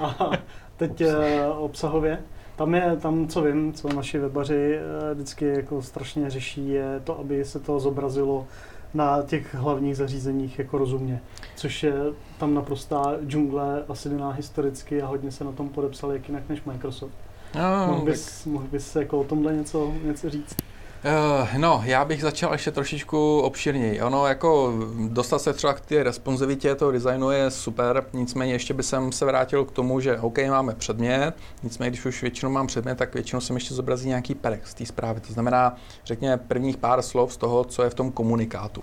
A 0.00 0.30
teď 0.76 1.00
uh, 1.00 1.64
obsahově. 1.64 2.18
Tam 2.58 2.74
je, 2.74 2.96
tam 2.96 3.28
co 3.28 3.42
vím, 3.42 3.72
co 3.72 3.88
naši 3.88 4.18
webaři 4.18 4.78
eh, 4.78 5.14
vždycky 5.14 5.44
jako 5.44 5.82
strašně 5.82 6.30
řeší, 6.30 6.68
je 6.68 7.00
to, 7.04 7.18
aby 7.18 7.44
se 7.44 7.58
to 7.60 7.80
zobrazilo 7.80 8.46
na 8.94 9.22
těch 9.22 9.54
hlavních 9.54 9.96
zařízeních 9.96 10.58
jako 10.58 10.78
rozumně. 10.78 11.20
Což 11.56 11.82
je 11.82 11.94
tam 12.38 12.54
naprostá 12.54 13.16
džungle, 13.26 13.84
asi 13.88 14.08
daná 14.08 14.30
historicky 14.30 15.02
a 15.02 15.06
hodně 15.06 15.32
se 15.32 15.44
na 15.44 15.52
tom 15.52 15.68
podepsali 15.68 16.16
jak 16.16 16.28
jinak 16.28 16.48
než 16.48 16.64
Microsoft. 16.64 17.14
No, 17.54 17.86
mohl 17.86 18.04
bys, 18.04 18.44
mohl 18.44 18.66
bys 18.72 18.96
jako 18.96 19.20
o 19.20 19.24
tomhle 19.24 19.54
něco, 19.54 19.92
něco 20.04 20.30
říct? 20.30 20.56
Uh, 21.04 21.58
no, 21.58 21.82
já 21.84 22.04
bych 22.04 22.22
začal 22.22 22.52
ještě 22.52 22.70
trošičku 22.70 23.40
obširněji. 23.40 24.02
Ono 24.02 24.26
jako 24.26 24.72
dostat 25.08 25.38
se 25.38 25.52
třeba 25.52 25.72
k 25.72 25.80
té 25.80 26.02
responsivitě 26.02 26.74
toho 26.74 26.90
designu 26.90 27.30
je 27.30 27.50
super, 27.50 28.04
nicméně 28.12 28.52
ještě 28.52 28.74
by 28.74 28.82
jsem 28.82 29.12
se 29.12 29.24
vrátil 29.24 29.64
k 29.64 29.70
tomu, 29.70 30.00
že 30.00 30.18
OK, 30.18 30.38
máme 30.50 30.74
předmět, 30.74 31.32
nicméně 31.62 31.90
když 31.90 32.04
už 32.04 32.22
většinou 32.22 32.50
mám 32.50 32.66
předmět, 32.66 32.94
tak 32.94 33.14
většinou 33.14 33.40
jsem 33.40 33.56
ještě 33.56 33.74
zobrazí 33.74 34.08
nějaký 34.08 34.34
perek 34.34 34.66
z 34.66 34.74
té 34.74 34.86
zprávy. 34.86 35.20
To 35.20 35.32
znamená, 35.32 35.76
řekněme, 36.04 36.36
prvních 36.36 36.76
pár 36.76 37.02
slov 37.02 37.32
z 37.32 37.36
toho, 37.36 37.64
co 37.64 37.82
je 37.82 37.90
v 37.90 37.94
tom 37.94 38.12
komunikátu. 38.12 38.82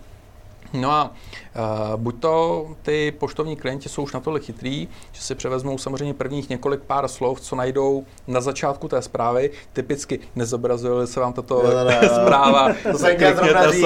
No 0.73 0.91
a 0.91 1.11
uh, 1.55 2.01
buď 2.01 2.19
to 2.19 2.67
ty 2.81 3.13
poštovní 3.19 3.55
klienti 3.55 3.89
jsou 3.89 4.03
už 4.03 4.13
natolik 4.13 4.43
chytrý, 4.43 4.87
že 5.11 5.21
si 5.21 5.35
převezmou 5.35 5.77
samozřejmě 5.77 6.13
prvních 6.13 6.49
několik 6.49 6.81
pár 6.81 7.07
slov, 7.07 7.41
co 7.41 7.55
najdou 7.55 8.05
na 8.27 8.41
začátku 8.41 8.87
té 8.87 9.01
zprávy. 9.01 9.51
Typicky 9.73 10.19
nezobrazuje 10.35 11.07
se 11.07 11.19
vám 11.19 11.33
tato 11.33 11.55
jo, 11.55 11.71
no, 11.73 11.83
no, 11.83 12.09
zpráva. 12.23 12.73
To 12.91 12.97
se 12.97 13.17
zrovna 13.35 13.71
říct, 13.71 13.85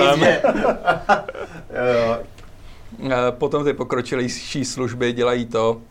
Potom 3.31 3.63
ty 3.63 3.73
pokročilejší 3.73 4.65
služby 4.65 5.13
dělají 5.13 5.45
to, 5.45 5.81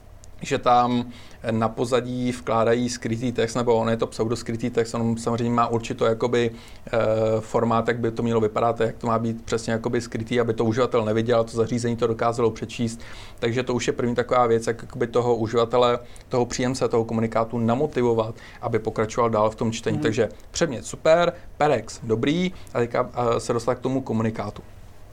že 0.43 0.59
tam 0.59 1.05
na 1.51 1.69
pozadí 1.69 2.33
vkládají 2.33 2.89
skrytý 2.89 3.33
text, 3.33 3.55
nebo 3.55 3.75
on 3.75 3.89
je 3.89 3.97
to 3.97 4.07
pseudoskrytý 4.07 4.71
text, 4.71 4.95
on 4.95 5.17
samozřejmě 5.17 5.55
má 5.55 5.67
určitou 5.67 6.05
jakoby 6.05 6.51
e, 6.51 6.99
formát, 7.41 7.89
jak 7.89 7.99
by 7.99 8.11
to 8.11 8.23
mělo 8.23 8.41
vypadat, 8.41 8.81
jak 8.81 8.97
to 8.97 9.07
má 9.07 9.19
být 9.19 9.45
přesně 9.45 9.73
jakoby 9.73 10.01
skrytý, 10.01 10.41
aby 10.41 10.55
to 10.55 10.65
uživatel 10.65 11.05
neviděl, 11.05 11.45
to 11.45 11.57
zařízení 11.57 11.97
to 11.97 12.07
dokázalo 12.07 12.51
přečíst. 12.51 13.01
Takže 13.39 13.63
to 13.63 13.75
už 13.75 13.87
je 13.87 13.93
první 13.93 14.15
taková 14.15 14.47
věc, 14.47 14.67
jak 14.67 14.83
jakoby 14.83 15.07
toho 15.07 15.37
uživatele, 15.37 15.99
toho 16.29 16.47
příjemce, 16.47 16.89
toho 16.89 17.05
komunikátu 17.05 17.59
namotivovat, 17.59 18.35
aby 18.61 18.79
pokračoval 18.79 19.31
dál 19.31 19.51
v 19.51 19.55
tom 19.55 19.73
čtení. 19.73 19.97
Mm. 19.97 20.03
Takže 20.03 20.29
předmět 20.51 20.87
super, 20.87 21.33
Perex 21.57 22.01
dobrý, 22.03 22.53
a 22.75 22.79
teďka 22.79 23.11
se 23.39 23.53
dostat 23.53 23.75
k 23.75 23.81
tomu 23.81 24.01
komunikátu. 24.01 24.63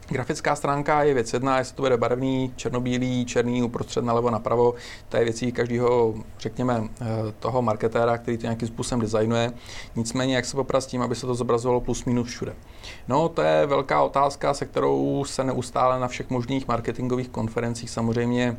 Grafická 0.08 0.56
stránka 0.56 1.02
je 1.02 1.14
věc 1.14 1.32
jedna, 1.32 1.58
jestli 1.58 1.76
to 1.76 1.82
bude 1.82 1.96
barevný, 1.96 2.52
černobílý, 2.56 3.24
černý, 3.24 3.62
uprostřed 3.62 4.04
nalevo, 4.04 4.30
napravo. 4.30 4.74
To 5.08 5.16
je 5.16 5.24
věcí 5.24 5.52
každého, 5.52 6.14
řekněme, 6.38 6.84
eh, 7.00 7.06
toho 7.38 7.62
marketéra, 7.62 8.18
který 8.18 8.38
to 8.38 8.42
nějakým 8.42 8.68
způsobem 8.68 9.00
designuje. 9.00 9.52
Nicméně, 9.96 10.36
jak 10.36 10.44
se 10.44 10.56
poprat 10.56 10.82
s 10.82 10.86
tím, 10.86 11.02
aby 11.02 11.14
se 11.14 11.26
to 11.26 11.34
zobrazovalo 11.34 11.80
plus 11.80 12.04
minus 12.04 12.28
všude. 12.28 12.54
No, 13.08 13.28
to 13.28 13.42
je 13.42 13.66
velká 13.66 14.02
otázka, 14.02 14.54
se 14.54 14.66
kterou 14.66 15.24
se 15.24 15.44
neustále 15.44 16.00
na 16.00 16.08
všech 16.08 16.30
možných 16.30 16.68
marketingových 16.68 17.28
konferencích 17.28 17.90
samozřejmě 17.90 18.56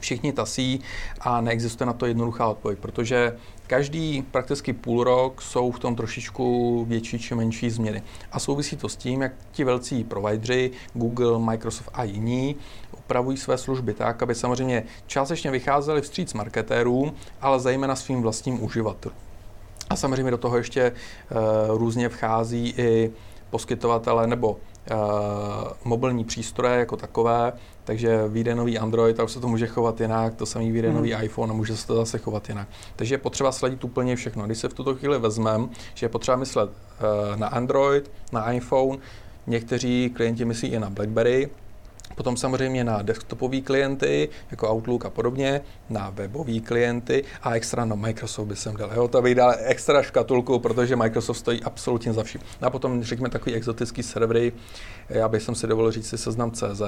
všichni 0.00 0.32
tasí 0.32 0.80
a 1.20 1.40
neexistuje 1.40 1.86
na 1.86 1.92
to 1.92 2.06
jednoduchá 2.06 2.48
odpověď, 2.48 2.78
protože 2.78 3.36
každý 3.66 4.22
prakticky 4.22 4.72
půl 4.72 5.04
rok 5.04 5.42
jsou 5.42 5.70
v 5.70 5.78
tom 5.78 5.96
trošičku 5.96 6.84
větší 6.88 7.18
či 7.18 7.34
menší 7.34 7.70
změny. 7.70 8.02
A 8.32 8.38
souvisí 8.38 8.76
to 8.76 8.88
s 8.88 8.96
tím, 8.96 9.22
jak 9.22 9.32
ti 9.52 9.64
velcí 9.64 10.04
provideři, 10.04 10.70
Google, 10.94 11.38
Microsoft 11.38 11.90
a 11.94 12.04
jiní, 12.04 12.56
upravují 12.98 13.36
své 13.36 13.58
služby 13.58 13.94
tak, 13.94 14.22
aby 14.22 14.34
samozřejmě 14.34 14.84
částečně 15.06 15.50
vycházeli 15.50 16.00
vstříc 16.00 16.34
marketérům, 16.34 17.14
ale 17.40 17.60
zejména 17.60 17.96
svým 17.96 18.22
vlastním 18.22 18.64
uživatelům. 18.64 19.18
A 19.90 19.96
samozřejmě 19.96 20.30
do 20.30 20.38
toho 20.38 20.56
ještě 20.56 20.92
uh, 20.92 21.78
různě 21.78 22.08
vchází 22.08 22.74
i 22.76 23.10
poskytovatele 23.50 24.26
nebo 24.26 24.50
uh, 24.50 24.56
mobilní 25.84 26.24
přístroje 26.24 26.78
jako 26.78 26.96
takové, 26.96 27.52
takže 27.88 28.28
vyjde 28.28 28.54
nový 28.54 28.78
Android 28.78 29.20
a 29.20 29.24
už 29.24 29.32
se 29.32 29.40
to 29.40 29.48
může 29.48 29.66
chovat 29.66 30.00
jinak, 30.00 30.34
to 30.34 30.46
samý 30.46 30.72
vyjde 30.72 30.88
hmm. 30.88 30.96
nový 30.96 31.14
iPhone 31.22 31.52
a 31.52 31.56
může 31.56 31.76
se 31.76 31.86
to 31.86 31.94
zase 31.94 32.18
chovat 32.18 32.48
jinak. 32.48 32.68
Takže 32.96 33.14
je 33.14 33.18
potřeba 33.18 33.52
sledit 33.52 33.84
úplně 33.84 34.16
všechno. 34.16 34.46
Když 34.46 34.58
se 34.58 34.68
v 34.68 34.74
tuto 34.74 34.94
chvíli 34.94 35.18
vezmeme, 35.18 35.68
že 35.94 36.04
je 36.04 36.08
potřeba 36.08 36.36
myslet 36.36 36.70
uh, 36.70 37.36
na 37.36 37.46
Android, 37.46 38.10
na 38.32 38.52
iPhone, 38.52 38.98
někteří 39.46 40.10
klienti 40.14 40.44
myslí 40.44 40.68
i 40.68 40.78
na 40.78 40.90
BlackBerry, 40.90 41.48
Potom 42.18 42.36
samozřejmě 42.36 42.84
na 42.84 43.02
desktopové 43.02 43.60
klienty, 43.60 44.28
jako 44.50 44.68
Outlook 44.74 45.04
a 45.04 45.10
podobně, 45.10 45.60
na 45.90 46.10
webové 46.10 46.60
klienty 46.60 47.24
a 47.42 47.54
extra 47.54 47.84
na 47.84 47.94
Microsoft 47.94 48.46
by 48.46 48.56
jsem 48.56 48.76
dal. 48.76 48.90
Jo, 48.94 49.08
to 49.08 49.22
bych 49.22 49.34
dal 49.34 49.54
extra 49.58 50.02
škatulku, 50.02 50.58
protože 50.58 50.96
Microsoft 50.96 51.38
stojí 51.38 51.62
absolutně 51.62 52.12
za 52.12 52.22
vším. 52.22 52.40
A 52.60 52.70
potom 52.70 53.02
řekněme 53.02 53.30
takový 53.30 53.54
exotický 53.54 54.02
servery, 54.02 54.52
já 55.08 55.28
bych 55.28 55.42
si 55.52 55.66
dovolil 55.66 55.92
říct 55.92 56.08
si 56.08 56.18
seznam 56.18 56.50
CZ, 56.50 56.82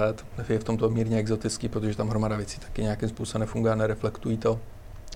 je 0.49 0.59
v 0.59 0.65
tomto 0.65 0.89
mírně 0.89 1.19
exotický, 1.19 1.69
protože 1.69 1.97
tam 1.97 2.09
hromada 2.09 2.37
věcí 2.37 2.61
taky 2.61 2.83
nějakým 2.83 3.09
způsobem 3.09 3.41
nefunguje, 3.41 3.77
nereflektují 3.77 4.37
to, 4.37 4.61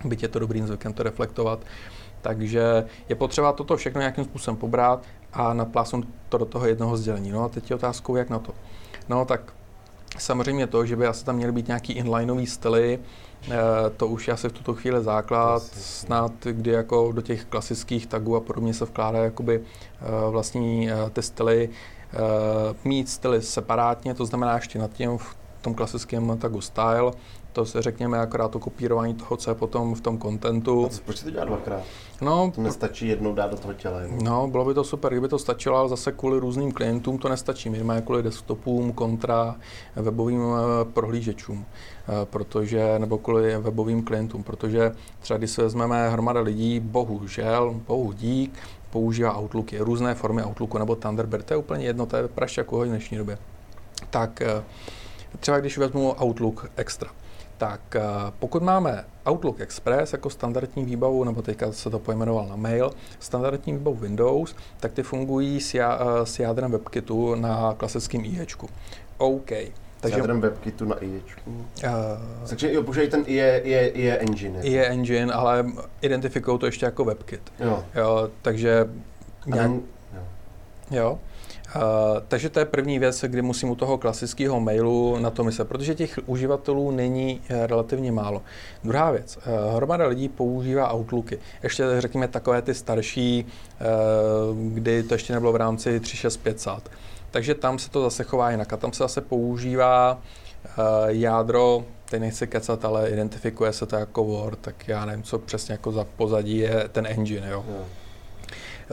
byť 0.05 0.23
je 0.23 0.29
to 0.29 0.39
dobrým 0.39 0.67
zvykem 0.67 0.93
to 0.93 1.03
reflektovat. 1.03 1.59
Takže 2.21 2.85
je 3.09 3.17
potřeba 3.17 3.53
toto 3.53 3.77
všechno 3.77 4.01
nějakým 4.01 4.25
způsobem 4.25 4.57
pobrat 4.57 5.03
a 5.33 5.55
naplásnout 5.55 6.05
to 6.29 6.39
do 6.39 6.45
toho 6.45 6.67
jednoho 6.67 6.97
sdělení. 6.97 7.31
No 7.31 7.45
a 7.45 7.49
teď 7.49 7.71
je 7.71 7.77
otázkou, 7.77 8.17
jak 8.17 8.31
na 8.31 8.39
to. 8.39 8.53
No 9.09 9.25
tak 9.25 9.53
Samozřejmě 10.19 10.67
to, 10.67 10.87
že 10.87 10.97
by 10.97 11.07
asi 11.07 11.25
tam 11.25 11.37
měly 11.37 11.53
být 11.53 11.67
nějaký 11.67 11.93
inlineový 11.93 12.47
styly, 12.47 12.99
eh, 13.51 13.57
to 13.97 14.07
už 14.07 14.29
je 14.29 14.35
asi 14.35 14.49
v 14.49 14.53
tuto 14.53 14.75
chvíli 14.75 15.03
základ, 15.03 15.63
snad 15.63 16.33
kdy 16.43 16.71
jako 16.71 17.13
do 17.13 17.23
těch 17.23 17.45
klasických 17.45 18.07
tagů 18.07 18.37
a 18.37 18.41
podobně 18.41 18.75
se 18.75 18.85
vkládá 18.85 19.19
jakoby 19.19 19.61
eh, 19.61 20.31
vlastní 20.31 20.91
eh, 20.91 21.11
ty 21.11 21.23
styly, 21.23 21.71
mít 22.85 23.09
styly 23.09 23.43
separátně, 23.43 24.15
to 24.15 24.27
znamená 24.27 24.55
ještě 24.55 24.79
nad 24.79 24.93
tím 24.93 25.19
v 25.19 25.37
tom 25.63 25.75
klasickém 25.75 26.39
tagu 26.39 26.61
style, 26.61 27.13
to 27.55 27.67
se 27.67 27.83
řekněme 27.83 28.19
akorát 28.19 28.51
to 28.51 28.59
kopírování 28.59 29.15
toho, 29.15 29.37
co 29.37 29.51
je 29.51 29.55
potom 29.55 29.95
v 29.95 30.01
tom 30.01 30.19
kontentu. 30.19 30.89
Proč 31.05 31.21
to 31.21 31.31
dělat 31.31 31.45
dvakrát? 31.45 31.83
No, 32.21 32.53
to 32.55 32.61
nestačí 32.61 33.09
jednou 33.09 33.35
dát 33.35 33.51
do 33.51 33.57
toho 33.57 33.75
těla. 33.75 34.01
Jenom. 34.01 34.19
No, 34.19 34.49
bylo 34.49 34.65
by 34.65 34.75
to 34.75 34.85
super, 34.85 35.13
kdyby 35.13 35.29
to 35.29 35.39
stačilo, 35.39 35.77
ale 35.77 35.89
zase 35.89 36.13
kvůli 36.13 36.39
různým 36.39 36.73
klientům 36.73 37.19
to 37.19 37.29
nestačí. 37.29 37.71
My 37.71 37.85
máme 37.85 38.03
kvůli 38.03 38.23
desktopům 38.23 38.93
kontra 38.93 39.57
webovým 39.97 40.43
eh, 40.43 40.85
prohlížečům, 40.85 41.67
eh, 41.67 42.13
protože, 42.25 42.99
nebo 42.99 43.19
kvůli 43.19 43.57
webovým 43.57 44.05
klientům, 44.05 44.43
protože 44.43 44.93
třeba 45.21 45.39
když 45.39 45.51
se 45.51 45.63
vezmeme 45.63 46.11
hromada 46.11 46.41
lidí, 46.41 46.81
bohužel, 46.81 47.81
bohu 47.87 48.13
dík, 48.13 48.59
používá 48.91 49.39
Outlooky, 49.39 49.79
různé 49.79 50.15
formy 50.15 50.43
Outlooku 50.45 50.79
nebo 50.79 50.97
Thunderbird, 50.97 51.47
to 51.47 51.55
je 51.55 51.59
úplně 51.59 51.87
jedno, 51.87 52.07
to 52.07 52.17
je 52.17 52.29
prašť 52.29 52.59
jako 52.59 52.79
v 52.79 52.87
dnešní 52.87 53.19
době. 53.19 53.39
Tak 54.11 54.43
eh, 54.43 54.65
třeba 55.41 55.59
když 55.59 55.79
vezmu 55.79 56.13
Outlook 56.23 56.71
Extra, 56.77 57.11
tak 57.65 57.97
eh, 57.97 58.03
pokud 58.39 58.63
máme 58.63 59.05
Outlook 59.31 59.61
Express 59.61 60.13
jako 60.13 60.31
standardní 60.31 60.85
výbavu, 60.85 61.25
nebo 61.25 61.43
teďka 61.43 61.73
se 61.73 61.91
to 61.91 61.99
pojmenoval 61.99 62.47
na 62.47 62.57
mail, 62.57 62.91
standardní 63.19 63.73
výbavu 63.73 63.97
Windows, 63.97 64.57
tak 64.81 64.93
ty 64.93 65.03
fungují 65.03 65.61
s, 65.61 65.75
já, 65.75 66.01
eh, 66.01 66.27
s 66.27 66.39
jádrem 66.39 66.71
WebKitu 66.71 67.35
na 67.35 67.75
klasickém 67.77 68.25
IEčku. 68.25 68.69
OK. 69.19 69.51
Takže, 70.01 70.17
s 70.17 70.19
jádrem 70.19 70.41
WebKitu 70.41 70.85
na 70.85 70.97
IEčku. 70.97 71.51
Uh, 71.51 72.49
Takže 72.49 72.73
jo, 72.73 72.83
používají 72.83 73.11
ten 73.11 73.25
IE, 73.27 73.59
IE, 73.59 73.89
IE 73.89 74.19
engine. 74.19 74.61
IE 74.63 74.87
engine, 74.87 75.33
ale 75.33 75.67
identifikují 76.01 76.59
to 76.59 76.67
ještě 76.67 76.87
jako 76.87 77.05
WebKit. 77.05 77.53
Jo. 77.61 77.85
jo 77.95 78.31
takže 78.43 78.89
nějak, 79.47 79.71
jo. 79.71 80.23
jo. 80.91 81.19
Uh, 81.77 81.83
takže 82.29 82.51
to 82.51 82.59
je 82.59 82.65
první 82.65 82.99
věc, 82.99 83.25
kdy 83.29 83.43
musím 83.43 83.71
u 83.71 83.75
toho 83.75 83.99
klasického 83.99 84.61
mailu 84.61 85.19
na 85.19 85.31
to 85.31 85.45
myslet, 85.45 85.69
protože 85.69 85.95
těch 85.95 86.19
uživatelů 86.27 86.91
není 86.91 87.41
uh, 87.51 87.67
relativně 87.67 88.13
málo. 88.13 88.43
Druhá 88.85 89.11
věc, 89.11 89.37
uh, 89.37 89.77
hromada 89.77 90.07
lidí 90.07 90.29
používá 90.29 90.95
Outlooky. 90.95 91.39
Ještě 91.63 91.85
řekněme 91.99 92.29
takové 92.29 92.63
ty 92.63 92.75
starší, 92.75 93.47
kdy 94.55 95.03
to 95.03 95.15
ještě 95.15 95.33
nebylo 95.33 95.53
v 95.53 95.57
rámci 95.57 96.01
36500. 96.01 96.91
Takže 97.31 97.55
tam 97.55 97.79
se 97.79 97.91
to 97.91 98.03
zase 98.03 98.25
chová 98.25 98.51
jinak 98.51 98.73
a 98.73 98.77
tam 98.77 98.93
se 98.93 98.99
zase 98.99 99.21
používá 99.21 100.19
jádro, 101.07 101.85
teď 102.11 102.21
nechci 102.21 102.47
kecat, 102.47 102.85
ale 102.85 103.09
identifikuje 103.09 103.73
se 103.73 103.87
to 103.87 103.97
jako 103.97 104.25
Word, 104.25 104.59
tak 104.59 104.89
já 104.89 105.05
nevím, 105.05 105.23
co 105.23 105.39
přesně 105.39 105.73
jako 105.73 105.93
za 105.93 106.07
pozadí 106.17 106.59
je 106.59 106.89
ten 106.93 107.07
engine, 107.07 107.49
jo. 107.51 107.65
Yeah. 107.69 108.04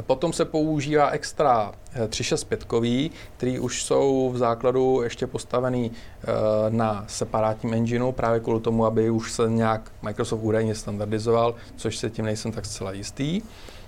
Potom 0.02 0.34
se 0.34 0.46
používá 0.46 1.10
extra 1.10 1.72
365, 2.10 3.12
eh, 3.14 3.18
který 3.38 3.60
už 3.60 3.84
jsou 3.84 4.30
v 4.34 4.38
základu 4.38 5.02
ještě 5.04 5.28
postavený 5.28 5.92
eh, 5.92 6.26
na 6.70 7.06
separátním 7.08 7.74
engineu, 7.74 8.12
právě 8.12 8.40
kvůli 8.40 8.60
tomu, 8.60 8.86
aby 8.86 9.10
už 9.10 9.32
se 9.32 9.50
nějak 9.50 9.92
Microsoft 10.02 10.40
údajně 10.44 10.76
standardizoval, 10.76 11.56
což 11.76 11.98
se 11.98 12.10
tím 12.10 12.26
nejsem 12.26 12.52
tak 12.52 12.66
zcela 12.66 12.92
jistý. 12.92 13.42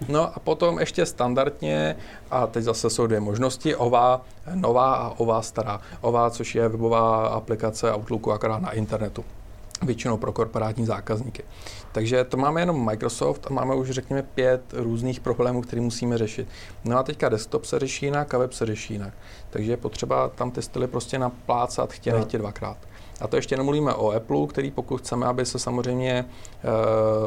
No 0.08 0.36
a 0.36 0.40
potom 0.40 0.80
ještě 0.80 1.06
standardně, 1.06 1.96
a 2.32 2.48
teď 2.48 2.64
zase 2.64 2.90
jsou 2.90 3.08
dvě 3.08 3.20
možnosti, 3.20 3.76
OVA 3.76 4.22
nová 4.56 4.96
a 4.96 5.10
OVA 5.20 5.42
stará. 5.42 5.82
OVA, 6.02 6.30
což 6.30 6.56
je 6.56 6.70
webová 6.70 7.28
aplikace 7.28 7.94
Outlooku 7.94 8.32
akorát 8.32 8.62
na 8.62 8.72
internetu 8.72 9.26
většinou 9.86 10.18
pro 10.18 10.32
korporátní 10.32 10.86
zákazníky. 10.86 11.44
Takže 11.92 12.24
to 12.24 12.38
máme 12.38 12.62
jenom 12.62 12.86
Microsoft 12.86 13.48
a 13.50 13.54
máme 13.54 13.76
už 13.76 13.90
řekněme 13.90 14.24
pět 14.24 14.62
různých 14.74 15.20
problémů, 15.20 15.62
které 15.62 15.82
musíme 15.82 16.18
řešit. 16.18 16.48
No 16.86 16.98
a 16.98 17.04
teďka 17.04 17.30
desktop 17.30 17.66
se 17.66 17.80
řeší 17.80 18.06
jinak 18.06 18.34
a 18.34 18.38
web 18.38 18.54
se 18.54 18.66
řeší 18.66 18.94
jinak. 18.94 19.14
Takže 19.50 19.72
je 19.72 19.78
potřeba 19.78 20.30
tam 20.30 20.52
ty 20.52 20.62
styly 20.62 20.88
prostě 20.88 21.20
naplácat 21.20 21.94
chtě, 21.94 22.12
no. 22.12 22.18
nechtě 22.18 22.38
dvakrát. 22.38 22.78
A 23.22 23.28
to 23.28 23.36
ještě 23.36 23.58
nemluvíme 23.58 23.94
o 23.94 24.12
Apple, 24.12 24.48
který 24.48 24.72
pokud 24.72 24.98
chceme, 24.98 25.26
aby 25.26 25.46
se 25.46 25.60
samozřejmě 25.60 26.26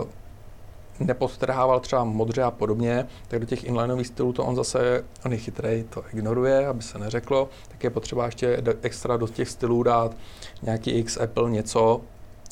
uh, 0.01 0.07
nepodtrhával 1.01 1.81
třeba 1.81 2.05
modře 2.05 2.43
a 2.43 2.51
podobně, 2.51 3.07
tak 3.29 3.41
do 3.41 3.47
těch 3.47 3.65
inlineových 3.65 4.07
stylů 4.07 4.33
to 4.33 4.45
on 4.45 4.57
zase, 4.57 5.05
on 5.25 5.33
je 5.33 5.39
chytrý, 5.39 5.85
to 5.91 6.05
ignoruje, 6.13 6.67
aby 6.67 6.83
se 6.83 6.99
neřeklo, 6.99 7.49
tak 7.69 7.85
je 7.85 7.91
potřeba 7.91 8.27
ještě 8.27 8.63
extra 8.83 9.17
do 9.17 9.29
těch 9.29 9.49
stylů 9.49 9.83
dát 9.83 10.17
nějaký 10.63 10.91
X 10.91 11.17
Apple 11.17 11.51
něco, 11.51 12.01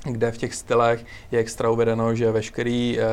kde 0.05 0.33
v 0.33 0.39
těch 0.39 0.55
stylech 0.55 1.05
je 1.33 1.39
extra 1.39 1.71
uvedeno, 1.71 2.15
že 2.15 2.33
veškerý 2.33 2.99
uh, 2.99 3.05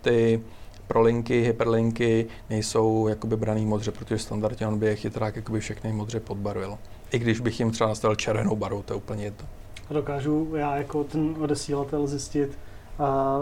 ty 0.00 0.40
prolinky, 0.86 1.40
hyperlinky 1.42 2.26
nejsou 2.50 3.08
jakoby 3.08 3.36
braný 3.36 3.66
modře, 3.66 3.90
protože 3.90 4.18
standardně 4.18 4.66
on 4.66 4.78
by 4.78 4.86
je 4.86 4.96
chytrák 4.96 5.36
jakoby 5.36 5.60
všechny 5.60 5.92
modře 5.92 6.20
podbarvil. 6.20 6.78
I 7.12 7.18
když 7.18 7.40
bych 7.40 7.60
jim 7.60 7.70
třeba 7.70 7.88
nastavil 7.88 8.16
červenou 8.16 8.56
barvu, 8.56 8.82
to 8.82 8.92
je 8.92 8.96
úplně 8.96 9.24
jedno. 9.24 9.48
Dokážu 9.90 10.52
já 10.56 10.76
jako 10.76 11.04
ten 11.04 11.34
odesílatel 11.40 12.06
zjistit, 12.06 12.58
a, 12.98 13.38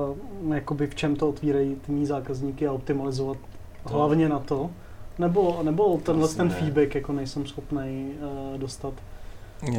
jakoby 0.54 0.86
v 0.86 0.94
čem 0.94 1.16
to 1.16 1.28
otvírají 1.28 1.76
ty 1.86 1.92
mý 1.92 2.06
zákazníky 2.06 2.66
a 2.66 2.72
optimalizovat 2.72 3.36
to. 3.82 3.88
hlavně 3.88 4.28
na 4.28 4.38
to? 4.38 4.70
Nebo, 5.18 5.58
nebo 5.62 6.00
tenhle 6.02 6.28
ten 6.28 6.50
feedback 6.50 6.94
jako 6.94 7.12
nejsem 7.12 7.46
schopný 7.46 8.14
uh, 8.52 8.58
dostat? 8.58 8.94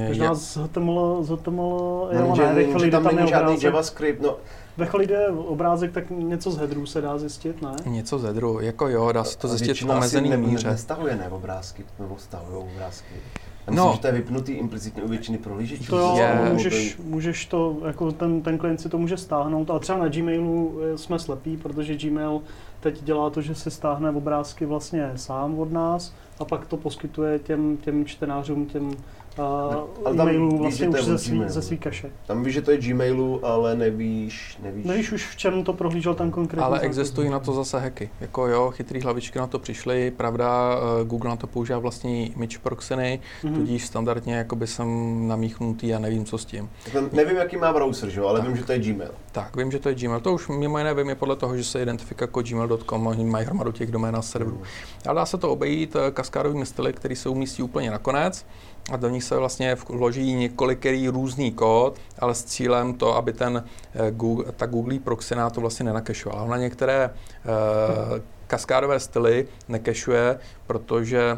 Možná 0.07 0.35
z 0.35 0.57
HTML, 0.57 1.23
z 1.23 1.29
HTML, 1.29 2.09
jo, 2.11 2.35
ne, 2.37 2.53
ve 2.53 2.63
chvíli, 2.63 2.91
tam, 2.91 3.03
tam 3.03 3.15
není 3.15 3.29
žádný 3.29 3.45
obrázek. 3.45 3.63
JavaScript, 3.63 4.21
no. 4.21 4.37
Ve 4.77 4.85
chvíli 4.85 5.07
jde 5.07 5.27
obrázek, 5.27 5.91
tak 5.91 6.09
něco 6.09 6.51
z 6.51 6.57
headru 6.57 6.85
se 6.85 7.01
dá 7.01 7.17
zjistit, 7.17 7.61
ne? 7.61 7.75
Něco 7.85 8.19
z 8.19 8.23
headru, 8.23 8.59
jako 8.59 8.87
jo, 8.87 9.11
dá 9.11 9.23
se 9.23 9.37
to 9.37 9.47
zjistit 9.47 9.87
v 9.87 9.89
omezený 9.89 10.37
míře. 10.37 10.67
Ne, 10.67 10.73
nestahuje 10.73 11.15
ne 11.15 11.29
obrázky, 11.29 11.85
nebo 11.99 12.17
stahují 12.17 12.65
obrázky. 12.75 13.15
Myslím, 13.69 13.85
no. 13.85 13.93
že 13.95 13.99
to 13.99 14.07
je 14.07 14.13
vypnutý 14.13 14.51
implicitně 14.51 15.03
u 15.03 15.07
většiny 15.07 15.37
prohlížečů. 15.37 15.91
To 15.91 15.97
jo, 15.97 16.15
je. 16.17 16.49
můžeš, 16.53 16.97
můžeš 17.03 17.45
to, 17.45 17.77
jako 17.85 18.11
ten, 18.11 18.41
ten 18.41 18.57
klient 18.57 18.81
si 18.81 18.89
to 18.89 18.97
může 18.97 19.17
stáhnout, 19.17 19.69
ale 19.69 19.79
třeba 19.79 19.97
na 19.97 20.07
Gmailu 20.07 20.79
jsme 20.95 21.19
slepí, 21.19 21.57
protože 21.57 21.97
Gmail 21.97 22.41
teď 22.79 23.03
dělá 23.03 23.29
to, 23.29 23.41
že 23.41 23.55
si 23.55 23.71
stáhne 23.71 24.09
obrázky 24.09 24.65
vlastně 24.65 25.11
sám 25.15 25.59
od 25.59 25.71
nás 25.71 26.13
a 26.39 26.45
pak 26.45 26.67
to 26.67 26.77
poskytuje 26.77 27.39
těm, 27.39 27.77
těm 27.77 28.05
čtenářům, 28.05 28.65
těm 28.65 28.91
uh, 29.37 30.11
e-mailů 30.11 30.57
vlastně 30.57 30.89
už 30.89 31.03
ze 31.03 31.17
svý, 31.17 31.43
ze 31.47 31.61
svý 31.61 31.77
kaše. 31.77 32.11
Tam 32.27 32.43
víš, 32.43 32.53
že 32.53 32.61
to 32.61 32.71
je 32.71 32.77
Gmailu, 32.77 33.45
ale 33.45 33.75
nevíš, 33.75 34.57
nevíš. 34.63 34.85
Nevíš 34.85 35.11
už 35.11 35.27
v 35.27 35.35
čem 35.35 35.63
to 35.63 35.73
prohlížel 35.73 36.15
ten 36.15 36.31
konkrétní 36.31 36.65
Ale 36.65 36.79
existují 36.79 37.29
na 37.29 37.39
to 37.39 37.53
zase 37.53 37.79
hacky. 37.79 38.09
Jako 38.19 38.47
jo, 38.47 38.71
chytrý 38.71 39.01
hlavičky 39.01 39.39
na 39.39 39.47
to 39.47 39.59
přišly, 39.59 40.11
pravda, 40.11 40.75
eh, 41.01 41.05
Google 41.05 41.29
na 41.29 41.35
to 41.35 41.47
používá 41.47 41.79
vlastní 41.79 42.33
image 42.33 42.57
proxeny, 42.57 43.19
mm-hmm. 43.43 43.55
tudíž 43.55 43.85
standardně 43.85 44.35
jakoby 44.35 44.67
jsem 44.67 44.87
namíchnutý 45.27 45.95
a 45.95 45.99
nevím, 45.99 46.25
co 46.25 46.37
s 46.37 46.45
tím. 46.45 46.69
Tak 46.93 47.13
nevím, 47.13 47.37
jaký 47.37 47.57
má 47.57 47.73
browser, 47.73 48.09
že? 48.09 48.21
ale 48.21 48.39
tak. 48.39 48.47
vím, 48.47 48.57
že 48.57 48.63
to 48.63 48.71
je 48.71 48.79
Gmail. 48.79 49.11
Tak, 49.31 49.55
vím, 49.55 49.71
že 49.71 49.79
to 49.79 49.89
je 49.89 49.95
Gmail. 49.95 50.19
To 50.19 50.33
už 50.33 50.47
mimo 50.47 50.77
jiné 50.77 50.93
vím 50.93 51.09
je 51.09 51.15
podle 51.15 51.35
toho, 51.35 51.57
že 51.57 51.63
se 51.63 51.81
identifikuje 51.81 52.23
jako 52.23 52.41
gmail.com, 52.41 53.07
oni 53.07 53.25
mají 53.25 53.45
hromadu 53.45 53.71
těch 53.71 53.91
domén 53.91 54.15
a 54.15 54.21
serverů. 54.21 54.57
Mm. 54.57 54.63
Ale 55.05 55.15
dá 55.15 55.25
se 55.25 55.37
to 55.37 55.51
obejít 55.51 55.95
eh, 55.95 56.11
kaskádovými 56.11 56.65
styly, 56.65 56.93
které 56.93 57.15
se 57.15 57.29
umístí 57.29 57.63
úplně 57.63 57.91
nakonec 57.91 58.45
a 58.91 58.97
do 58.97 59.09
nich 59.09 59.23
se 59.23 59.37
vlastně 59.37 59.77
vloží 59.89 60.33
několikerý 60.33 61.07
různý 61.07 61.51
kód, 61.51 61.99
ale 62.19 62.35
s 62.35 62.43
cílem 62.43 62.93
to, 62.93 63.15
aby 63.15 63.33
ten 63.33 63.63
eh, 63.93 64.11
Google, 64.11 64.45
ta 64.51 64.65
Google 64.65 64.99
proxy 64.99 65.35
na 65.35 65.49
to 65.49 65.61
vlastně 65.61 65.85
nenakešovala. 65.85 66.43
Ona 66.43 66.57
některé 66.57 67.09
uh, 67.09 68.19
kaskádové 68.47 68.99
styly 68.99 69.47
nekešuje, 69.67 70.39
protože 70.67 71.37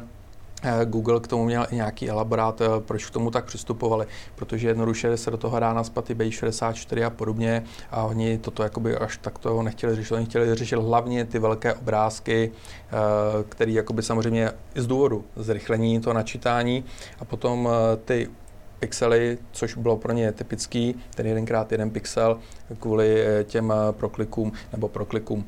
Google 0.86 1.20
k 1.20 1.28
tomu 1.28 1.46
měl 1.46 1.68
i 1.72 1.76
nějaký 1.76 2.10
elaborát, 2.10 2.62
eh, 2.62 2.66
proč 2.80 3.06
k 3.06 3.10
tomu 3.12 3.32
tak 3.32 3.46
přistupovali, 3.46 4.08
protože 4.36 4.68
jednoduše 4.68 5.18
se 5.18 5.32
do 5.32 5.38
toho 5.38 5.60
dá 5.60 5.74
naspat 5.74 6.10
i 6.10 6.16
B64 6.16 7.06
a 7.06 7.10
podobně 7.10 7.64
a 7.92 8.04
oni 8.04 8.38
toto 8.38 8.64
jakoby 8.64 8.98
až 8.98 9.18
tak 9.18 9.40
to 9.40 9.64
nechtěli 9.64 9.96
řešit, 9.96 10.14
oni 10.14 10.26
chtěli 10.26 10.56
řešit 10.56 10.76
hlavně 10.76 11.26
ty 11.26 11.40
velké 11.40 11.74
obrázky, 11.74 12.52
eh, 12.52 12.94
které 13.50 13.72
jakoby 13.72 14.04
samozřejmě 14.04 14.52
z 14.76 14.88
důvodu 14.88 15.26
zrychlení 15.36 16.02
to 16.02 16.14
načítání 16.14 16.84
a 17.20 17.26
potom 17.26 17.70
ty 18.06 18.30
pixely, 18.80 19.38
což 19.52 19.78
bylo 19.78 19.98
pro 19.98 20.14
ně 20.14 20.32
typický, 20.32 20.96
ten 21.16 21.28
jedenkrát 21.28 21.72
jeden 21.72 21.90
pixel 21.90 22.40
kvůli 22.80 23.26
těm 23.44 23.74
proklikům 23.92 24.52
nebo 24.72 24.88
proklikům, 24.88 25.46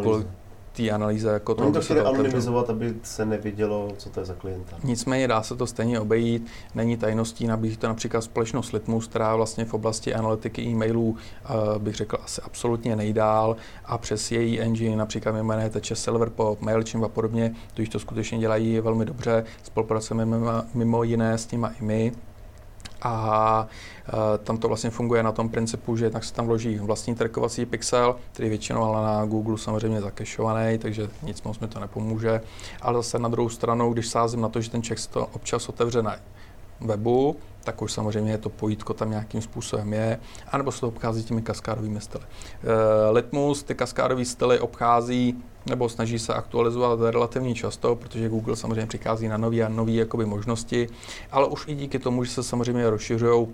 kvůli, 0.00 0.24
té 0.72 0.90
analýze. 0.90 1.28
Jako 1.28 1.54
Oni 1.54 1.72
to 1.72 1.80
chtěli 1.80 2.00
anonymizovat, 2.00 2.70
aby 2.70 2.94
se 3.02 3.26
nevidělo, 3.26 3.88
co 3.96 4.10
to 4.10 4.20
je 4.20 4.26
za 4.26 4.34
klienta. 4.34 4.76
Nicméně 4.84 5.28
dá 5.28 5.42
se 5.42 5.56
to 5.56 5.66
stejně 5.66 6.00
obejít. 6.00 6.46
Není 6.74 6.96
tajností, 6.96 7.46
nabízí 7.46 7.76
to 7.76 7.86
například 7.86 8.20
společnost 8.20 8.72
Litmus, 8.72 9.06
která 9.06 9.36
vlastně 9.36 9.64
v 9.64 9.74
oblasti 9.74 10.14
analytiky 10.14 10.62
e-mailů 10.62 11.08
uh, 11.10 11.78
bych 11.78 11.94
řekl 11.94 12.16
asi 12.24 12.42
absolutně 12.42 12.96
nejdál 12.96 13.56
a 13.84 13.98
přes 13.98 14.32
její 14.32 14.60
engine, 14.60 14.96
například 14.96 15.32
mimo 15.32 15.52
jiné 15.52 15.70
teče 15.70 15.96
Silver 15.96 16.30
po 16.30 16.56
MailChimp 16.60 17.04
a 17.04 17.08
podobně, 17.08 17.54
když 17.74 17.88
to 17.88 17.98
skutečně 17.98 18.38
dělají 18.38 18.80
velmi 18.80 19.04
dobře, 19.04 19.44
spolupracujeme 19.62 20.24
mimo, 20.24 20.50
mimo 20.74 21.02
jiné 21.02 21.38
s 21.38 21.50
nimi 21.50 21.66
i 21.80 21.84
my 21.84 22.12
A 23.02 23.66
e, 24.08 24.38
tam 24.38 24.58
to 24.58 24.68
vlastně 24.68 24.90
funguje 24.90 25.22
na 25.22 25.32
tom 25.32 25.48
principu, 25.48 25.96
že 25.96 26.04
jednak 26.04 26.24
se 26.24 26.34
tam 26.34 26.46
vloží 26.46 26.78
vlastní 26.78 27.14
trackovací 27.14 27.66
pixel, 27.66 28.16
který 28.32 28.48
většinou 28.48 28.82
ale 28.82 29.06
na 29.06 29.24
Google 29.24 29.58
samozřejmě 29.58 30.00
zakešovaný, 30.00 30.78
takže 30.78 31.08
nic 31.22 31.42
moc 31.42 31.58
mi 31.58 31.68
to 31.68 31.80
nepomůže. 31.80 32.40
Ale 32.82 32.94
zase 32.94 33.18
na 33.18 33.28
druhou 33.28 33.48
stranu, 33.48 33.92
když 33.92 34.08
sázím 34.08 34.40
na 34.40 34.48
to, 34.48 34.60
že 34.60 34.70
ten 34.70 34.82
se 34.82 35.08
to 35.08 35.26
občas 35.26 35.68
otevře 35.68 36.02
na 36.02 36.16
webu, 36.80 37.36
tak 37.64 37.82
už 37.82 37.92
samozřejmě 37.92 38.38
to 38.38 38.48
pojítko 38.48 38.94
tam 38.94 39.10
nějakým 39.10 39.42
způsobem 39.42 39.92
je, 39.92 40.20
anebo 40.48 40.72
se 40.72 40.80
to 40.80 40.88
obchází 40.88 41.24
těmi 41.24 41.42
kaskádovými 41.42 42.00
styly. 42.00 42.24
E, 42.24 43.10
Litmus 43.10 43.62
ty 43.62 43.74
kaskádové 43.74 44.24
styly 44.24 44.60
obchází 44.60 45.42
nebo 45.66 45.88
snaží 45.88 46.18
se 46.18 46.34
aktualizovat 46.34 47.00
relativně 47.10 47.54
často, 47.54 47.96
protože 47.96 48.28
Google 48.28 48.56
samozřejmě 48.56 48.86
přichází 48.86 49.28
na 49.28 49.36
nové 49.36 49.62
a 49.62 49.68
nové 49.68 49.92
jakoby 49.92 50.26
možnosti, 50.26 50.88
ale 51.32 51.46
už 51.46 51.64
i 51.68 51.74
díky 51.74 51.98
tomu, 51.98 52.24
že 52.24 52.30
se 52.30 52.42
samozřejmě 52.42 52.90
rozšiřují 52.90 53.46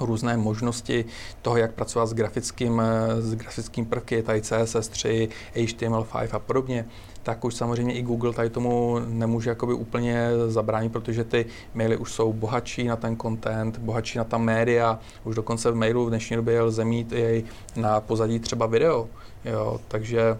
různé 0.00 0.36
možnosti 0.36 1.04
toho, 1.42 1.56
jak 1.56 1.72
pracovat 1.72 2.06
s 2.06 2.14
grafickým, 2.14 2.82
s 3.18 3.34
grafickým 3.34 3.86
prvky, 3.86 4.22
tady 4.22 4.40
CSS3, 4.40 5.28
HTML5 5.54 6.28
a 6.32 6.38
podobně, 6.38 6.84
tak 7.22 7.44
už 7.44 7.54
samozřejmě 7.54 7.94
i 7.94 8.02
Google 8.02 8.32
tady 8.32 8.50
tomu 8.50 8.98
nemůže 9.06 9.50
jakoby 9.50 9.74
úplně 9.74 10.28
zabránit, 10.46 10.92
protože 10.92 11.24
ty 11.24 11.46
maily 11.74 11.96
už 11.96 12.12
jsou 12.12 12.32
bohatší 12.32 12.84
na 12.84 12.96
ten 12.96 13.16
content, 13.16 13.78
bohatší 13.78 14.18
na 14.18 14.24
ta 14.24 14.38
média, 14.38 14.98
už 15.24 15.34
dokonce 15.34 15.70
v 15.70 15.74
mailu 15.74 16.06
v 16.06 16.08
dnešní 16.08 16.36
době 16.36 16.62
lze 16.62 16.84
mít 16.84 17.12
i 17.12 17.44
na 17.76 18.00
pozadí 18.00 18.38
třeba 18.38 18.66
video, 18.66 19.08
jo, 19.44 19.80
takže 19.88 20.38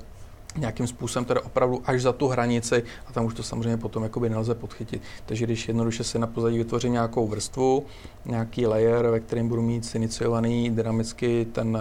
nějakým 0.56 0.86
způsobem 0.86 1.24
teda 1.24 1.40
opravdu 1.40 1.82
až 1.84 2.02
za 2.02 2.12
tu 2.12 2.28
hranici 2.28 2.84
a 3.06 3.12
tam 3.12 3.24
už 3.24 3.34
to 3.34 3.42
samozřejmě 3.42 3.76
potom 3.76 4.02
jakoby 4.02 4.30
nelze 4.30 4.54
podchytit. 4.54 5.02
Takže 5.26 5.44
když 5.44 5.68
jednoduše 5.68 6.04
si 6.04 6.18
na 6.18 6.26
pozadí 6.26 6.58
vytvořím 6.58 6.92
nějakou 6.92 7.28
vrstvu, 7.28 7.86
nějaký 8.24 8.66
layer, 8.66 9.06
ve 9.06 9.20
kterém 9.20 9.48
budu 9.48 9.62
mít 9.62 9.94
iniciovaný 9.94 10.70
dynamicky 10.70 11.46
ten 11.52 11.78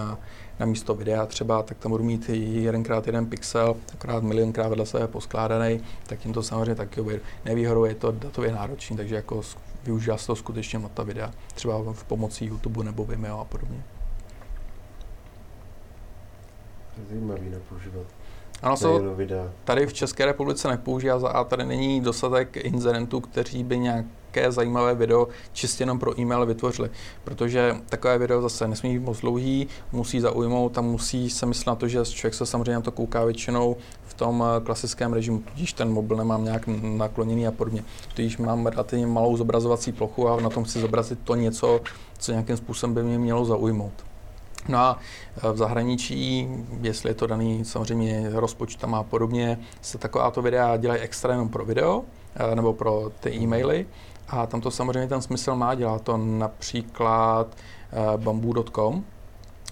na 0.59 0.65
místo 0.65 0.95
videa 0.95 1.25
třeba, 1.25 1.63
tak 1.63 1.77
tam 1.77 1.91
budu 1.91 2.03
mít 2.03 2.29
jedenkrát 2.29 3.05
jeden 3.05 3.25
pixel, 3.25 3.75
akorát 3.93 4.23
milionkrát 4.23 4.69
vedle 4.69 4.85
sebe 4.85 5.07
poskládaný, 5.07 5.81
tak 6.07 6.19
tím 6.19 6.33
to 6.33 6.43
samozřejmě 6.43 6.75
taky 6.75 7.01
objedu. 7.01 7.21
Nevýhodou 7.45 7.85
je 7.85 7.95
to 7.95 8.11
datově 8.11 8.51
náročný, 8.51 8.97
takže 8.97 9.15
jako 9.15 9.41
využívá 9.83 10.17
se 10.17 10.27
to 10.27 10.35
skutečně 10.35 10.79
na 10.79 10.89
ta 10.89 11.03
videa, 11.03 11.31
třeba 11.55 11.93
v 11.93 12.03
pomocí 12.03 12.45
YouTube 12.45 12.83
nebo 12.83 13.05
Vimeo 13.05 13.39
a 13.39 13.45
podobně. 13.45 13.83
Zajímavý 17.09 17.49
nepoužívat. 17.49 18.05
Ano, 18.61 18.77
so, 18.77 19.15
tady 19.63 19.87
v 19.87 19.93
České 19.93 20.25
republice 20.25 20.67
nepoužívá 20.67 21.29
a 21.29 21.43
tady 21.43 21.65
není 21.65 22.01
dostatek 22.01 22.57
inzerentů, 22.57 23.19
kteří 23.19 23.63
by 23.63 23.79
nějaké 23.79 24.51
zajímavé 24.51 24.95
video 24.95 25.27
čistě 25.53 25.81
jenom 25.81 25.99
pro 25.99 26.19
e-mail 26.19 26.45
vytvořili. 26.45 26.89
Protože 27.23 27.75
takové 27.89 28.17
video 28.17 28.41
zase 28.41 28.67
nesmí 28.67 28.99
být 28.99 29.05
moc 29.05 29.19
dlouhý, 29.19 29.67
musí 29.91 30.19
zaujmout 30.19 30.77
a 30.77 30.81
musí 30.81 31.29
se 31.29 31.45
myslet 31.45 31.67
na 31.67 31.75
to, 31.75 31.87
že 31.87 32.05
člověk 32.05 32.33
se 32.33 32.45
samozřejmě 32.45 32.73
na 32.73 32.81
to 32.81 32.91
kouká 32.91 33.25
většinou 33.25 33.77
v 34.03 34.13
tom 34.13 34.43
eh, 34.57 34.61
klasickém 34.65 35.13
režimu, 35.13 35.39
tudíž 35.39 35.73
ten 35.73 35.89
mobil 35.89 36.17
nemám 36.17 36.43
nějak 36.43 36.63
nakloněný 36.81 37.47
a 37.47 37.51
podobně. 37.51 37.83
Tudíž 38.13 38.37
mám 38.37 38.65
relativně 38.65 39.07
malou 39.07 39.37
zobrazovací 39.37 39.91
plochu 39.91 40.29
a 40.29 40.41
na 40.41 40.49
tom 40.49 40.63
chci 40.63 40.79
zobrazit 40.79 41.19
to 41.23 41.35
něco, 41.35 41.81
co 42.17 42.31
nějakým 42.31 42.57
způsobem 42.57 42.93
by 42.93 43.03
mě 43.03 43.19
mělo 43.19 43.45
zaujmout. 43.45 44.10
No 44.67 44.77
a 44.77 44.99
e, 45.43 45.51
v 45.51 45.57
zahraničí, 45.57 46.47
jestli 46.81 47.09
je 47.09 47.13
to 47.13 47.27
daný 47.27 47.65
samozřejmě 47.65 48.29
rozpočtama 48.33 48.97
a 48.97 49.03
podobně, 49.03 49.59
se 49.81 49.97
takováto 49.97 50.41
videa 50.41 50.77
dělají 50.77 51.01
extra 51.01 51.33
jenom 51.33 51.49
pro 51.49 51.65
video 51.65 52.03
e, 52.35 52.55
nebo 52.55 52.73
pro 52.73 53.11
ty 53.19 53.29
e-maily. 53.35 53.87
A 54.27 54.45
tam 54.45 54.61
to 54.61 54.71
samozřejmě 54.71 55.07
ten 55.07 55.21
smysl 55.21 55.55
má, 55.55 55.75
dělá 55.75 55.99
to 55.99 56.17
například 56.17 57.47
e, 57.55 58.17
bamboo.com, 58.17 59.03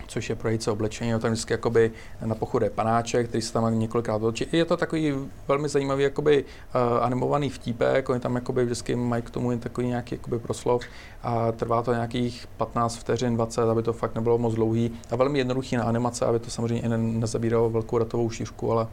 což 0.10 0.30
je 0.30 0.36
projíce 0.36 0.72
oblečení, 0.72 1.12
tam 1.20 1.32
vždycky 1.32 1.54
jakoby 1.54 1.92
na 2.26 2.36
pochodu 2.36 2.66
panáček, 2.76 3.30
který 3.30 3.42
se 3.42 3.54
tam 3.54 3.80
několikrát 3.80 4.20
točí. 4.20 4.48
Je 4.52 4.66
to 4.66 4.78
takový 4.78 5.14
velmi 5.48 5.70
zajímavý 5.70 6.04
jakoby 6.04 6.46
uh, 6.46 7.04
animovaný 7.04 7.50
vtípek, 7.50 8.10
oni 8.10 8.20
tam 8.20 8.36
jakoby 8.36 8.66
vždycky 8.66 8.96
mají 8.96 9.24
k 9.24 9.30
tomu 9.30 9.58
takový 9.58 9.88
nějaký 9.88 10.16
jakoby 10.16 10.40
proslov 10.40 10.82
a 11.24 11.52
trvá 11.52 11.82
to 11.82 11.94
nějakých 11.94 12.48
15 12.58 12.96
vteřin, 12.96 13.36
20, 13.36 13.62
aby 13.62 13.84
to 13.84 13.94
fakt 13.94 14.16
nebylo 14.16 14.38
moc 14.38 14.56
dlouhý 14.56 14.92
a 15.12 15.16
velmi 15.16 15.40
jednoduchý 15.40 15.76
na 15.76 15.84
animace, 15.84 16.26
aby 16.26 16.40
to 16.40 16.50
samozřejmě 16.50 16.98
nezabíralo 16.98 17.70
velkou 17.70 17.98
datovou 17.98 18.30
šířku, 18.30 18.72
ale 18.72 18.88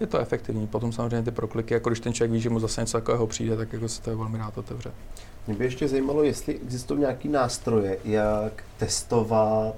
je 0.00 0.06
to 0.06 0.18
efektivní. 0.18 0.66
Potom 0.66 0.92
samozřejmě 0.92 1.22
ty 1.22 1.30
prokliky, 1.30 1.74
jako 1.74 1.90
když 1.90 2.00
ten 2.00 2.12
člověk 2.12 2.32
ví, 2.32 2.40
že 2.40 2.50
mu 2.50 2.60
zase 2.60 2.80
něco 2.80 2.98
takového 2.98 3.26
přijde, 3.26 3.56
tak 3.56 3.72
jako 3.72 3.88
se 3.88 4.02
to 4.02 4.16
velmi 4.16 4.38
rád 4.38 4.58
otevře. 4.58 4.92
Mě 5.46 5.56
by 5.56 5.64
ještě 5.64 5.88
zajímalo, 5.88 6.22
jestli 6.22 6.58
existují 6.58 7.00
nějaké 7.00 7.28
nástroje, 7.28 7.98
jak 8.04 8.64
testovat 8.78 9.74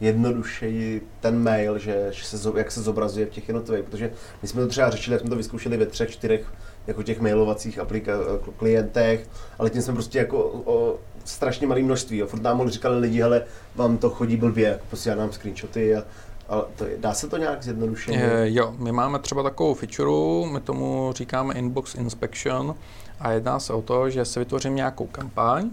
jednodušeji 0.00 1.06
ten 1.20 1.42
mail, 1.42 1.78
že, 1.78 2.06
že 2.10 2.24
se, 2.24 2.48
jak 2.56 2.70
se 2.70 2.82
zobrazuje 2.82 3.26
v 3.26 3.30
těch 3.30 3.48
jednotlivých, 3.48 3.84
protože 3.84 4.10
my 4.42 4.48
jsme 4.48 4.62
to 4.62 4.68
třeba 4.68 4.90
řešili, 4.90 5.14
jak 5.14 5.20
jsme 5.20 5.30
to 5.30 5.36
vyzkoušeli 5.36 5.76
ve 5.76 5.86
třech, 5.86 6.10
čtyřech 6.10 6.52
jako 6.86 7.02
těch 7.02 7.20
mailovacích 7.20 7.78
aplika- 7.78 8.38
klientech, 8.56 9.28
ale 9.58 9.70
tím 9.70 9.82
jsme 9.82 9.94
prostě 9.94 10.18
jako 10.18 10.38
o 10.64 10.98
strašně 11.24 11.66
malé 11.66 11.82
množství. 11.82 12.16
Jo. 12.16 12.26
Furt 12.26 12.42
nám 12.42 12.70
říkali 12.70 12.98
lidi, 12.98 13.20
hele, 13.20 13.42
vám 13.74 13.98
to 13.98 14.10
chodí 14.10 14.36
blbě, 14.36 14.68
jako 14.68 14.84
posílá 14.90 15.16
nám 15.16 15.32
screenshoty 15.32 15.96
a 15.96 16.04
ale 16.48 16.64
to 16.76 16.84
dá 16.98 17.14
se 17.14 17.28
to 17.28 17.36
nějak 17.36 17.62
zjednodušit? 17.62 18.14
Je, 18.14 18.54
jo, 18.54 18.74
my 18.78 18.92
máme 18.92 19.18
třeba 19.18 19.42
takovou 19.42 19.74
feature, 19.74 20.50
my 20.52 20.60
tomu 20.60 21.12
říkáme 21.14 21.54
Inbox 21.54 21.94
Inspection 21.94 22.74
a 23.20 23.30
jedná 23.30 23.60
se 23.60 23.72
o 23.72 23.82
to, 23.82 24.10
že 24.10 24.24
si 24.24 24.38
vytvořím 24.38 24.74
nějakou 24.74 25.06
kampaň 25.06 25.70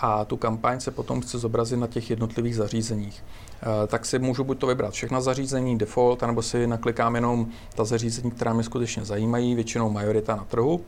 a 0.00 0.24
tu 0.24 0.36
kampaň 0.36 0.80
se 0.80 0.90
potom 0.90 1.20
chce 1.20 1.38
zobrazit 1.38 1.78
na 1.78 1.86
těch 1.86 2.10
jednotlivých 2.10 2.56
zařízeních. 2.56 3.24
Eh, 3.62 3.86
tak 3.86 4.06
si 4.06 4.18
můžu 4.18 4.44
buď 4.44 4.58
to 4.58 4.66
vybrat 4.66 4.94
všechna 4.94 5.20
zařízení, 5.20 5.78
default, 5.78 6.22
anebo 6.22 6.42
si 6.42 6.66
naklikám 6.66 7.14
jenom 7.14 7.46
ta 7.74 7.84
zařízení, 7.84 8.30
která 8.30 8.52
mě 8.52 8.62
skutečně 8.62 9.04
zajímají, 9.04 9.54
většinou 9.54 9.90
majorita 9.90 10.36
na 10.36 10.44
trhu. 10.44 10.80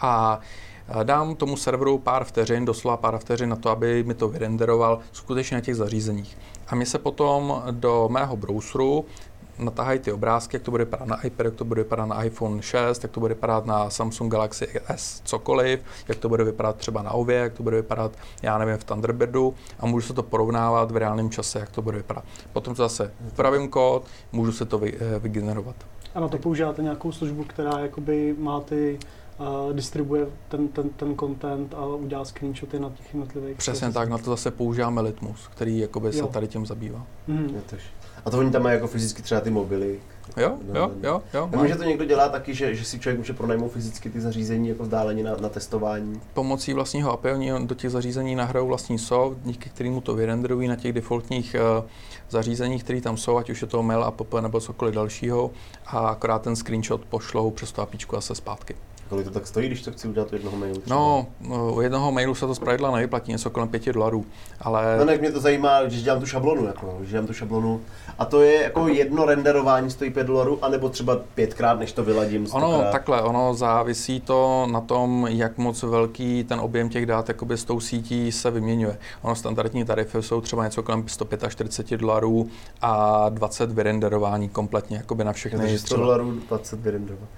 A 0.00 0.40
eh, 1.00 1.04
dám 1.04 1.34
tomu 1.34 1.56
serveru 1.56 1.98
pár 1.98 2.24
vteřin, 2.24 2.64
doslova 2.64 2.96
pár 2.96 3.18
vteřin 3.18 3.48
na 3.48 3.56
to, 3.56 3.70
aby 3.70 4.04
mi 4.04 4.14
to 4.14 4.28
vyrenderoval 4.28 4.98
skutečně 5.12 5.54
na 5.54 5.60
těch 5.60 5.76
zařízeních. 5.76 6.38
A 6.68 6.74
mi 6.74 6.86
se 6.86 6.98
potom 6.98 7.62
do 7.70 8.08
mého 8.12 8.36
browseru 8.36 9.04
natahají 9.58 9.98
ty 9.98 10.12
obrázky, 10.12 10.56
jak 10.56 10.62
to 10.62 10.70
bude 10.70 10.84
vypadat 10.84 11.08
na 11.08 11.26
iPad, 11.26 11.44
jak 11.44 11.54
to 11.54 11.64
bude 11.64 11.82
vypadat 11.82 12.06
na 12.06 12.22
iPhone 12.22 12.62
6, 12.62 13.02
jak 13.02 13.12
to 13.12 13.20
bude 13.20 13.34
vypadat 13.34 13.66
na 13.66 13.90
Samsung 13.90 14.32
Galaxy 14.32 14.68
S 14.88 15.20
cokoliv, 15.24 15.80
jak 16.08 16.18
to 16.18 16.28
bude 16.28 16.44
vypadat 16.44 16.76
třeba 16.76 17.02
na 17.02 17.10
Ově, 17.10 17.36
jak 17.36 17.52
to 17.52 17.62
bude 17.62 17.76
vypadat, 17.76 18.12
já 18.42 18.58
nevím, 18.58 18.76
v 18.76 18.84
Thunderbirdu 18.84 19.54
a 19.80 19.86
můžu 19.86 20.06
se 20.06 20.14
to 20.14 20.22
porovnávat 20.22 20.90
v 20.90 20.96
reálném 20.96 21.30
čase, 21.30 21.58
jak 21.58 21.70
to 21.70 21.82
bude 21.82 21.96
vypadat. 21.96 22.24
Potom 22.52 22.76
zase 22.76 23.12
vpravím 23.28 23.68
kód, 23.68 24.02
můžu 24.32 24.52
se 24.52 24.64
to 24.64 24.78
vy, 24.78 24.94
eh, 25.00 25.18
vygenerovat. 25.18 25.76
A 26.14 26.20
na 26.20 26.28
to 26.28 26.38
používáte 26.38 26.82
nějakou 26.82 27.12
službu, 27.12 27.44
která 27.44 27.78
jakoby 27.78 28.34
má 28.38 28.60
ty 28.60 28.98
uh, 29.38 29.72
distribuje 29.72 30.26
ten, 30.48 30.68
ten, 30.68 30.88
ten 30.88 31.18
content 31.18 31.74
a 31.74 31.86
udělá 31.86 32.24
screenshoty 32.24 32.78
na 32.78 32.90
těch 32.90 33.14
jednotlivých. 33.14 33.56
Přesně 33.56 33.92
tak, 33.92 34.08
na 34.08 34.18
to 34.18 34.24
zase 34.24 34.50
používáme 34.50 35.00
Litmus, 35.00 35.48
který 35.48 35.78
jakoby 35.78 36.12
se 36.12 36.26
tady 36.26 36.48
tím 36.48 36.66
zabývá. 36.66 37.06
Mm. 37.26 37.62
A 38.24 38.30
to 38.30 38.38
oni 38.38 38.50
tam 38.50 38.62
mají 38.62 38.74
jako 38.74 38.86
fyzicky 38.86 39.22
třeba 39.22 39.40
ty 39.40 39.50
mobily. 39.50 40.00
Jo, 40.36 40.58
no, 40.72 40.80
jo, 40.80 40.92
jo, 41.02 41.22
jo. 41.34 41.50
Vím, 41.52 41.68
že 41.68 41.76
to 41.76 41.84
někdo 41.84 42.04
dělá 42.04 42.28
taky, 42.28 42.54
že, 42.54 42.74
že 42.74 42.84
si 42.84 42.98
člověk 42.98 43.18
může 43.18 43.32
pronajmout 43.32 43.72
fyzicky 43.72 44.10
ty 44.10 44.20
zařízení 44.20 44.68
jako 44.68 44.82
vzdáleně 44.82 45.24
na, 45.24 45.36
na 45.40 45.48
testování. 45.48 46.20
Pomocí 46.34 46.72
vlastního 46.72 47.12
API 47.12 47.32
oni 47.32 47.66
do 47.66 47.74
těch 47.74 47.90
zařízení 47.90 48.34
nahrajou 48.34 48.66
vlastní 48.66 48.98
soft, 48.98 49.36
díky 49.44 49.70
kterému 49.70 50.00
to 50.00 50.14
vyrenderují 50.14 50.68
na 50.68 50.76
těch 50.76 50.92
defaultních 50.92 51.56
uh, 51.78 51.84
zařízeních, 52.30 52.84
které 52.84 53.00
tam 53.00 53.16
jsou, 53.16 53.36
ať 53.36 53.50
už 53.50 53.62
je 53.62 53.68
to 53.68 53.82
mail, 53.82 54.04
app 54.04 54.34
nebo 54.40 54.60
cokoliv 54.60 54.94
dalšího, 54.94 55.50
a 55.86 55.98
akorát 55.98 56.42
ten 56.42 56.56
screenshot 56.56 57.04
pošlou 57.04 57.50
přes 57.50 57.72
to 57.72 57.82
APIčku 57.82 58.16
a 58.16 58.20
se 58.20 58.34
zpátky. 58.34 58.74
Kolik 59.12 59.26
to 59.26 59.32
tak 59.32 59.46
stojí, 59.46 59.66
když 59.66 59.82
to 59.82 59.92
chci 59.92 60.08
udělat 60.08 60.32
u 60.32 60.34
jednoho 60.34 60.56
mailu? 60.56 60.80
Třeba? 60.80 60.96
No, 60.96 61.26
u 61.74 61.80
jednoho 61.80 62.12
mailu 62.12 62.34
se 62.34 62.46
to 62.46 62.54
zpravidla 62.54 62.90
nevyplatí, 62.90 63.32
něco 63.32 63.50
kolem 63.50 63.68
5 63.68 63.92
dolarů, 63.92 64.24
ale... 64.60 64.96
No 64.98 65.04
ne, 65.04 65.18
mě 65.18 65.32
to 65.32 65.40
zajímá, 65.40 65.82
když 65.82 66.02
dělám 66.02 66.20
tu 66.20 66.26
šablonu, 66.26 66.66
jako, 66.66 66.96
když 66.98 67.10
dělám 67.10 67.26
tu 67.26 67.32
šablonu. 67.32 67.80
A 68.18 68.24
to 68.24 68.42
je 68.42 68.62
jako 68.62 68.88
jedno 68.88 69.24
renderování 69.24 69.90
stojí 69.90 70.10
5 70.10 70.26
dolarů, 70.26 70.64
anebo 70.64 70.88
třeba 70.88 71.16
pětkrát, 71.34 71.78
než 71.78 71.92
to 71.92 72.04
vyladím. 72.04 72.46
Ono 72.52 72.78
krát. 72.78 72.90
takhle, 72.90 73.22
ono 73.22 73.54
závisí 73.54 74.20
to 74.20 74.66
na 74.70 74.80
tom, 74.80 75.26
jak 75.30 75.58
moc 75.58 75.82
velký 75.82 76.44
ten 76.44 76.60
objem 76.60 76.88
těch 76.88 77.06
dát 77.06 77.28
jakoby 77.28 77.56
s 77.56 77.64
tou 77.64 77.80
sítí 77.80 78.32
se 78.32 78.50
vyměňuje. 78.50 78.98
Ono 79.22 79.34
standardní 79.34 79.84
tarify 79.84 80.22
jsou 80.22 80.40
třeba 80.40 80.64
něco 80.64 80.82
kolem 80.82 81.08
145 81.08 82.00
dolarů 82.00 82.48
a 82.80 83.28
20 83.28 83.72
vyrenderování 83.72 84.48
kompletně 84.48 84.96
jakoby 84.96 85.24
na 85.24 85.32
všechny. 85.32 85.58
Takže 85.58 85.78
100 85.78 85.96
dolarů 85.96 86.32
20 86.48 86.80
vyrenderování. 86.80 87.28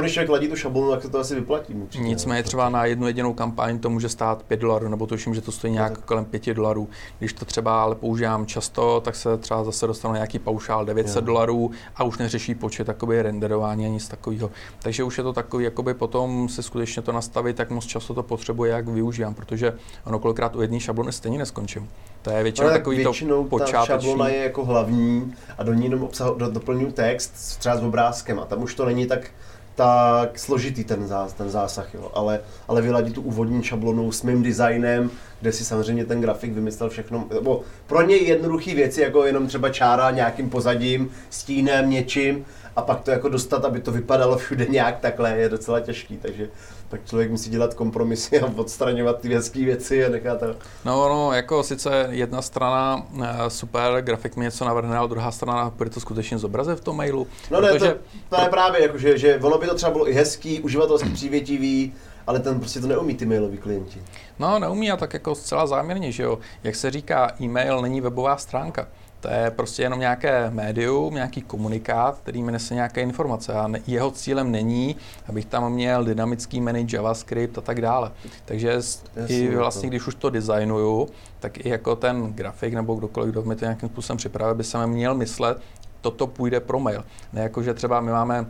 Když 0.00 0.12
člověk 0.12 0.30
ladí 0.30 0.48
tu 0.48 0.56
šablonu, 0.56 0.90
tak 0.90 1.02
se 1.02 1.08
to 1.08 1.23
asi 1.24 1.34
vyplatí. 1.34 1.74
Určitě, 1.74 2.04
Nicméně 2.04 2.42
třeba 2.42 2.68
na 2.68 2.84
jednu 2.84 3.06
jedinou 3.06 3.34
kampaň 3.34 3.78
to 3.78 3.90
může 3.90 4.08
stát 4.08 4.42
5 4.42 4.60
dolarů, 4.60 4.88
nebo 4.88 5.06
tuším, 5.06 5.34
že 5.34 5.40
to 5.40 5.52
stojí 5.52 5.72
nějak 5.72 5.92
tak. 5.92 6.04
kolem 6.04 6.24
5 6.24 6.54
dolarů. 6.54 6.88
Když 7.18 7.32
to 7.32 7.44
třeba 7.44 7.82
ale 7.82 7.94
používám 7.94 8.46
často, 8.46 9.00
tak 9.00 9.16
se 9.16 9.38
třeba 9.38 9.64
zase 9.64 9.86
dostanu 9.86 10.14
nějaký 10.14 10.38
paušál 10.38 10.84
900 10.84 11.16
jo. 11.16 11.26
dolarů 11.26 11.70
a 11.96 12.04
už 12.04 12.18
neřeší 12.18 12.54
počet 12.54 12.88
jakoby 12.88 13.22
renderování 13.22 13.86
a 13.86 13.88
nic 13.88 14.08
takového. 14.08 14.50
Takže 14.82 15.04
už 15.04 15.18
je 15.18 15.24
to 15.24 15.32
takový, 15.32 15.64
jakoby 15.64 15.94
potom 15.94 16.48
se 16.48 16.62
skutečně 16.62 17.02
to 17.02 17.12
nastavit, 17.12 17.56
tak 17.56 17.70
moc 17.70 17.86
často 17.86 18.14
to 18.14 18.22
potřebuje, 18.22 18.72
jak 18.72 18.88
využívám, 18.88 19.34
protože 19.34 19.74
ono 20.04 20.18
kolikrát 20.18 20.56
u 20.56 20.62
jedné 20.62 20.80
šablony 20.80 21.12
stejně 21.12 21.38
neskončím. 21.38 21.88
To 22.22 22.30
je 22.30 22.42
většinou 22.42 22.68
no, 22.68 22.74
takový 22.74 22.96
většinou 22.96 23.42
to 23.42 23.48
počáteční. 23.48 23.86
ta 23.86 24.00
šablona 24.00 24.28
je 24.28 24.42
jako 24.42 24.64
hlavní 24.64 25.34
a 25.58 25.62
do 25.62 25.74
ní 25.74 25.84
jenom 25.84 26.02
obsah, 26.02 26.28
do, 26.36 26.50
doplňuji 26.50 26.92
text 26.92 27.58
třeba 27.58 27.76
s 27.76 27.82
obrázkem 27.82 28.38
a 28.38 28.44
tam 28.44 28.62
už 28.62 28.74
to 28.74 28.86
není 28.86 29.06
tak 29.06 29.30
tak 29.74 30.38
složitý 30.38 30.84
ten, 30.84 31.06
zás, 31.06 31.32
ten 31.32 31.50
zásah, 31.50 31.94
jo. 31.94 32.10
Ale, 32.14 32.40
ale 32.68 32.82
vyladit 32.82 33.14
tu 33.14 33.22
úvodní 33.22 33.62
šablonu 33.62 34.12
s 34.12 34.22
mým 34.22 34.42
designem, 34.42 35.10
kde 35.40 35.52
si 35.52 35.64
samozřejmě 35.64 36.04
ten 36.04 36.20
grafik 36.20 36.52
vymyslel 36.52 36.90
všechno, 36.90 37.24
nebo 37.34 37.62
pro 37.86 38.02
něj 38.02 38.24
jednoduché 38.24 38.74
věci, 38.74 39.00
jako 39.00 39.26
jenom 39.26 39.46
třeba 39.46 39.68
čára 39.68 40.10
nějakým 40.10 40.50
pozadím, 40.50 41.10
stínem, 41.30 41.90
něčím, 41.90 42.44
a 42.76 42.82
pak 42.82 43.00
to 43.00 43.10
jako 43.10 43.28
dostat, 43.28 43.64
aby 43.64 43.80
to 43.80 43.92
vypadalo 43.92 44.38
všude 44.38 44.66
nějak 44.66 45.00
takhle, 45.00 45.36
je 45.38 45.48
docela 45.48 45.80
těžký, 45.80 46.16
takže 46.16 46.48
tak 46.94 47.08
člověk 47.08 47.30
musí 47.30 47.50
dělat 47.50 47.74
kompromisy 47.74 48.40
a 48.40 48.46
odstraňovat 48.56 49.20
ty 49.20 49.34
hezké 49.34 49.64
věci 49.64 50.04
a 50.04 50.08
nechat 50.08 50.40
to. 50.40 50.46
No, 50.84 51.08
no, 51.08 51.32
jako 51.32 51.62
sice 51.62 52.06
jedna 52.10 52.42
strana 52.42 53.06
eh, 53.22 53.50
super, 53.50 54.02
grafik 54.02 54.36
mi 54.36 54.44
něco 54.44 54.64
navrhne, 54.64 54.96
ale 54.96 55.08
druhá 55.08 55.30
strana 55.30 55.72
bude 55.76 55.90
to 55.90 56.00
skutečně 56.00 56.38
zobrazit 56.38 56.78
v 56.78 56.84
tom 56.84 56.96
mailu. 56.96 57.26
No 57.50 57.60
protože... 57.60 57.86
ne, 57.86 57.94
to, 57.94 58.36
to 58.36 58.42
je 58.42 58.48
právě, 58.48 58.82
jako, 58.82 58.98
že, 58.98 59.18
že 59.18 59.38
ono 59.42 59.58
by 59.58 59.66
to 59.66 59.74
třeba 59.74 59.92
bylo 59.92 60.10
i 60.10 60.12
hezký, 60.12 60.60
uživatelsky 60.60 61.08
přívětivý, 61.08 61.94
ale 62.26 62.40
ten 62.40 62.58
prostě 62.60 62.80
to 62.80 62.86
neumí 62.86 63.14
ty 63.14 63.26
mailoví 63.26 63.58
klienti. 63.58 64.02
No, 64.38 64.58
neumí 64.58 64.90
a 64.90 64.96
tak 64.96 65.14
jako 65.14 65.34
zcela 65.34 65.66
záměrně, 65.66 66.12
že 66.12 66.22
jo. 66.22 66.38
Jak 66.64 66.74
se 66.74 66.90
říká, 66.90 67.32
e-mail 67.40 67.82
není 67.82 68.00
webová 68.00 68.36
stránka. 68.36 68.86
To 69.24 69.30
je 69.30 69.50
prostě 69.50 69.82
jenom 69.82 70.00
nějaké 70.00 70.50
médium, 70.50 71.14
nějaký 71.14 71.42
komunikát, 71.42 72.18
který 72.18 72.42
mi 72.42 72.52
nese 72.52 72.74
nějaké 72.74 73.00
informace 73.00 73.52
a 73.52 73.68
jeho 73.86 74.10
cílem 74.10 74.50
není, 74.50 74.96
abych 75.28 75.44
tam 75.44 75.72
měl 75.72 76.04
dynamický 76.04 76.60
manage 76.60 76.96
JavaScript 76.96 77.58
a 77.58 77.60
tak 77.60 77.80
dále. 77.80 78.12
Takže 78.44 78.68
Jasně, 78.68 79.04
i 79.28 79.56
vlastně, 79.56 79.88
když 79.88 80.06
už 80.06 80.14
to 80.14 80.30
designuju, 80.30 81.08
tak 81.40 81.66
i 81.66 81.68
jako 81.68 81.96
ten 81.96 82.32
grafik 82.32 82.74
nebo 82.74 82.94
kdokoliv, 82.94 83.30
kdo 83.30 83.42
mi 83.42 83.56
to 83.56 83.64
nějakým 83.64 83.88
způsobem 83.88 84.16
připravil, 84.16 84.54
by 84.54 84.64
se 84.64 84.86
měl 84.86 85.14
myslet, 85.14 85.58
toto 86.00 86.26
půjde 86.26 86.60
pro 86.60 86.80
mail. 86.80 87.04
Ne 87.32 87.42
jako, 87.42 87.62
že 87.62 87.74
třeba 87.74 88.00
my 88.00 88.10
máme 88.10 88.46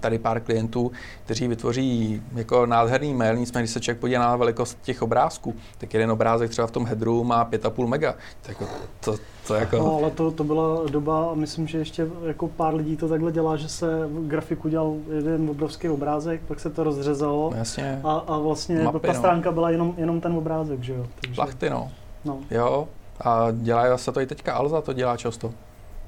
tady 0.00 0.18
pár 0.18 0.40
klientů, 0.40 0.92
kteří 1.24 1.48
vytvoří 1.48 2.22
jako 2.34 2.66
nádherný 2.66 3.14
mail, 3.14 3.36
nicméně 3.36 3.62
když 3.62 3.70
se 3.70 3.80
člověk 3.80 4.00
podívá 4.00 4.20
na 4.20 4.36
velikost 4.36 4.78
těch 4.82 5.02
obrázků, 5.02 5.54
tak 5.78 5.94
jeden 5.94 6.10
obrázek 6.10 6.50
třeba 6.50 6.66
v 6.66 6.70
tom 6.70 6.86
headru 6.86 7.24
má 7.24 7.50
5,5 7.50 7.86
mega. 7.86 8.14
Tak 8.42 8.60
jako 8.60 8.72
to, 9.00 9.16
to 9.46 9.54
jako... 9.54 9.76
No, 9.76 9.96
ale 9.96 10.10
to, 10.10 10.30
to 10.30 10.44
byla 10.44 10.86
doba, 10.90 11.30
a 11.30 11.34
myslím, 11.34 11.66
že 11.66 11.78
ještě 11.78 12.08
jako 12.26 12.48
pár 12.48 12.74
lidí 12.74 12.96
to 12.96 13.08
takhle 13.08 13.32
dělá, 13.32 13.56
že 13.56 13.68
se 13.68 14.06
v 14.06 14.26
grafiku 14.28 14.68
dělal 14.68 14.94
jeden 15.14 15.50
obrovský 15.50 15.88
obrázek, 15.88 16.40
pak 16.48 16.60
se 16.60 16.70
to 16.70 16.84
rozřezalo 16.84 17.50
no, 17.50 17.58
Jasně. 17.58 18.00
A, 18.04 18.12
a 18.12 18.38
vlastně 18.38 18.82
Mapy, 18.82 19.06
ta 19.06 19.12
no. 19.12 19.18
stránka 19.18 19.50
no. 19.50 19.54
byla 19.54 19.70
jenom, 19.70 19.94
jenom 19.96 20.20
ten 20.20 20.32
obrázek, 20.32 20.82
že 20.82 20.92
jo? 20.92 21.06
Takže... 21.20 21.34
Plachty, 21.34 21.70
no. 21.70 21.90
no. 22.24 22.38
Jo, 22.50 22.88
a 23.20 23.46
dělá 23.52 23.98
se 23.98 24.12
to 24.12 24.20
i 24.20 24.26
teďka 24.26 24.54
Alza, 24.54 24.80
to 24.80 24.92
dělá 24.92 25.16
často. 25.16 25.52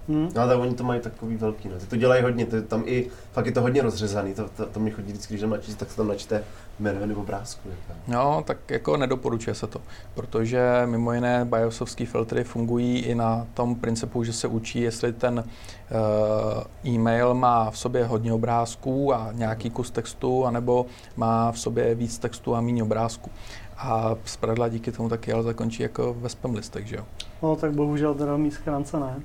Hmm. 0.09 0.29
No 0.35 0.43
ale 0.43 0.57
oni 0.57 0.75
to 0.75 0.85
mají 0.85 1.01
takový 1.01 1.37
velký, 1.37 1.69
no. 1.69 1.75
Ty 1.79 1.87
to 1.87 1.97
dělají 1.97 2.23
hodně, 2.23 2.47
to, 2.47 2.63
tam 2.63 2.83
i, 2.87 3.11
fakt 3.33 3.47
je 3.47 3.53
to 3.53 3.61
hodně 3.61 3.83
rozřezaný, 3.83 4.35
to, 4.35 4.49
to, 4.57 4.67
to 4.67 4.81
mě 4.81 4.91
chodí 4.91 5.13
vždycky, 5.13 5.35
když 5.35 5.41
tam 5.41 5.51
načíst, 5.51 5.75
tak 5.75 5.91
se 5.91 5.97
tam 5.97 6.09
načte 6.09 6.45
jméno 6.79 7.21
obrázku. 7.21 7.69
No, 8.09 8.43
tak 8.47 8.71
jako 8.71 8.97
nedoporučuje 8.97 9.55
se 9.55 9.67
to, 9.67 9.81
protože 10.15 10.83
mimo 10.87 11.13
jiné 11.13 11.45
biosovské 11.45 12.07
filtry 12.07 12.45
fungují 12.45 12.99
i 12.99 13.15
na 13.15 13.47
tom 13.55 13.75
principu, 13.75 14.25
že 14.25 14.33
se 14.33 14.49
učí, 14.49 14.81
jestli 14.81 15.13
ten 15.13 15.39
uh, 15.39 16.95
e-mail 16.95 17.35
má 17.35 17.71
v 17.71 17.79
sobě 17.79 18.05
hodně 18.05 18.33
obrázků 18.33 19.15
a 19.15 19.29
nějaký 19.33 19.71
kus 19.71 19.91
textu, 19.91 20.47
anebo 20.47 20.87
má 21.17 21.53
v 21.53 21.59
sobě 21.59 21.95
víc 21.95 22.19
textu 22.19 22.55
a 22.55 22.61
méně 22.61 22.83
obrázků. 22.83 23.31
A 23.79 24.15
zpravidla 24.25 24.69
díky 24.69 24.93
tomu 24.93 25.09
taky 25.09 25.33
ale 25.33 25.43
zakončí 25.43 25.83
jako 25.83 26.15
ve 26.15 26.29
spam 26.29 26.55
listech, 26.55 26.87
že 26.87 26.97
jo? 26.97 27.05
No, 27.45 27.57
tak 27.57 27.73
bohužel 27.73 28.15
teda 28.15 28.37
mý 28.37 28.51
schránce 28.51 29.01
ne. 29.01 29.23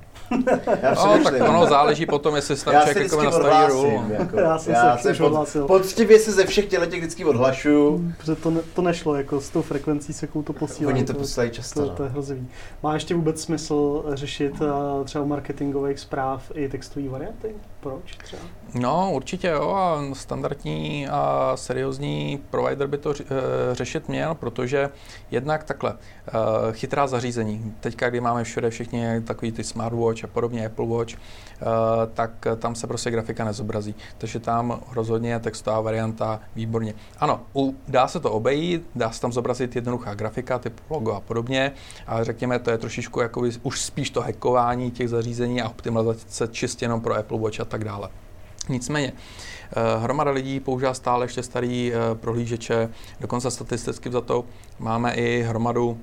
Já 0.82 0.94
no, 0.94 1.24
tak 1.24 1.34
ono 1.48 1.66
záleží 1.66 2.06
potom, 2.06 2.36
jestli 2.36 2.56
se 2.56 2.64
tam 2.64 2.74
člověk 2.74 2.96
jako 2.96 3.22
nastaví 3.22 3.72
růl. 3.72 4.04
Jako. 4.08 4.36
Já 4.40 4.58
jsem 4.58 4.72
já 4.72 4.98
se, 4.98 5.14
se 5.14 5.22
odhlásil. 5.22 5.66
Poctivě 5.66 6.18
se 6.18 6.32
ze 6.32 6.46
všech 6.46 6.66
těle 6.66 6.86
těch 6.86 7.00
vždycky 7.00 7.24
odhlašu. 7.24 8.04
Protože 8.18 8.34
to, 8.34 8.50
ne, 8.50 8.60
to 8.74 8.82
nešlo, 8.82 9.14
jako 9.14 9.40
s 9.40 9.50
tou 9.50 9.62
frekvencí, 9.62 10.12
se 10.12 10.26
to 10.26 10.52
posílá. 10.52 10.92
Oni 10.92 11.04
to 11.04 11.14
posílají 11.14 11.50
často. 11.50 11.80
To, 11.80 11.88
to, 11.88 11.94
to, 11.94 12.02
je 12.02 12.08
no. 12.08 12.12
hrozivý. 12.12 12.48
Má 12.82 12.94
ještě 12.94 13.14
vůbec 13.14 13.40
smysl 13.40 14.04
řešit 14.08 14.60
uh, 14.60 15.04
třeba 15.04 15.24
marketingových 15.24 15.98
zpráv 15.98 16.52
i 16.54 16.68
textové 16.68 17.08
varianty? 17.08 17.54
Proč 17.80 18.16
třeba? 18.24 18.42
No, 18.74 19.12
určitě 19.12 19.48
jo 19.48 19.70
a 19.70 20.02
standardní 20.12 21.08
a 21.08 21.52
seriózní 21.54 22.42
provider 22.50 22.86
by 22.86 22.98
to 22.98 23.14
řešit 23.72 24.08
měl, 24.08 24.34
protože 24.34 24.90
jednak 25.30 25.64
takhle, 25.64 25.94
chytrá 26.72 27.06
zařízení, 27.06 27.74
teďka 27.80 28.09
kdy 28.10 28.20
máme 28.20 28.44
všude 28.44 28.70
všichni 28.70 29.20
takový 29.20 29.52
ty 29.52 29.64
smartwatch 29.64 30.24
a 30.24 30.26
podobně, 30.26 30.66
Apple 30.66 30.86
Watch, 30.86 31.14
tak 32.14 32.46
tam 32.58 32.74
se 32.74 32.86
prostě 32.86 33.10
grafika 33.10 33.44
nezobrazí. 33.44 33.94
Takže 34.18 34.40
tam 34.40 34.80
rozhodně 34.92 35.30
je 35.30 35.38
textová 35.38 35.80
varianta 35.80 36.40
výborně. 36.56 36.94
Ano, 37.18 37.40
u, 37.54 37.76
dá 37.88 38.08
se 38.08 38.20
to 38.20 38.32
obejít, 38.32 38.86
dá 38.94 39.10
se 39.10 39.20
tam 39.20 39.32
zobrazit 39.32 39.76
jednoduchá 39.76 40.14
grafika, 40.14 40.58
typu 40.58 40.82
logo 40.90 41.12
a 41.12 41.20
podobně, 41.20 41.72
ale 42.06 42.24
řekněme, 42.24 42.58
to 42.58 42.70
je 42.70 42.78
trošičku 42.78 43.20
jako 43.20 43.42
už 43.62 43.80
spíš 43.80 44.10
to 44.10 44.20
hackování 44.20 44.90
těch 44.90 45.08
zařízení 45.08 45.62
a 45.62 45.68
optimalizace 45.68 46.48
čistě 46.48 46.84
jenom 46.84 47.00
pro 47.00 47.14
Apple 47.14 47.38
Watch 47.38 47.60
a 47.60 47.64
tak 47.64 47.84
dále. 47.84 48.08
Nicméně, 48.68 49.12
eh, 49.12 49.98
hromada 49.98 50.30
lidí 50.30 50.60
používá 50.60 50.94
stále 50.94 51.24
ještě 51.24 51.42
starý 51.42 51.92
eh, 51.92 52.14
prohlížeče, 52.14 52.88
dokonce 53.20 53.50
statisticky 53.50 54.10
za 54.10 54.20
to 54.20 54.44
máme 54.78 55.14
i 55.14 55.42
hromadu 55.42 56.00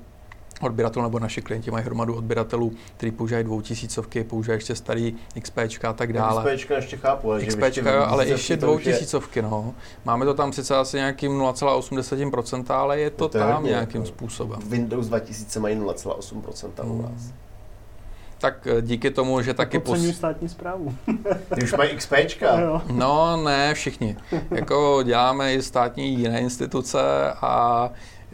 odběratelů, 0.60 1.02
nebo 1.02 1.18
naši 1.18 1.42
klienti 1.42 1.70
mají 1.70 1.84
hromadu 1.84 2.14
odběratelů, 2.14 2.72
kteří 2.96 3.12
používají 3.12 3.44
dvoutisícovky, 3.44 4.24
používají 4.24 4.56
ještě 4.56 4.74
starý 4.74 5.16
XP 5.40 5.58
a 5.88 5.92
tak 5.92 6.12
dále. 6.12 6.56
XP 6.56 6.70
ještě 6.70 6.96
chápu, 6.96 7.30
ale 7.30 7.46
XP, 7.46 7.62
ještě 7.62 7.82
ale 7.82 8.26
ještě 8.26 8.56
dvoutisícovky, 8.56 9.42
no. 9.42 9.74
Máme 10.04 10.24
to 10.24 10.34
tam 10.34 10.52
sice 10.52 10.76
asi 10.76 10.96
nějakým 10.96 11.40
0,8%, 11.40 12.74
ale 12.74 13.00
je 13.00 13.10
to, 13.10 13.28
to 13.28 13.38
je 13.38 13.44
tam 13.44 13.54
hodně, 13.54 13.70
nějakým 13.70 14.00
jako 14.00 14.08
způsobem. 14.08 14.60
Windows 14.66 15.08
2000 15.08 15.60
mají 15.60 15.76
0,8% 15.76 16.84
u 16.84 16.92
hmm. 16.92 17.02
nás 17.02 17.32
tak 18.40 18.66
eh, 18.66 18.82
díky 18.82 19.10
tomu, 19.10 19.42
že 19.42 19.54
taky... 19.54 19.78
Pos... 19.78 20.16
státní 20.16 20.48
zprávu. 20.48 20.94
Ty 21.54 21.62
už 21.62 21.72
mají 21.72 21.96
XPčka. 21.96 22.82
No, 22.92 23.44
ne, 23.44 23.74
všichni. 23.74 24.16
Jako 24.50 25.02
děláme 25.02 25.54
i 25.54 25.62
státní 25.62 26.14
jiné 26.14 26.40
instituce 26.40 27.00
a 27.32 27.90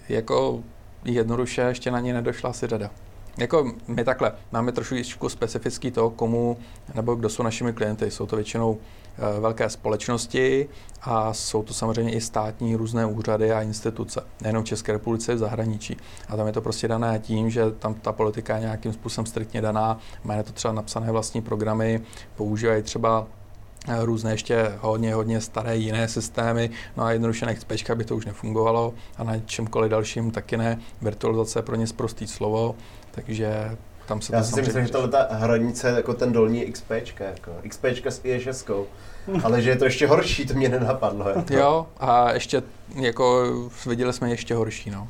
jako 0.08 0.62
jednoduše 1.04 1.60
ještě 1.60 1.90
na 1.90 2.00
ně 2.00 2.14
nedošla 2.14 2.52
si 2.52 2.66
řada. 2.66 2.90
Jako 3.38 3.72
my 3.88 4.04
takhle, 4.04 4.32
máme 4.52 4.72
trošku 4.72 5.28
specifický 5.28 5.90
to, 5.90 6.10
komu 6.10 6.56
nebo 6.94 7.14
kdo 7.14 7.28
jsou 7.28 7.42
našimi 7.42 7.72
klienty. 7.72 8.10
Jsou 8.10 8.26
to 8.26 8.36
většinou 8.36 8.78
Eh, 9.18 9.40
velké 9.40 9.70
společnosti 9.70 10.68
a 11.02 11.32
jsou 11.32 11.62
to 11.62 11.74
samozřejmě 11.74 12.12
i 12.12 12.20
státní 12.20 12.76
různé 12.76 13.06
úřady 13.06 13.52
a 13.52 13.62
instituce, 13.62 14.22
nejenom 14.42 14.62
v 14.62 14.66
České 14.66 14.92
republice, 14.92 15.34
v 15.34 15.38
zahraničí. 15.38 15.96
A 16.28 16.36
tam 16.36 16.46
je 16.46 16.52
to 16.52 16.60
prostě 16.60 16.88
dané 16.88 17.18
tím, 17.18 17.50
že 17.50 17.70
tam 17.70 17.94
ta 17.94 18.12
politika 18.12 18.54
je 18.54 18.60
nějakým 18.60 18.92
způsobem 18.92 19.26
striktně 19.26 19.60
daná, 19.60 19.98
mají 20.24 20.42
to 20.42 20.52
třeba 20.52 20.74
napsané 20.74 21.12
vlastní 21.12 21.42
programy, 21.42 22.00
používají 22.36 22.82
třeba 22.82 23.26
různé 24.02 24.32
ještě 24.32 24.72
hodně, 24.80 25.14
hodně 25.14 25.40
staré 25.40 25.76
jiné 25.76 26.08
systémy, 26.08 26.70
no 26.96 27.04
a 27.04 27.12
jednoduše 27.12 27.46
na 27.46 27.54
XP 27.54 27.90
by 27.94 28.04
to 28.04 28.16
už 28.16 28.26
nefungovalo 28.26 28.94
a 29.16 29.24
na 29.24 29.38
čemkoliv 29.46 29.90
dalším 29.90 30.30
taky 30.30 30.56
ne. 30.56 30.78
Virtualizace 31.02 31.58
je 31.58 31.62
pro 31.62 31.76
ně 31.76 31.86
zprostý 31.86 32.26
slovo, 32.26 32.76
takže 33.10 33.76
tam 34.06 34.20
se 34.20 34.34
Já 34.34 34.40
to 34.40 34.46
si 34.46 34.62
myslím, 34.62 34.86
že 34.86 34.92
tohle 34.92 35.08
ta 35.08 35.28
hranice 35.30 35.88
jako 35.88 36.14
ten 36.14 36.32
dolní 36.32 36.64
XP, 36.64 36.90
jako 37.18 37.52
XP 37.68 37.84
s 37.84 38.22
IS6, 38.22 38.84
ale 39.42 39.62
že 39.62 39.70
je 39.70 39.76
to 39.76 39.84
ještě 39.84 40.06
horší, 40.06 40.46
to 40.46 40.54
mě 40.54 40.68
nenapadlo. 40.68 41.28
Jako. 41.28 41.54
Jo, 41.54 41.86
a 42.00 42.32
ještě, 42.32 42.62
jako 42.94 43.44
viděli 43.86 44.12
jsme 44.12 44.30
ještě 44.30 44.54
horší, 44.54 44.90
no. 44.90 45.08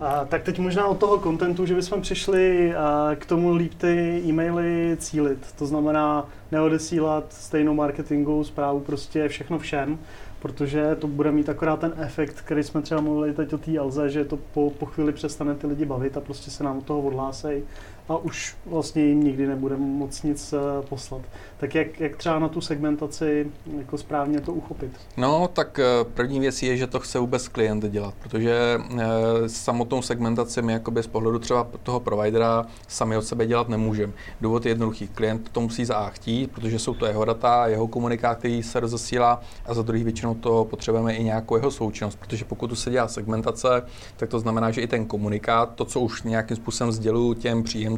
A, 0.00 0.24
tak 0.24 0.42
teď 0.42 0.58
možná 0.58 0.86
od 0.86 0.98
toho 0.98 1.18
kontentu, 1.18 1.66
že 1.66 1.74
bychom 1.74 2.00
přišli 2.00 2.74
a, 2.74 3.10
k 3.14 3.26
tomu 3.26 3.54
líp 3.54 3.74
ty 3.74 4.22
e-maily 4.26 4.96
cílit. 5.00 5.52
To 5.58 5.66
znamená 5.66 6.28
neodesílat 6.52 7.32
stejnou 7.32 7.74
marketingovou 7.74 8.44
zprávu 8.44 8.80
prostě 8.80 9.28
všechno 9.28 9.58
všem, 9.58 9.98
protože 10.40 10.96
to 10.96 11.06
bude 11.06 11.32
mít 11.32 11.48
akorát 11.48 11.80
ten 11.80 11.92
efekt, 11.96 12.40
který 12.40 12.62
jsme 12.62 12.82
třeba 12.82 13.00
mluvili 13.00 13.32
teď 13.34 13.52
o 13.52 13.58
té 13.58 13.78
Alze, 13.78 14.10
že 14.10 14.24
to 14.24 14.38
po, 14.54 14.70
po 14.70 14.86
chvíli 14.86 15.12
přestane 15.12 15.54
ty 15.54 15.66
lidi 15.66 15.84
bavit 15.84 16.16
a 16.16 16.20
prostě 16.20 16.50
se 16.50 16.64
nám 16.64 16.78
od 16.78 16.84
toho 16.84 17.00
odhlásej 17.00 17.62
a 18.08 18.16
už 18.16 18.56
vlastně 18.66 19.02
jim 19.02 19.24
nikdy 19.24 19.46
nebude 19.46 19.76
moc 19.76 20.22
nic 20.22 20.52
eh, 20.52 20.86
poslat. 20.88 21.22
Tak 21.56 21.74
jak, 21.74 22.00
jak 22.00 22.16
třeba 22.16 22.38
na 22.38 22.48
tu 22.48 22.60
segmentaci 22.60 23.50
jako 23.78 23.98
správně 23.98 24.40
to 24.40 24.52
uchopit? 24.52 24.90
No, 25.16 25.48
tak 25.52 25.78
eh, 25.78 25.84
první 26.14 26.40
věc 26.40 26.62
je, 26.62 26.76
že 26.76 26.86
to 26.86 27.00
chce 27.00 27.18
vůbec 27.18 27.48
klient 27.48 27.84
dělat, 27.84 28.14
protože 28.22 28.80
e, 28.98 29.48
samotnou 29.48 30.02
segmentaci 30.02 30.62
my 30.62 30.72
jakoby 30.72 31.02
z 31.02 31.06
pohledu 31.06 31.38
třeba 31.38 31.66
toho 31.82 32.00
providera 32.00 32.66
sami 32.88 33.16
od 33.16 33.22
sebe 33.22 33.46
dělat 33.46 33.68
nemůžeme. 33.68 34.12
Důvod 34.40 34.66
je 34.66 34.70
jednoduchý. 34.70 35.08
Klient 35.08 35.48
to 35.52 35.60
musí 35.60 35.84
za 35.84 35.94
A 35.96 36.10
chtít, 36.10 36.50
protože 36.50 36.78
jsou 36.78 36.94
to 36.94 37.06
jeho 37.06 37.24
data, 37.24 37.66
jeho 37.66 37.88
komunikát, 37.88 38.38
který 38.38 38.62
se 38.62 38.80
rozesílá 38.80 39.40
a 39.66 39.74
za 39.74 39.82
druhý 39.82 40.04
většinou 40.04 40.34
to 40.34 40.64
potřebujeme 40.64 41.14
i 41.14 41.24
nějakou 41.24 41.56
jeho 41.56 41.70
součinnost, 41.70 42.18
protože 42.18 42.44
pokud 42.44 42.68
tu 42.68 42.76
se 42.76 42.90
dělá 42.90 43.08
segmentace, 43.08 43.82
tak 44.16 44.28
to 44.28 44.38
znamená, 44.38 44.70
že 44.70 44.80
i 44.80 44.86
ten 44.86 45.06
komunikát, 45.06 45.74
to, 45.74 45.84
co 45.84 46.00
už 46.00 46.22
nějakým 46.22 46.56
způsobem 46.56 46.92
sděluju 46.92 47.34
těm 47.34 47.62
příjemcům, 47.62 47.93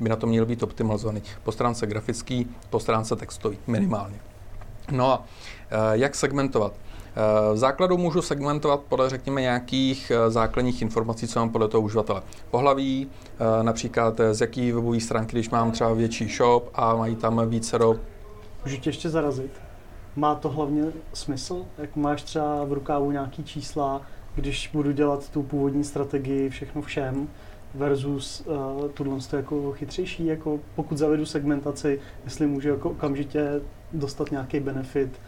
by 0.00 0.08
na 0.08 0.16
to 0.16 0.26
měl 0.26 0.46
být 0.46 0.62
optimalizovaný. 0.62 1.22
Po 1.42 1.52
stránce 1.52 1.86
grafický, 1.86 2.46
po 2.70 2.80
stránce 2.80 3.16
textový, 3.16 3.58
minimálně. 3.66 4.16
No 4.90 5.12
a 5.12 5.24
eh, 5.70 5.76
jak 5.92 6.14
segmentovat? 6.14 6.72
Eh, 6.72 7.54
v 7.54 7.56
základu 7.56 7.96
můžu 7.96 8.22
segmentovat 8.22 8.80
podle, 8.80 9.10
řekněme, 9.10 9.40
nějakých 9.40 10.10
eh, 10.10 10.30
základních 10.30 10.82
informací, 10.82 11.28
co 11.28 11.38
mám 11.38 11.50
podle 11.50 11.68
toho 11.68 11.80
uživatele. 11.80 12.22
Pohlaví, 12.50 13.08
například 13.62 14.20
z 14.32 14.40
jaký 14.40 14.72
webové 14.72 15.00
stránky, 15.00 15.32
když 15.32 15.50
mám 15.50 15.72
třeba 15.72 15.92
větší 15.92 16.28
shop 16.28 16.70
a 16.74 16.96
mají 16.96 17.16
tam 17.16 17.48
více 17.48 17.78
do... 17.78 18.00
Můžu 18.64 18.76
tě 18.76 18.88
ještě 18.88 19.10
zarazit? 19.10 19.50
Má 20.16 20.34
to 20.34 20.48
hlavně 20.48 20.84
smysl? 21.12 21.64
Jak 21.78 21.96
máš 21.96 22.22
třeba 22.22 22.64
v 22.64 22.72
rukávu 22.72 23.10
nějaký 23.10 23.44
čísla, 23.44 24.00
když 24.34 24.70
budu 24.72 24.92
dělat 24.92 25.30
tu 25.30 25.42
původní 25.42 25.84
strategii 25.84 26.48
všechno 26.48 26.82
všem, 26.82 27.28
versus 27.74 28.46
uh, 28.46 28.88
tohle 28.88 29.18
jako 29.32 29.72
chytřejší, 29.72 30.26
jako 30.26 30.60
pokud 30.74 30.98
zavedu 30.98 31.26
segmentaci, 31.26 32.00
jestli 32.24 32.46
můžu 32.46 32.68
jako 32.68 32.90
okamžitě 32.90 33.60
dostat 33.92 34.30
nějaký 34.30 34.60
benefit, 34.60 35.20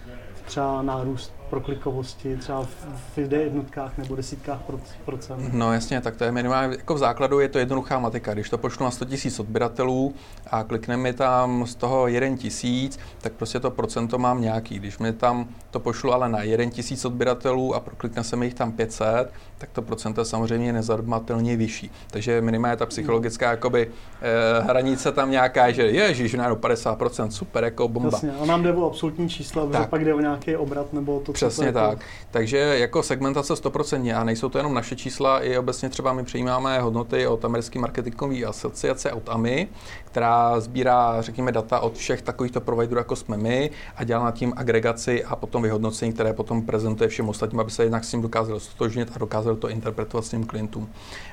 třeba 0.45 0.83
nárůst 0.83 1.36
proklikovosti 1.51 2.37
třeba 2.37 2.67
v 3.15 3.19
jednotkách 3.19 3.99
nebo 3.99 4.17
desítkách 4.17 4.61
procent. 5.05 5.53
No 5.53 5.73
jasně, 5.73 6.01
tak 6.01 6.17
to 6.17 6.25
je 6.25 6.33
minimálně, 6.33 6.77
jako 6.77 6.95
v 6.95 6.99
základu 6.99 7.41
je 7.41 7.49
to 7.49 7.59
jednoduchá 7.59 7.99
matika. 7.99 8.35
Když 8.35 8.51
to 8.51 8.59
pošlu 8.59 8.85
na 8.85 8.91
100 8.91 9.05
000 9.05 9.17
odběratelů 9.39 10.15
a 10.51 10.65
klikne 10.65 10.97
mi 10.97 11.13
tam 11.13 11.67
z 11.67 11.75
toho 11.75 12.07
1 12.07 12.37
tisíc, 12.37 12.99
tak 13.21 13.33
prostě 13.33 13.61
to 13.61 13.71
procento 13.71 14.19
mám 14.19 14.41
nějaký. 14.41 14.79
Když 14.79 14.99
mi 14.99 15.13
tam 15.13 15.49
to 15.71 15.81
pošlu 15.81 16.13
ale 16.13 16.29
na 16.29 16.43
1 16.43 16.67
tisíc 16.71 17.05
odběratelů 17.05 17.75
a 17.75 17.81
proklikne 17.81 18.25
se 18.25 18.37
mi 18.37 18.47
jich 18.47 18.55
tam 18.55 18.73
500, 18.73 19.33
tak 19.59 19.71
to 19.73 19.83
procento 19.83 20.21
je 20.21 20.25
samozřejmě 20.25 20.73
nezadmatelně 20.73 21.57
vyšší. 21.57 21.91
Takže 22.11 22.41
minimálně 22.41 22.77
ta 22.77 22.87
psychologická 22.87 23.51
jakoby, 23.51 23.91
eh, 24.23 24.63
hranice 24.63 25.13
tam 25.13 25.31
nějaká, 25.31 25.71
že 25.71 25.83
ježíš, 25.83 26.35
na 26.35 26.55
50%, 26.55 27.31
super, 27.31 27.65
jako 27.65 27.89
bomba. 27.89 28.11
Jasně, 28.13 28.33
a 28.43 28.47
nám 28.47 28.63
jde 28.63 28.73
o 28.73 28.87
absolutní 28.87 29.29
čísla, 29.29 29.67
tak. 29.67 29.89
pak 29.89 30.05
jde 30.05 30.15
o 30.15 30.21
nějaký 30.21 30.57
obrat 30.57 30.93
nebo 30.93 31.21
to, 31.21 31.33
Přesně 31.37 31.73
tak. 31.73 31.91
Jako... 31.91 32.03
Takže 32.31 32.59
jako 32.59 33.03
segmentace 33.03 33.55
100% 33.55 34.21
a 34.21 34.25
nejsou 34.25 34.49
to 34.49 34.59
jenom 34.59 34.75
naše 34.75 34.97
čísla, 34.97 35.41
i 35.41 35.59
obecně 35.59 35.89
třeba 35.89 36.13
my 36.13 36.25
přijímáme 36.25 36.81
hodnoty 36.81 37.27
od 37.27 37.45
americké 37.45 37.79
marketingové 37.79 38.45
asociace, 38.45 39.13
od 39.13 39.29
AMI, 39.29 39.69
která 40.17 40.61
sbírá, 40.61 41.23
řekněme, 41.23 41.53
data 41.53 41.81
od 41.81 41.97
všech 41.97 42.23
takovýchto 42.23 42.61
providerů, 42.61 42.99
jako 42.99 43.17
jsme 43.17 43.37
my, 43.37 43.71
a 43.97 44.05
dělá 44.05 44.25
nad 44.25 44.35
tím 44.35 44.53
agregaci 44.57 45.25
a 45.25 45.37
potom 45.37 45.63
vyhodnocení, 45.63 46.13
které 46.13 46.33
potom 46.33 46.63
prezentuje 46.63 47.09
všem 47.09 47.29
ostatním, 47.29 47.61
aby 47.61 47.71
se 47.71 47.85
jednak 47.85 48.05
s 48.05 48.11
tím 48.11 48.23
dokázali 48.23 48.61
stotožnit 48.61 49.11
a 49.15 49.19
dokázali 49.19 49.57
to 49.57 49.69
interpretovat 49.69 50.25
s 50.25 50.29
tím 50.29 50.47
klientům. 50.47 50.89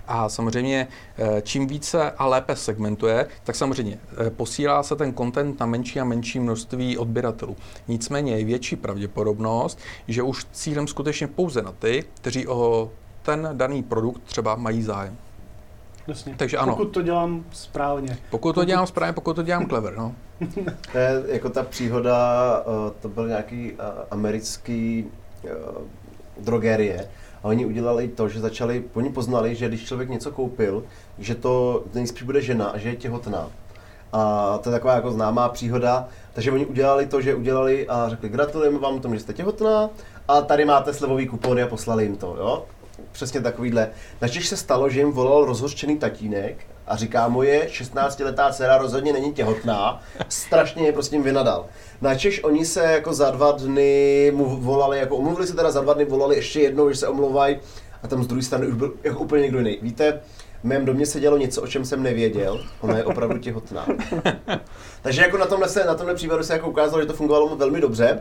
A 0.07 0.29
samozřejmě, 0.29 0.87
eh, 1.17 1.41
čím 1.41 1.67
více 1.67 2.11
a 2.11 2.25
lépe 2.25 2.55
segmentuje, 2.55 3.27
tak 3.43 3.55
samozřejmě 3.55 3.99
eh, 4.27 4.29
posílá 4.29 4.83
se 4.83 4.95
ten 4.95 5.13
content 5.13 5.59
na 5.59 5.65
menší 5.65 5.99
a 5.99 6.03
menší 6.03 6.39
množství 6.39 6.97
odběratelů. 6.97 7.55
Nicméně 7.87 8.37
je 8.37 8.45
větší 8.45 8.75
pravděpodobnost, 8.75 9.79
že 10.07 10.23
už 10.23 10.45
cílem 10.51 10.87
skutečně 10.87 11.27
pouze 11.27 11.61
na 11.61 11.71
ty, 11.71 12.03
kteří 12.13 12.47
o 12.47 12.91
ten 13.21 13.49
daný 13.53 13.83
produkt 13.83 14.23
třeba 14.23 14.55
mají 14.55 14.83
zájem. 14.83 15.17
Jasně. 16.07 16.35
Takže 16.37 16.57
ano. 16.57 16.75
Pokud 16.75 16.85
to 16.85 17.01
dělám 17.01 17.45
správně. 17.51 18.17
Pokud 18.29 18.53
to 18.53 18.65
dělám 18.65 18.87
správně, 18.87 19.13
pokud 19.13 19.33
to 19.33 19.43
dělám 19.43 19.67
clever, 19.67 19.97
no. 19.97 20.15
to 20.91 20.97
je 20.97 21.23
jako 21.27 21.49
ta 21.49 21.63
příhoda, 21.63 22.17
eh, 22.61 22.91
to 23.01 23.09
byl 23.09 23.27
nějaký 23.27 23.71
americký 24.11 25.05
drogerie, 26.39 27.09
a 27.43 27.47
oni 27.47 27.65
udělali 27.65 28.07
to, 28.07 28.29
že 28.29 28.39
začali, 28.39 28.83
oni 28.93 29.09
poznali, 29.09 29.55
že 29.55 29.67
když 29.67 29.85
člověk 29.85 30.09
něco 30.09 30.31
koupil, 30.31 30.83
že 31.19 31.35
to 31.35 31.83
nejspíš 31.93 32.23
bude 32.23 32.41
žena 32.41 32.65
a 32.65 32.77
že 32.77 32.89
je 32.89 32.95
těhotná. 32.95 33.49
A 34.13 34.57
to 34.63 34.69
je 34.69 34.71
taková 34.71 34.95
jako 34.95 35.11
známá 35.11 35.49
příhoda. 35.49 36.07
Takže 36.33 36.51
oni 36.51 36.65
udělali 36.65 37.05
to, 37.05 37.21
že 37.21 37.35
udělali 37.35 37.87
a 37.87 38.09
řekli, 38.09 38.29
gratulujeme 38.29 38.79
vám 38.79 38.99
tomu, 38.99 39.13
že 39.13 39.19
jste 39.19 39.33
těhotná 39.33 39.89
a 40.27 40.41
tady 40.41 40.65
máte 40.65 40.93
slevový 40.93 41.27
kupony 41.27 41.61
a 41.61 41.67
poslali 41.67 42.03
jim 42.03 42.17
to, 42.17 42.35
jo. 42.39 42.65
Přesně 43.13 43.41
takovýhle. 43.41 43.89
Načež 44.21 44.47
se 44.47 44.57
stalo, 44.57 44.89
že 44.89 44.99
jim 44.99 45.11
volal 45.11 45.45
rozhořčený 45.45 45.97
tatínek 45.97 46.57
a 46.87 46.95
říká, 46.95 47.27
moje 47.27 47.67
16-letá 47.67 48.53
dcera 48.53 48.77
rozhodně 48.77 49.13
není 49.13 49.33
těhotná, 49.33 50.01
strašně 50.29 50.85
je 50.85 50.93
prostě 50.93 51.15
jim 51.15 51.23
vynadal. 51.23 51.65
Načež 52.01 52.43
oni 52.43 52.65
se 52.65 52.83
jako 52.83 53.13
za 53.13 53.31
dva 53.31 53.51
dny 53.51 54.31
mu 54.35 54.45
volali, 54.45 54.99
jako 54.99 55.17
omluvili 55.17 55.47
se 55.47 55.55
teda 55.55 55.71
za 55.71 55.81
dva 55.81 55.93
dny, 55.93 56.05
volali 56.05 56.35
ještě 56.35 56.61
jednou, 56.61 56.89
že 56.89 56.95
se 56.95 57.07
omlouvají 57.07 57.57
a 58.03 58.07
tam 58.07 58.23
z 58.23 58.27
druhé 58.27 58.43
strany 58.43 58.67
už 58.67 58.73
byl 58.73 58.93
jako 59.03 59.19
úplně 59.19 59.41
někdo 59.41 59.57
jiný. 59.57 59.77
Víte, 59.81 60.19
v 60.61 60.63
mém 60.63 60.85
domě 60.85 61.05
se 61.05 61.19
dělo 61.19 61.37
něco, 61.37 61.61
o 61.61 61.67
čem 61.67 61.85
jsem 61.85 62.03
nevěděl, 62.03 62.65
ona 62.81 62.97
je 62.97 63.03
opravdu 63.03 63.37
těhotná. 63.39 63.87
Takže 65.01 65.21
jako 65.21 65.37
na 65.37 65.45
tomhle, 65.45 65.69
se, 65.69 65.83
na 65.83 65.95
tomhle 65.95 66.15
případu 66.15 66.43
se 66.43 66.53
jako 66.53 66.69
ukázalo, 66.69 67.01
že 67.01 67.07
to 67.07 67.13
fungovalo 67.13 67.55
velmi 67.55 67.81
dobře. 67.81 68.19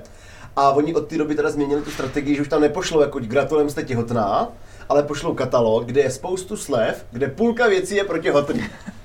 A 0.57 0.71
oni 0.71 0.95
od 0.95 1.07
té 1.07 1.19
doby 1.19 1.35
teda 1.35 1.51
změnili 1.51 1.83
tu 1.83 1.91
strategii, 1.91 2.37
že 2.37 2.43
už 2.43 2.49
tam 2.49 2.61
nepošlo 2.61 3.01
jako 3.03 3.19
gratulujeme 3.19 3.71
jste 3.71 3.83
těhotná, 3.83 4.49
ale 4.89 5.03
pošlou 5.03 5.35
katalog, 5.35 5.85
kde 5.85 6.01
je 6.01 6.11
spoustu 6.11 6.57
slev, 6.57 7.07
kde 7.11 7.29
půlka 7.29 7.69
věcí 7.69 7.95
je 7.95 8.05
pro 8.05 8.19
těhotný. 8.19 8.65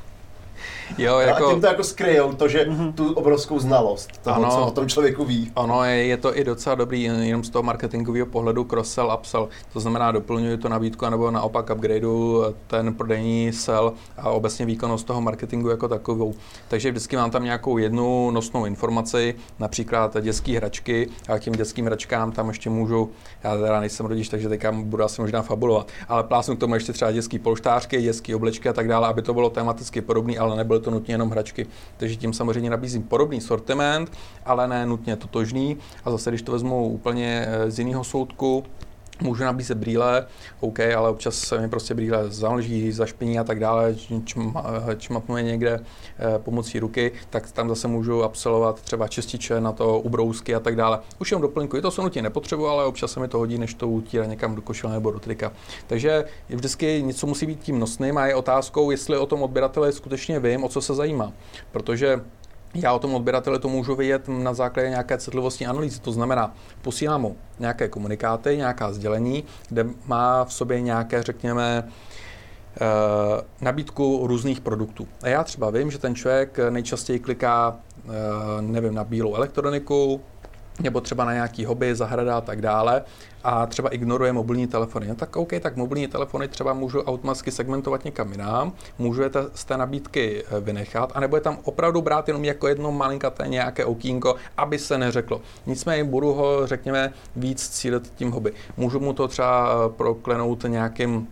Jo, 0.98 1.20
jako... 1.20 1.48
A 1.48 1.52
tím 1.52 1.62
to 1.62 1.68
jako 1.68 1.84
skryjou 1.84 2.34
to, 2.34 2.48
že 2.48 2.66
mm-hmm. 2.66 2.94
tu 2.94 3.14
obrovskou 3.14 3.60
znalost 3.60 4.18
toho, 4.24 4.36
ano, 4.36 4.52
co 4.52 4.66
o 4.66 4.72
tom 4.72 4.88
člověku 4.88 5.26
ví. 5.26 5.52
Ano, 5.56 5.84
je, 5.84 6.06
je 6.06 6.18
to 6.18 6.38
i 6.38 6.44
docela 6.44 6.76
dobrý, 6.76 7.04
jenom 7.04 7.44
z 7.44 7.50
toho 7.50 7.64
marketingového 7.64 8.26
pohledu 8.26 8.64
cross-sell, 8.64 9.18
upsell. 9.20 9.50
To 9.74 9.80
znamená, 9.80 10.12
doplňuji 10.12 10.58
to 10.58 10.70
nabídku, 10.70 11.10
nebo 11.10 11.32
naopak 11.32 11.70
upgradeu 11.76 12.44
ten 12.68 12.94
prodejní 12.94 13.54
sell 13.54 13.94
a 14.18 14.30
obecně 14.30 14.66
výkonnost 14.66 15.08
toho 15.08 15.22
marketingu 15.22 15.70
jako 15.70 15.88
takovou. 15.88 16.34
Takže 16.68 16.92
vždycky 16.92 17.16
mám 17.16 17.32
tam 17.32 17.44
nějakou 17.44 17.78
jednu 17.78 18.32
nosnou 18.32 18.66
informaci, 18.66 19.36
například 19.60 20.18
dětské 20.22 20.58
hračky, 20.58 21.10
a 21.28 21.40
k 21.40 21.42
těm 21.42 21.54
dětským 21.54 21.86
hračkám 21.86 22.32
tam 22.32 22.48
ještě 22.48 22.70
můžu, 22.70 23.10
já 23.44 23.58
teda 23.58 23.80
nejsem 23.80 24.06
rodič, 24.06 24.30
takže 24.30 24.50
teďka 24.50 24.72
budu 24.72 25.04
asi 25.04 25.22
možná 25.22 25.42
fabulovat, 25.42 25.88
ale 26.08 26.24
plásnu 26.24 26.56
k 26.56 26.60
tomu 26.60 26.74
ještě 26.74 26.94
třeba 26.94 27.12
dětské 27.12 27.40
polštářky, 27.40 28.02
dětské 28.02 28.36
oblečky 28.36 28.70
a 28.70 28.74
tak 28.74 28.88
dále, 28.88 29.08
aby 29.08 29.22
to 29.22 29.34
bylo 29.34 29.50
tematicky 29.50 30.02
podobné, 30.02 30.38
ale 30.38 30.56
nebylo 30.78 30.92
to 30.92 30.92
nutně 30.92 31.14
jenom 31.14 31.30
hračky. 31.30 31.68
Takže 31.98 32.16
tím 32.16 32.34
samozřejmě 32.34 32.70
nabízím 32.70 33.04
podobný 33.04 33.42
sortiment, 33.42 34.12
ale 34.46 34.68
ne 34.68 34.86
nutně 34.86 35.16
totožný. 35.16 35.78
A 36.06 36.12
zase, 36.12 36.32
když 36.32 36.42
to 36.42 36.52
vezmu 36.52 36.90
úplně 36.90 37.46
eh, 37.48 37.72
z 37.72 37.80
jiného 37.80 38.04
soudku, 38.04 38.64
Můžu 39.22 39.43
nabízet 39.43 39.78
brýle, 39.78 40.26
OK, 40.59 40.80
ale 40.80 41.09
občas 41.09 41.36
se 41.36 41.59
mi 41.59 41.70
prostě 41.70 41.93
brýle 41.93 42.30
zamlží, 42.30 42.91
zašpiní 42.91 43.39
a 43.39 43.43
tak 43.43 43.59
dále, 43.59 43.95
čmapnuje 44.97 45.43
někde 45.43 45.80
eh, 45.80 46.39
pomocí 46.39 46.80
ruky, 46.80 47.11
tak 47.30 47.51
tam 47.51 47.70
zase 47.70 47.88
můžu 47.88 48.24
absolvovat 48.24 48.82
třeba 48.82 49.07
čističe 49.07 49.61
na 49.61 49.72
to, 49.72 49.99
ubrousky 49.99 50.55
a 50.55 50.59
tak 50.59 50.76
dále. 50.76 50.99
Už 51.20 51.32
jenom 51.32 51.41
doplňkuji, 51.41 51.82
to 51.82 51.91
se 51.91 52.01
nutně 52.01 52.22
nepotřebuji, 52.22 52.68
ale 52.68 52.86
občas 52.86 53.11
se 53.11 53.20
mi 53.20 53.28
to 53.28 53.38
hodí, 53.38 53.57
než 53.57 53.74
to 53.74 53.88
utírá 53.88 54.26
někam 54.26 54.55
do 54.55 54.61
košile 54.61 54.93
nebo 54.93 55.11
do 55.11 55.20
trika. 55.20 55.51
Takže 55.88 56.26
vždycky 56.49 57.03
něco 57.05 57.28
musí 57.28 57.45
být 57.45 57.59
tím 57.59 57.80
nosným 57.80 58.18
a 58.18 58.28
je 58.28 58.36
otázkou, 58.36 58.91
jestli 58.91 59.18
o 59.18 59.26
tom 59.26 59.43
odběrateli 59.43 59.93
skutečně 59.93 60.39
vím, 60.39 60.63
o 60.63 60.70
co 60.70 60.82
se 60.82 60.95
zajímá. 60.95 61.34
Protože 61.72 62.22
já 62.78 62.94
o 62.94 63.00
tom 63.00 63.16
odběrateli 63.16 63.60
to 63.60 63.70
můžu 63.70 63.96
vidět 63.96 64.28
na 64.28 64.54
základě 64.54 64.90
nějaké 64.90 65.18
citlivostní 65.18 65.68
analýzy. 65.68 66.00
To 66.00 66.12
znamená, 66.12 66.56
posílám 66.82 67.22
mu 67.22 67.36
nějaké 67.60 67.88
komunikáty, 67.88 68.58
nějaká 68.58 68.94
sdělení, 68.94 69.44
kde 69.70 69.86
má 70.06 70.46
v 70.46 70.54
sobě 70.54 70.82
nějaké, 70.82 71.24
řekněme, 71.24 71.84
eh, 72.82 72.86
nabídku 73.62 74.28
různých 74.28 74.62
produktů. 74.62 75.08
A 75.24 75.28
já 75.28 75.44
třeba 75.44 75.70
vím, 75.70 75.92
že 75.92 75.98
ten 75.98 76.16
člověk 76.16 76.60
nejčastěji 76.70 77.20
kliká, 77.20 77.76
eh, 78.06 78.10
nevím, 78.62 78.94
na 78.94 79.04
bílou 79.04 79.36
elektroniku, 79.36 80.22
nebo 80.80 81.02
třeba 81.02 81.26
na 81.26 81.34
nějaký 81.34 81.66
hobby, 81.66 81.96
zahrada 81.96 82.38
a 82.38 82.42
tak 82.42 82.62
dále 82.62 83.04
a 83.44 83.66
třeba 83.66 83.90
ignoruje 83.90 84.34
mobilní 84.34 84.68
telefony. 84.68 85.08
No 85.08 85.16
tak 85.16 85.36
OK, 85.36 85.52
tak 85.62 85.76
mobilní 85.76 86.08
telefony 86.08 86.48
třeba 86.48 86.74
můžu 86.74 87.02
automaticky 87.02 87.52
segmentovat 87.52 88.06
někam 88.06 88.32
jinam, 88.32 88.74
můžu 89.00 89.22
je 89.22 89.30
z 89.54 89.66
té 89.66 89.78
nabídky 89.78 90.44
eh, 90.44 90.60
vynechat, 90.60 91.12
anebo 91.16 91.38
je 91.38 91.42
tam 91.42 91.58
opravdu 91.64 92.02
brát 92.02 92.28
jenom 92.28 92.46
jako 92.46 92.68
jedno 92.68 92.92
malinkaté 92.92 93.48
nějaké 93.48 93.86
okýnko, 93.86 94.36
aby 94.58 94.80
se 94.80 94.98
neřeklo. 94.98 95.42
Nicméně 95.66 96.04
budu 96.04 96.34
ho, 96.34 96.68
řekněme, 96.68 97.14
víc 97.36 97.70
cílit 97.70 98.14
tím 98.16 98.32
hobby. 98.32 98.54
Můžu 98.78 99.00
mu 99.00 99.14
to 99.14 99.28
třeba 99.28 99.70
eh, 99.70 99.90
proklenout 99.90 100.64
nějakým 100.68 101.28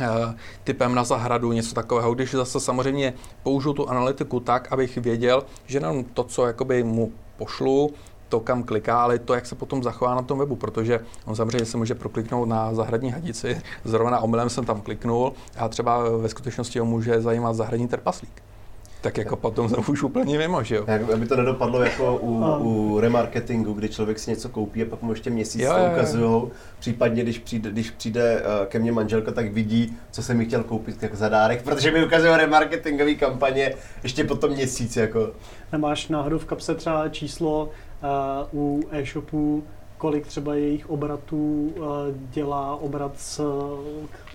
Eh, 0.00 0.34
typem 0.64 0.94
na 0.94 1.04
zahradu, 1.04 1.52
něco 1.52 1.74
takového. 1.74 2.14
Když 2.14 2.30
zase 2.30 2.60
samozřejmě 2.60 3.14
použiju 3.42 3.74
tu 3.74 3.88
analytiku 3.88 4.40
tak, 4.40 4.72
abych 4.72 4.96
věděl, 4.96 5.44
že 5.66 5.76
jenom 5.76 6.04
to, 6.04 6.24
co 6.24 6.46
jakoby 6.46 6.82
mu 6.82 7.12
pošlu, 7.36 7.90
to, 8.32 8.40
kam 8.40 8.62
kliká, 8.62 9.02
ale 9.02 9.18
to, 9.18 9.34
jak 9.34 9.46
se 9.46 9.54
potom 9.54 9.82
zachová 9.82 10.14
na 10.14 10.22
tom 10.22 10.38
webu, 10.38 10.56
protože 10.56 11.00
on 11.24 11.36
samozřejmě 11.36 11.64
se 11.64 11.76
může 11.76 11.94
prokliknout 11.94 12.48
na 12.48 12.74
zahradní 12.74 13.10
hadici, 13.10 13.60
zrovna 13.84 14.20
omylem 14.20 14.50
jsem 14.50 14.64
tam 14.64 14.80
kliknul 14.80 15.32
a 15.56 15.68
třeba 15.68 16.08
ve 16.08 16.28
skutečnosti 16.28 16.78
ho 16.78 16.84
může 16.84 17.20
zajímat 17.20 17.52
zahradní 17.52 17.88
trpaslík 17.88 18.42
tak 19.02 19.18
jako 19.18 19.36
potom 19.36 19.68
jsem 19.68 19.84
už 19.88 20.02
úplně 20.02 20.38
mimo, 20.38 20.62
že 20.62 20.76
jo. 20.76 20.84
Jak, 20.86 21.10
aby 21.10 21.26
to 21.26 21.36
nedopadlo 21.36 21.82
jako 21.82 22.16
u, 22.16 22.44
u 22.58 23.00
remarketingu, 23.00 23.72
kdy 23.72 23.88
člověk 23.88 24.18
si 24.18 24.30
něco 24.30 24.48
koupí 24.48 24.82
a 24.82 24.86
pak 24.86 25.02
mu 25.02 25.12
ještě 25.12 25.30
měsíc 25.30 25.62
jo, 25.62 25.72
to 25.72 25.92
ukazují. 25.92 26.42
Případně, 26.78 27.22
když 27.22 27.38
přijde, 27.38 27.70
když 27.70 27.90
přijde 27.90 28.42
eh, 28.44 28.66
ke 28.66 28.78
mně 28.78 28.92
manželka, 28.92 29.32
tak 29.32 29.52
vidí, 29.52 29.96
co 30.10 30.22
jsem 30.22 30.36
mi 30.36 30.44
chtěl 30.44 30.62
koupit 30.62 31.02
jako 31.02 31.16
za 31.16 31.28
dárek, 31.28 31.62
protože 31.64 31.90
mi 31.90 32.04
ukazují 32.04 32.32
remarketingové 32.36 33.14
kampaně 33.14 33.74
ještě 34.02 34.24
potom 34.24 34.50
měsíc. 34.50 34.96
Jako. 34.96 35.30
Nemáš 35.72 36.08
náhodou 36.08 36.38
v 36.38 36.44
kapse 36.44 36.74
třeba 36.74 37.08
číslo 37.08 37.70
u 38.54 38.82
e-shopů, 38.90 39.64
kolik 39.98 40.26
třeba 40.26 40.54
jejich 40.54 40.90
obratů 40.90 41.72
uh, 41.76 41.84
dělá 42.30 42.76
obrat 42.76 43.12
s, 43.16 43.40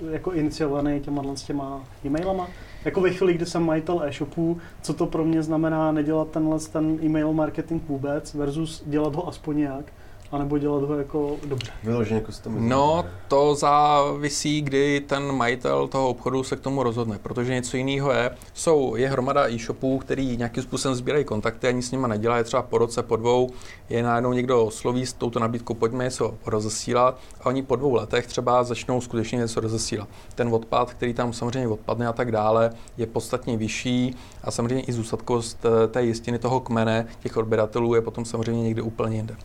jako 0.09 0.31
iniciovaný 0.31 0.99
těma, 0.99 1.23
těma 1.45 1.83
e-mailama? 2.05 2.47
jako 2.85 3.01
ve 3.01 3.09
chvíli, 3.09 3.33
kdy 3.33 3.45
jsem 3.45 3.63
majitel 3.63 4.03
e-shopu, 4.03 4.57
co 4.81 4.93
to 4.93 5.05
pro 5.05 5.25
mě 5.25 5.43
znamená 5.43 5.91
nedělat 5.91 6.27
tenhle 6.31 6.59
ten 6.59 6.99
e-mail 7.03 7.33
marketing 7.33 7.81
vůbec 7.87 8.33
versus 8.33 8.83
dělat 8.85 9.15
ho 9.15 9.27
aspoň 9.27 9.57
nějak 9.57 9.85
anebo 10.31 10.57
dělat 10.57 10.83
ho 10.83 10.97
jako 10.97 11.35
dobře. 11.45 11.71
Vyloženě 11.83 12.21
customizovat. 12.21 12.69
No, 12.69 13.05
to 13.27 13.55
závisí, 13.55 14.61
kdy 14.61 15.01
ten 15.07 15.31
majitel 15.31 15.87
toho 15.87 16.09
obchodu 16.09 16.43
se 16.43 16.55
k 16.55 16.59
tomu 16.59 16.83
rozhodne, 16.83 17.19
protože 17.23 17.53
něco 17.53 17.77
jiného 17.77 18.11
je, 18.11 18.31
jsou, 18.53 18.95
je 18.95 19.09
hromada 19.09 19.49
e-shopů, 19.49 19.97
který 19.97 20.37
nějakým 20.37 20.63
způsobem 20.63 20.95
sbírají 20.95 21.25
kontakty, 21.25 21.67
ani 21.67 21.81
s 21.81 21.91
nimi 21.91 22.07
nedělá, 22.07 22.37
je 22.37 22.43
třeba 22.43 22.61
po 22.61 22.77
roce, 22.77 23.03
po 23.03 23.15
dvou, 23.15 23.49
je 23.89 24.03
najednou 24.03 24.33
někdo 24.33 24.65
osloví 24.65 25.05
s 25.05 25.13
touto 25.13 25.39
nabídkou, 25.39 25.73
pojďme 25.73 26.03
něco 26.03 26.33
rozesílat 26.45 27.19
a 27.41 27.45
oni 27.45 27.63
po 27.63 27.75
dvou 27.75 27.93
letech 27.93 28.27
třeba 28.27 28.63
začnou 28.63 29.01
skutečně 29.01 29.37
něco 29.37 29.59
rozesílat. 29.59 30.07
Ten 30.35 30.53
odpad, 30.53 30.93
který 30.93 31.13
tam 31.13 31.33
samozřejmě 31.33 31.67
odpadne 31.67 32.07
a 32.07 32.13
tak 32.13 32.31
dále, 32.31 32.71
je 32.97 33.05
podstatně 33.05 33.57
vyšší 33.57 34.15
a 34.43 34.51
samozřejmě 34.51 34.83
i 34.83 34.93
zůstatkost 34.93 35.65
eh, 35.65 35.87
té 35.87 36.03
jistiny 36.03 36.39
toho 36.39 36.59
kmene 36.59 37.07
těch 37.19 37.37
odběratelů 37.37 37.95
je 37.95 38.01
potom 38.01 38.25
samozřejmě 38.25 38.63
někde 38.63 38.81
úplně 38.81 39.15
jinde. 39.15 39.35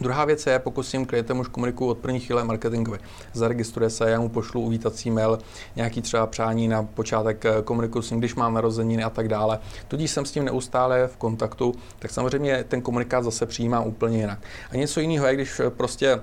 Druhá 0.00 0.24
věc 0.24 0.46
je, 0.46 0.58
pokud 0.58 0.82
s 0.82 0.90
tím 0.90 1.06
klientem 1.06 1.38
už 1.38 1.48
komunikuju 1.48 1.90
od 1.90 1.98
první 1.98 2.20
chvíle 2.20 2.44
marketingově. 2.44 3.00
Zaregistruje 3.32 3.90
se, 3.90 4.10
já 4.10 4.20
mu 4.20 4.28
pošlu 4.28 4.60
uvítací 4.60 5.10
mail, 5.10 5.38
nějaký 5.76 6.02
třeba 6.02 6.26
přání 6.26 6.68
na 6.68 6.82
počátek 6.82 7.44
eh, 7.44 7.62
komunikuju 7.64 8.02
s 8.02 8.10
ním, 8.10 8.18
když 8.18 8.34
mám 8.34 8.54
narozeniny 8.54 9.04
a 9.04 9.10
tak 9.10 9.28
dále. 9.28 9.58
Tudíž 9.88 10.10
jsem 10.10 10.24
s 10.24 10.32
tím 10.32 10.44
neustále 10.44 11.06
v 11.06 11.16
kontaktu, 11.16 11.74
tak 11.98 12.10
samozřejmě 12.10 12.64
ten 12.68 12.82
komunikát 12.82 13.24
zase 13.24 13.46
přijímá 13.46 13.80
úplně 13.80 14.18
jinak. 14.18 14.38
A 14.70 14.76
něco 14.76 15.00
jiného 15.00 15.26
je, 15.26 15.34
když 15.34 15.60
eh, 15.60 15.70
prostě 15.70 16.20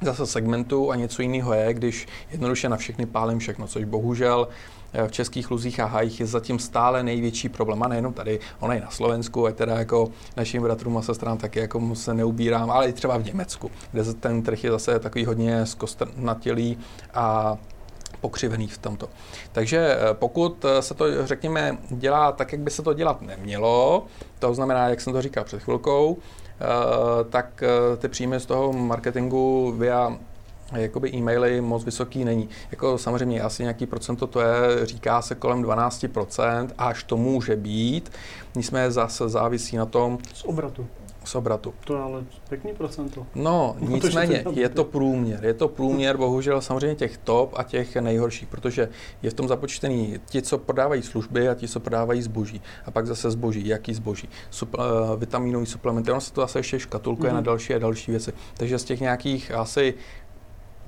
zase 0.00 0.26
segmentu 0.26 0.90
a 0.90 0.96
něco 0.96 1.22
jiného 1.22 1.54
je, 1.54 1.74
když 1.74 2.06
jednoduše 2.30 2.68
na 2.68 2.76
všechny 2.76 3.06
pálím 3.06 3.38
všechno, 3.38 3.66
což 3.66 3.84
bohužel 3.84 4.48
v 5.06 5.12
českých 5.12 5.50
luzích 5.50 5.80
a 5.80 5.84
hájích 5.84 6.20
je 6.20 6.26
zatím 6.26 6.58
stále 6.58 7.02
největší 7.02 7.48
problém. 7.48 7.82
A 7.82 7.88
nejenom 7.88 8.12
tady, 8.12 8.40
ona 8.60 8.74
je 8.74 8.80
na 8.80 8.90
Slovensku, 8.90 9.46
a 9.46 9.52
teda 9.52 9.78
jako 9.78 10.08
našim 10.36 10.62
bratrům 10.62 10.96
a 10.96 11.02
sestrám 11.02 11.38
taky 11.38 11.58
jako 11.58 11.94
se 11.94 12.14
neubírám, 12.14 12.70
ale 12.70 12.88
i 12.88 12.92
třeba 12.92 13.16
v 13.18 13.24
Německu, 13.24 13.70
kde 13.92 14.14
ten 14.14 14.42
trh 14.42 14.64
je 14.64 14.70
zase 14.70 14.98
takový 14.98 15.24
hodně 15.24 15.66
zkostnatělý 15.66 16.78
a 17.14 17.56
pokřivený 18.20 18.68
v 18.68 18.78
tomto. 18.78 19.08
Takže 19.52 19.78
eh, 19.78 20.14
pokud 20.14 20.64
eh, 20.64 20.82
se 20.82 20.94
to, 20.94 21.26
řekněme, 21.26 21.78
dělá 21.90 22.32
tak, 22.32 22.52
jak 22.52 22.60
by 22.60 22.70
se 22.70 22.82
to 22.82 22.94
dělat 22.94 23.22
nemělo, 23.22 24.06
to 24.38 24.54
znamená, 24.54 24.88
jak 24.88 25.00
jsem 25.00 25.12
to 25.12 25.22
říkal 25.22 25.44
před 25.44 25.62
chvilkou, 25.62 26.16
eh, 26.18 26.47
tak 27.30 27.62
ty 27.98 28.08
příjmy 28.08 28.40
z 28.40 28.46
toho 28.46 28.72
marketingu 28.72 29.74
via 29.78 30.16
jakoby 30.72 31.10
e-maily 31.14 31.60
moc 31.60 31.84
vysoký 31.84 32.24
není. 32.24 32.48
Jako 32.70 32.98
samozřejmě 32.98 33.42
asi 33.42 33.62
nějaký 33.62 33.86
procento 33.86 34.26
to 34.26 34.40
je, 34.40 34.86
říká 34.86 35.22
se 35.22 35.34
kolem 35.34 35.62
12%, 35.62 36.68
až 36.78 37.02
to 37.02 37.16
může 37.16 37.56
být. 37.56 38.12
Nicméně 38.54 38.90
zase 38.90 39.28
závisí 39.28 39.76
na 39.76 39.86
tom... 39.86 40.18
Z 40.34 40.44
obratu. 40.44 40.86
Z 41.28 41.34
obratu. 41.34 41.74
To 41.84 41.94
je 41.94 42.02
ale 42.02 42.24
pěkný 42.48 42.74
procento. 42.74 43.26
No, 43.34 43.76
nicméně 43.80 44.44
je 44.50 44.68
to 44.68 44.84
průměr. 44.84 45.44
Je 45.44 45.54
to 45.54 45.68
průměr, 45.68 46.16
bohužel 46.16 46.60
samozřejmě 46.60 46.94
těch 46.94 47.18
top 47.18 47.54
a 47.56 47.62
těch 47.62 47.96
nejhorších, 47.96 48.48
protože 48.48 48.88
je 49.22 49.30
v 49.30 49.34
tom 49.34 49.48
započtený 49.48 50.20
ti, 50.26 50.42
co 50.42 50.58
prodávají 50.58 51.02
služby 51.02 51.48
a 51.48 51.54
ti, 51.54 51.68
co 51.68 51.80
prodávají 51.80 52.22
zboží. 52.22 52.62
A 52.86 52.90
pak 52.90 53.06
zase 53.06 53.30
zboží. 53.30 53.68
Jaký 53.68 53.94
zboží? 53.94 54.28
Supl, 54.50 54.80
uh, 54.80 55.20
vitaminový 55.20 55.66
suplementy. 55.66 56.10
Ono 56.10 56.20
se 56.20 56.32
to 56.32 56.40
zase 56.40 56.58
ještě 56.58 56.78
škatulkuje 56.78 57.30
mm-hmm. 57.30 57.34
na 57.34 57.40
další 57.40 57.74
a 57.74 57.78
další 57.78 58.10
věci. 58.10 58.32
Takže 58.54 58.78
z 58.78 58.84
těch 58.84 59.00
nějakých 59.00 59.50
asi 59.50 59.94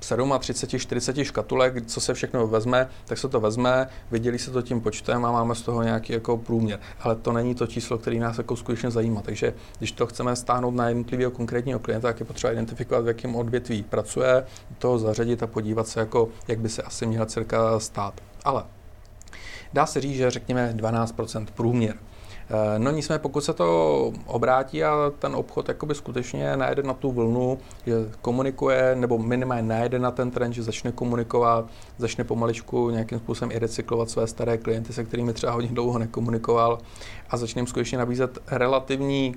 37, 0.01 0.79
40 0.79 1.23
škatulek, 1.23 1.85
co 1.85 2.01
se 2.01 2.13
všechno 2.13 2.47
vezme, 2.47 2.89
tak 3.05 3.17
se 3.17 3.29
to 3.29 3.39
vezme, 3.39 3.87
vydělí 4.11 4.39
se 4.39 4.51
to 4.51 4.61
tím 4.61 4.81
počtem 4.81 5.25
a 5.25 5.31
máme 5.31 5.55
z 5.55 5.61
toho 5.61 5.83
nějaký 5.83 6.13
jako 6.13 6.37
průměr. 6.37 6.79
Ale 6.99 7.15
to 7.15 7.31
není 7.31 7.55
to 7.55 7.67
číslo, 7.67 7.97
který 7.97 8.19
nás 8.19 8.37
jako 8.37 8.55
skutečně 8.55 8.91
zajímá. 8.91 9.21
Takže 9.21 9.53
když 9.77 9.91
to 9.91 10.07
chceme 10.07 10.35
stáhnout 10.35 10.75
na 10.75 10.89
jednotlivého 10.89 11.31
konkrétního 11.31 11.79
klienta, 11.79 12.07
tak 12.07 12.19
je 12.19 12.25
potřeba 12.25 12.53
identifikovat, 12.53 13.03
v 13.03 13.07
jakém 13.07 13.35
odvětví 13.35 13.83
pracuje, 13.83 14.45
toho 14.77 14.99
zařadit 14.99 15.43
a 15.43 15.47
podívat 15.47 15.87
se, 15.87 15.99
jako, 15.99 16.29
jak 16.47 16.59
by 16.59 16.69
se 16.69 16.81
asi 16.81 17.05
měla 17.05 17.25
cirka 17.25 17.79
stát. 17.79 18.21
Ale 18.43 18.63
dá 19.73 19.85
se 19.85 20.01
říct, 20.01 20.15
že 20.15 20.31
řekněme 20.31 20.73
12% 20.77 21.45
průměr. 21.55 21.95
No 22.77 22.91
nicméně, 22.91 23.19
pokud 23.19 23.41
se 23.41 23.53
to 23.53 24.11
obrátí 24.25 24.83
a 24.83 25.11
ten 25.19 25.35
obchod 25.35 25.67
jakoby 25.67 25.95
skutečně 25.95 26.57
najde 26.57 26.83
na 26.83 26.93
tu 26.93 27.11
vlnu, 27.11 27.57
že 27.85 27.93
komunikuje, 28.21 28.95
nebo 28.95 29.17
minimálně 29.17 29.63
najde 29.63 29.99
na 29.99 30.11
ten 30.11 30.31
trend, 30.31 30.53
že 30.53 30.63
začne 30.63 30.91
komunikovat, 30.91 31.65
začne 31.97 32.23
pomaličku 32.23 32.89
nějakým 32.89 33.19
způsobem 33.19 33.51
i 33.51 33.59
recyklovat 33.59 34.09
své 34.09 34.27
staré 34.27 34.57
klienty, 34.57 34.93
se 34.93 35.03
kterými 35.03 35.33
třeba 35.33 35.53
hodně 35.53 35.69
dlouho 35.69 35.99
nekomunikoval 35.99 36.79
a 37.29 37.37
začne 37.37 37.59
jim 37.59 37.67
skutečně 37.67 37.97
nabízet 37.97 38.39
relativní 38.47 39.35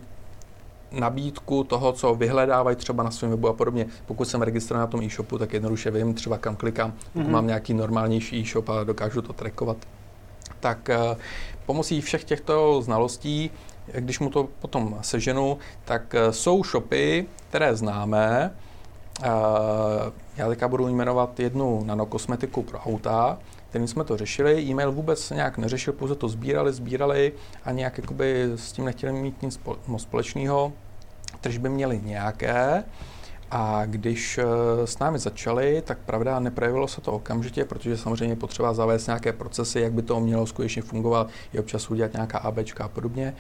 nabídku 0.92 1.64
toho, 1.64 1.92
co 1.92 2.14
vyhledávají 2.14 2.76
třeba 2.76 3.02
na 3.02 3.10
svém 3.10 3.30
webu 3.30 3.48
a 3.48 3.52
podobně. 3.52 3.86
Pokud 4.06 4.24
jsem 4.24 4.42
registrovaný 4.42 4.80
na 4.82 4.86
tom 4.86 5.02
e-shopu, 5.02 5.38
tak 5.38 5.52
jednoduše 5.52 5.90
vím 5.90 6.14
třeba 6.14 6.38
kam 6.38 6.56
klikám, 6.56 6.92
pokud 6.92 7.26
mm-hmm. 7.26 7.30
mám 7.30 7.46
nějaký 7.46 7.74
normálnější 7.74 8.40
e-shop 8.40 8.68
a 8.68 8.84
dokážu 8.84 9.22
to 9.22 9.32
trackovat 9.32 9.76
tak 10.64 10.90
eh, 10.90 11.16
pomocí 11.66 12.00
všech 12.00 12.24
těchto 12.24 12.82
znalostí, 12.82 13.50
když 13.92 14.20
mu 14.20 14.30
to 14.30 14.48
potom 14.58 14.98
seženu, 15.00 15.58
tak 15.84 16.14
eh, 16.14 16.32
jsou 16.32 16.64
shopy, 16.64 17.26
které 17.48 17.76
známe. 17.76 18.50
Eh, 19.22 19.28
já 20.36 20.48
teďka 20.48 20.68
budu 20.68 20.88
jmenovat 20.88 21.40
jednu 21.40 21.84
nanokosmetiku 21.84 22.62
pro 22.62 22.78
auta, 22.78 23.38
kterým 23.68 23.88
jsme 23.88 24.04
to 24.04 24.16
řešili. 24.16 24.62
E-mail 24.62 24.92
vůbec 24.92 25.30
nějak 25.30 25.58
neřešil, 25.58 25.92
pouze 25.92 26.14
to 26.14 26.28
sbírali, 26.28 26.72
sbírali 26.72 27.32
a 27.64 27.72
nějak 27.72 27.98
jakoby 27.98 28.52
s 28.56 28.72
tím 28.72 28.84
nechtěli 28.84 29.12
mít 29.12 29.42
nic 29.42 29.60
společného. 29.96 30.72
Tržby 31.40 31.68
měli 31.68 32.00
nějaké, 32.04 32.84
a 33.50 33.82
když 33.86 34.38
eh, 34.38 34.86
s 34.86 34.98
námi 34.98 35.18
začali, 35.18 35.82
tak 35.86 35.98
pravda 35.98 36.40
neprojevilo 36.40 36.88
se 36.88 37.00
to 37.00 37.12
okamžitě, 37.12 37.64
protože 37.64 37.96
samozřejmě 37.96 38.36
potřeba 38.36 38.74
zavést 38.74 39.06
nějaké 39.06 39.32
procesy, 39.32 39.80
jak 39.80 39.92
by 39.92 40.02
to 40.02 40.20
mělo 40.20 40.46
skutečně 40.46 40.82
fungovat, 40.82 41.28
je 41.52 41.60
občas 41.60 41.90
udělat 41.90 42.12
nějaká 42.12 42.38
ABčka 42.38 42.84
a 42.84 42.88
podobně. 42.88 43.34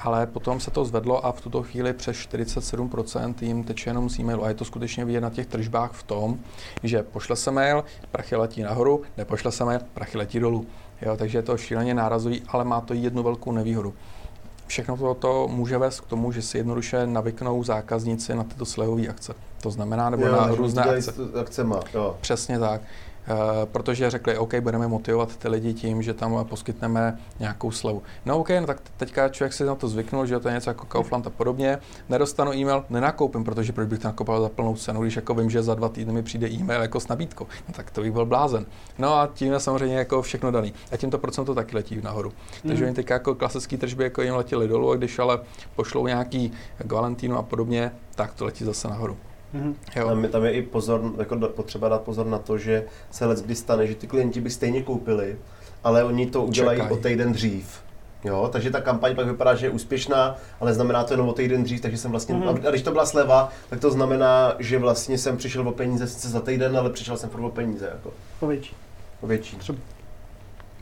Ale 0.00 0.26
potom 0.26 0.60
se 0.60 0.70
to 0.70 0.84
zvedlo 0.84 1.26
a 1.26 1.32
v 1.32 1.40
tuto 1.40 1.62
chvíli 1.62 1.92
přes 1.92 2.16
47% 2.16 3.34
jim 3.40 3.64
teče 3.64 3.90
jenom 3.90 4.10
z 4.10 4.18
e-mailu. 4.18 4.44
A 4.44 4.48
je 4.48 4.54
to 4.54 4.64
skutečně 4.64 5.04
vidět 5.04 5.20
na 5.20 5.30
těch 5.30 5.46
tržbách 5.46 5.92
v 5.92 6.02
tom, 6.02 6.38
že 6.82 7.02
pošle 7.02 7.36
se 7.36 7.50
mail, 7.50 7.84
prachy 8.10 8.36
letí 8.36 8.62
nahoru, 8.62 9.02
nepošle 9.16 9.52
se 9.52 9.64
mail, 9.64 9.80
prachy 9.94 10.18
letí 10.18 10.40
dolů. 10.40 10.66
Jo, 11.02 11.16
takže 11.16 11.38
je 11.38 11.42
to 11.42 11.56
šíleně 11.56 11.94
nárazový, 11.94 12.42
ale 12.48 12.64
má 12.64 12.80
to 12.80 12.94
jednu 12.94 13.22
velkou 13.22 13.52
nevýhodu 13.52 13.94
všechno 14.70 14.96
toto 14.96 15.48
může 15.48 15.78
vést 15.78 16.00
k 16.00 16.06
tomu, 16.06 16.32
že 16.32 16.42
si 16.42 16.58
jednoduše 16.58 17.06
navyknou 17.06 17.64
zákazníci 17.64 18.34
na 18.34 18.44
tyto 18.44 18.64
slevové 18.64 19.08
akce. 19.08 19.34
To 19.62 19.70
znamená, 19.70 20.10
nebo 20.10 20.26
jo, 20.26 20.32
na 20.32 20.46
různé 20.46 20.82
akce. 20.82 21.12
akcema, 21.40 21.80
jo. 21.94 22.16
Přesně 22.20 22.58
tak. 22.58 22.80
Eh, 23.28 23.66
protože 23.66 24.10
řekli, 24.10 24.38
OK, 24.38 24.54
budeme 24.54 24.88
motivovat 24.88 25.36
ty 25.36 25.48
lidi 25.48 25.74
tím, 25.74 26.02
že 26.02 26.14
tam 26.14 26.44
poskytneme 26.44 27.18
nějakou 27.40 27.70
slevu. 27.70 28.02
No 28.26 28.38
OK, 28.38 28.48
no 28.60 28.66
tak 28.66 28.80
teďka 28.96 29.28
člověk 29.28 29.52
si 29.52 29.64
na 29.64 29.74
to 29.74 29.88
zvyknul, 29.88 30.26
že 30.26 30.40
to 30.40 30.48
je 30.48 30.54
něco 30.54 30.70
jako 30.70 30.86
Kaufland 30.86 31.26
a 31.26 31.30
podobně. 31.30 31.78
Nedostanu 32.08 32.54
e-mail, 32.54 32.84
nenakoupím, 32.90 33.44
protože 33.44 33.72
proč 33.72 33.88
bych 33.88 33.98
to 33.98 34.08
nakoupil 34.08 34.40
za 34.40 34.48
plnou 34.48 34.76
cenu, 34.76 35.02
když 35.02 35.16
jako 35.16 35.34
vím, 35.34 35.50
že 35.50 35.62
za 35.62 35.74
dva 35.74 35.88
týdny 35.88 36.12
mi 36.12 36.22
přijde 36.22 36.48
e-mail 36.48 36.82
jako 36.82 37.00
s 37.00 37.08
nabídkou. 37.08 37.46
No 37.68 37.74
tak 37.74 37.90
to 37.90 38.00
bych 38.00 38.12
byl 38.12 38.26
blázen. 38.26 38.66
No 38.98 39.14
a 39.14 39.30
tím 39.34 39.52
je 39.52 39.60
samozřejmě 39.60 39.96
jako 39.96 40.22
všechno 40.22 40.50
daný. 40.50 40.74
A 40.92 40.96
tím 40.96 41.10
to 41.10 41.18
procento 41.18 41.54
taky 41.54 41.76
letí 41.76 42.00
nahoru. 42.02 42.32
Takže 42.62 42.82
mm. 42.82 42.88
oni 42.88 42.94
teďka 42.94 43.14
jako 43.14 43.34
klasické 43.34 43.76
tržby 43.76 44.04
jako 44.04 44.22
jim 44.22 44.34
letěly 44.34 44.68
dolů 44.68 44.90
a 44.90 44.96
když 44.96 45.18
ale 45.18 45.40
pošlou 45.76 46.06
nějaký 46.06 46.52
Valentino 46.84 47.38
a 47.38 47.42
podobně, 47.42 47.92
tak 48.14 48.34
to 48.34 48.44
letí 48.44 48.64
zase 48.64 48.88
nahoru. 48.88 49.16
Mm-hmm. 49.54 49.74
Jo. 49.96 50.08
Tam, 50.08 50.24
je, 50.24 50.30
tam 50.30 50.44
je 50.44 50.52
i 50.52 50.62
pozor, 50.62 51.12
jako 51.18 51.36
potřeba 51.36 51.88
dát 51.88 52.02
pozor 52.02 52.26
na 52.26 52.38
to, 52.38 52.58
že 52.58 52.84
se 53.10 53.26
let 53.26 53.38
kdy 53.38 53.54
stane, 53.54 53.86
že 53.86 53.94
ty 53.94 54.06
klienti 54.06 54.40
by 54.40 54.50
stejně 54.50 54.82
koupili, 54.82 55.36
ale 55.84 56.04
oni 56.04 56.26
to 56.26 56.42
udělají 56.42 56.80
Čekaj. 56.80 56.92
o 56.92 56.96
týden 56.96 57.32
dřív. 57.32 57.80
Jo, 58.24 58.48
takže 58.52 58.70
ta 58.70 58.80
kampaň 58.80 59.14
pak 59.14 59.26
vypadá, 59.26 59.54
že 59.54 59.66
je 59.66 59.70
úspěšná, 59.70 60.36
ale 60.60 60.74
znamená 60.74 61.04
to 61.04 61.12
jenom 61.12 61.28
o 61.28 61.32
týden 61.32 61.62
dřív, 61.62 61.80
takže 61.80 61.98
jsem 61.98 62.10
vlastně, 62.10 62.34
mm-hmm. 62.34 62.66
a 62.66 62.70
když 62.70 62.82
to 62.82 62.90
byla 62.90 63.06
sleva, 63.06 63.48
tak 63.70 63.80
to 63.80 63.90
znamená, 63.90 64.54
že 64.58 64.78
vlastně 64.78 65.18
jsem 65.18 65.36
přišel 65.36 65.68
o 65.68 65.72
peníze 65.72 66.06
sice 66.06 66.28
za 66.28 66.40
týden, 66.40 66.76
ale 66.76 66.90
přišel 66.90 67.16
jsem 67.16 67.30
furt 67.30 67.44
o 67.44 67.50
peníze. 67.50 67.90
Jako. 67.92 68.12
O 68.40 68.46
větší. 68.46 68.76
O 69.20 69.26
větší. 69.26 69.56
Třeba 69.56 69.78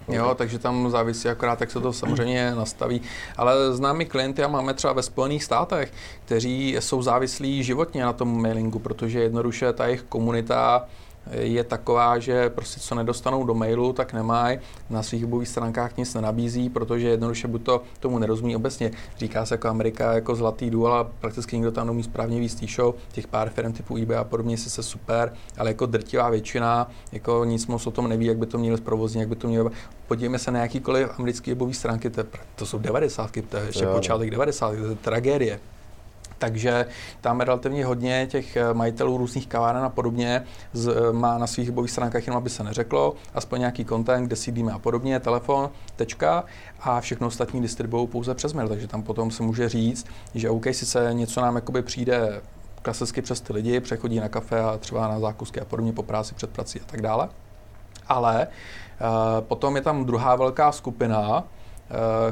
Jo, 0.09 0.34
takže 0.34 0.59
tam 0.59 0.90
závisí 0.90 1.28
akorát, 1.28 1.61
jak 1.61 1.70
se 1.70 1.80
to 1.80 1.92
samozřejmě 1.92 2.54
nastaví. 2.54 3.02
Ale 3.36 3.72
známí 3.72 4.04
klienty 4.04 4.42
a 4.42 4.48
máme 4.48 4.74
třeba 4.74 4.92
ve 4.92 5.02
Spojených 5.02 5.44
státech, 5.44 5.92
kteří 6.24 6.76
jsou 6.80 7.02
závislí 7.02 7.62
životně 7.62 8.02
na 8.02 8.12
tom 8.12 8.42
mailingu, 8.42 8.78
protože 8.78 9.20
jednoduše 9.20 9.72
ta 9.72 9.86
jejich 9.86 10.02
komunita 10.02 10.86
je 11.30 11.64
taková, 11.64 12.18
že 12.18 12.50
prostě 12.50 12.80
co 12.80 12.94
nedostanou 12.94 13.44
do 13.44 13.54
mailu, 13.54 13.92
tak 13.92 14.12
nemají. 14.12 14.58
Na 14.90 15.02
svých 15.02 15.22
webových 15.22 15.48
stránkách 15.48 15.96
nic 15.96 16.14
nenabízí, 16.14 16.70
protože 16.70 17.08
jednoduše 17.08 17.48
buď 17.48 17.62
to 17.62 17.82
tomu 18.00 18.18
nerozumí 18.18 18.56
obecně. 18.56 18.90
Říká 19.18 19.46
se 19.46 19.54
jako 19.54 19.68
Amerika 19.68 20.12
jako 20.12 20.34
zlatý 20.34 20.70
důl, 20.70 20.88
ale 20.88 21.06
prakticky 21.20 21.56
nikdo 21.56 21.72
tam 21.72 21.86
neumí 21.86 22.02
správně 22.02 22.40
víc 22.40 22.64
show. 22.76 22.94
Těch 23.12 23.26
pár 23.26 23.50
firm 23.50 23.72
typu 23.72 23.96
eBay 23.96 24.16
a 24.16 24.24
podobně 24.24 24.58
si 24.58 24.70
se 24.70 24.82
super, 24.82 25.32
ale 25.58 25.70
jako 25.70 25.86
drtivá 25.86 26.30
většina 26.30 26.90
jako 27.12 27.44
nic 27.44 27.66
moc 27.66 27.86
o 27.86 27.90
tom 27.90 28.08
neví, 28.08 28.26
jak 28.26 28.38
by 28.38 28.46
to 28.46 28.58
mělo 28.58 28.76
zprovoznit, 28.76 29.20
jak 29.20 29.28
by 29.28 29.36
to 29.36 29.48
mělo. 29.48 29.70
Podívejme 30.06 30.38
se 30.38 30.50
na 30.50 30.60
jakýkoliv 30.60 31.08
americké 31.18 31.50
webové 31.50 31.74
stránky, 31.74 32.10
to, 32.10 32.24
to 32.56 32.66
jsou 32.66 32.78
90, 32.78 33.30
to 33.48 33.56
je 33.56 33.66
ještě 33.66 33.86
počátek 33.86 34.30
90, 34.30 34.70
to 34.70 34.86
je 34.86 34.94
tragédie. 34.94 35.60
Takže 36.39 36.86
tam 37.20 37.41
relativně 37.41 37.86
hodně 37.86 38.26
těch 38.26 38.57
eh, 38.57 38.74
majitelů 38.74 39.18
různých 39.18 39.47
kaváren 39.47 39.84
a 39.84 39.89
podobně 39.89 40.45
z, 40.72 40.89
eh, 40.89 41.12
má 41.12 41.39
na 41.39 41.47
svých 41.47 41.68
webových 41.68 41.91
stránkách 41.91 42.26
jenom, 42.26 42.39
aby 42.39 42.51
se 42.51 42.64
neřeklo, 42.64 43.14
aspoň 43.34 43.59
nějaký 43.59 43.84
content, 43.84 44.26
kde 44.26 44.36
sídlíme 44.36 44.72
a 44.72 44.78
podobně, 44.78 45.20
telefon, 45.20 45.70
tečka 45.97 46.45
a 46.80 47.01
všechno 47.01 47.26
ostatní 47.26 47.62
distribuují 47.62 48.07
pouze 48.09 48.34
přes 48.34 48.53
mail, 48.53 48.68
takže 48.68 48.86
tam 48.86 49.03
potom 49.03 49.30
se 49.30 49.43
může 49.43 49.68
říct, 49.68 50.07
že 50.34 50.51
OK, 50.51 50.66
sice 50.72 51.09
něco 51.12 51.41
nám 51.41 51.55
jakoby 51.55 51.82
přijde 51.82 52.41
klasicky 52.82 53.22
přes 53.22 53.41
ty 53.41 53.53
lidi, 53.53 53.80
přechodí 53.80 54.20
na 54.20 54.28
kafe 54.28 54.61
a 54.61 54.78
třeba 54.78 55.09
na 55.09 55.20
zákusky 55.20 55.61
a 55.61 55.64
podobně 55.64 55.93
po 55.93 56.03
práci, 56.03 56.34
před 56.34 56.51
prací 56.51 56.80
a 56.80 56.84
tak 56.86 57.03
dále. 57.03 57.28
Ale 58.09 58.47
uh, 58.47 59.07
potom 59.41 59.76
je 59.76 59.82
tam 59.82 60.05
druhá 60.05 60.36
velká 60.36 60.72
skupina, 60.72 61.45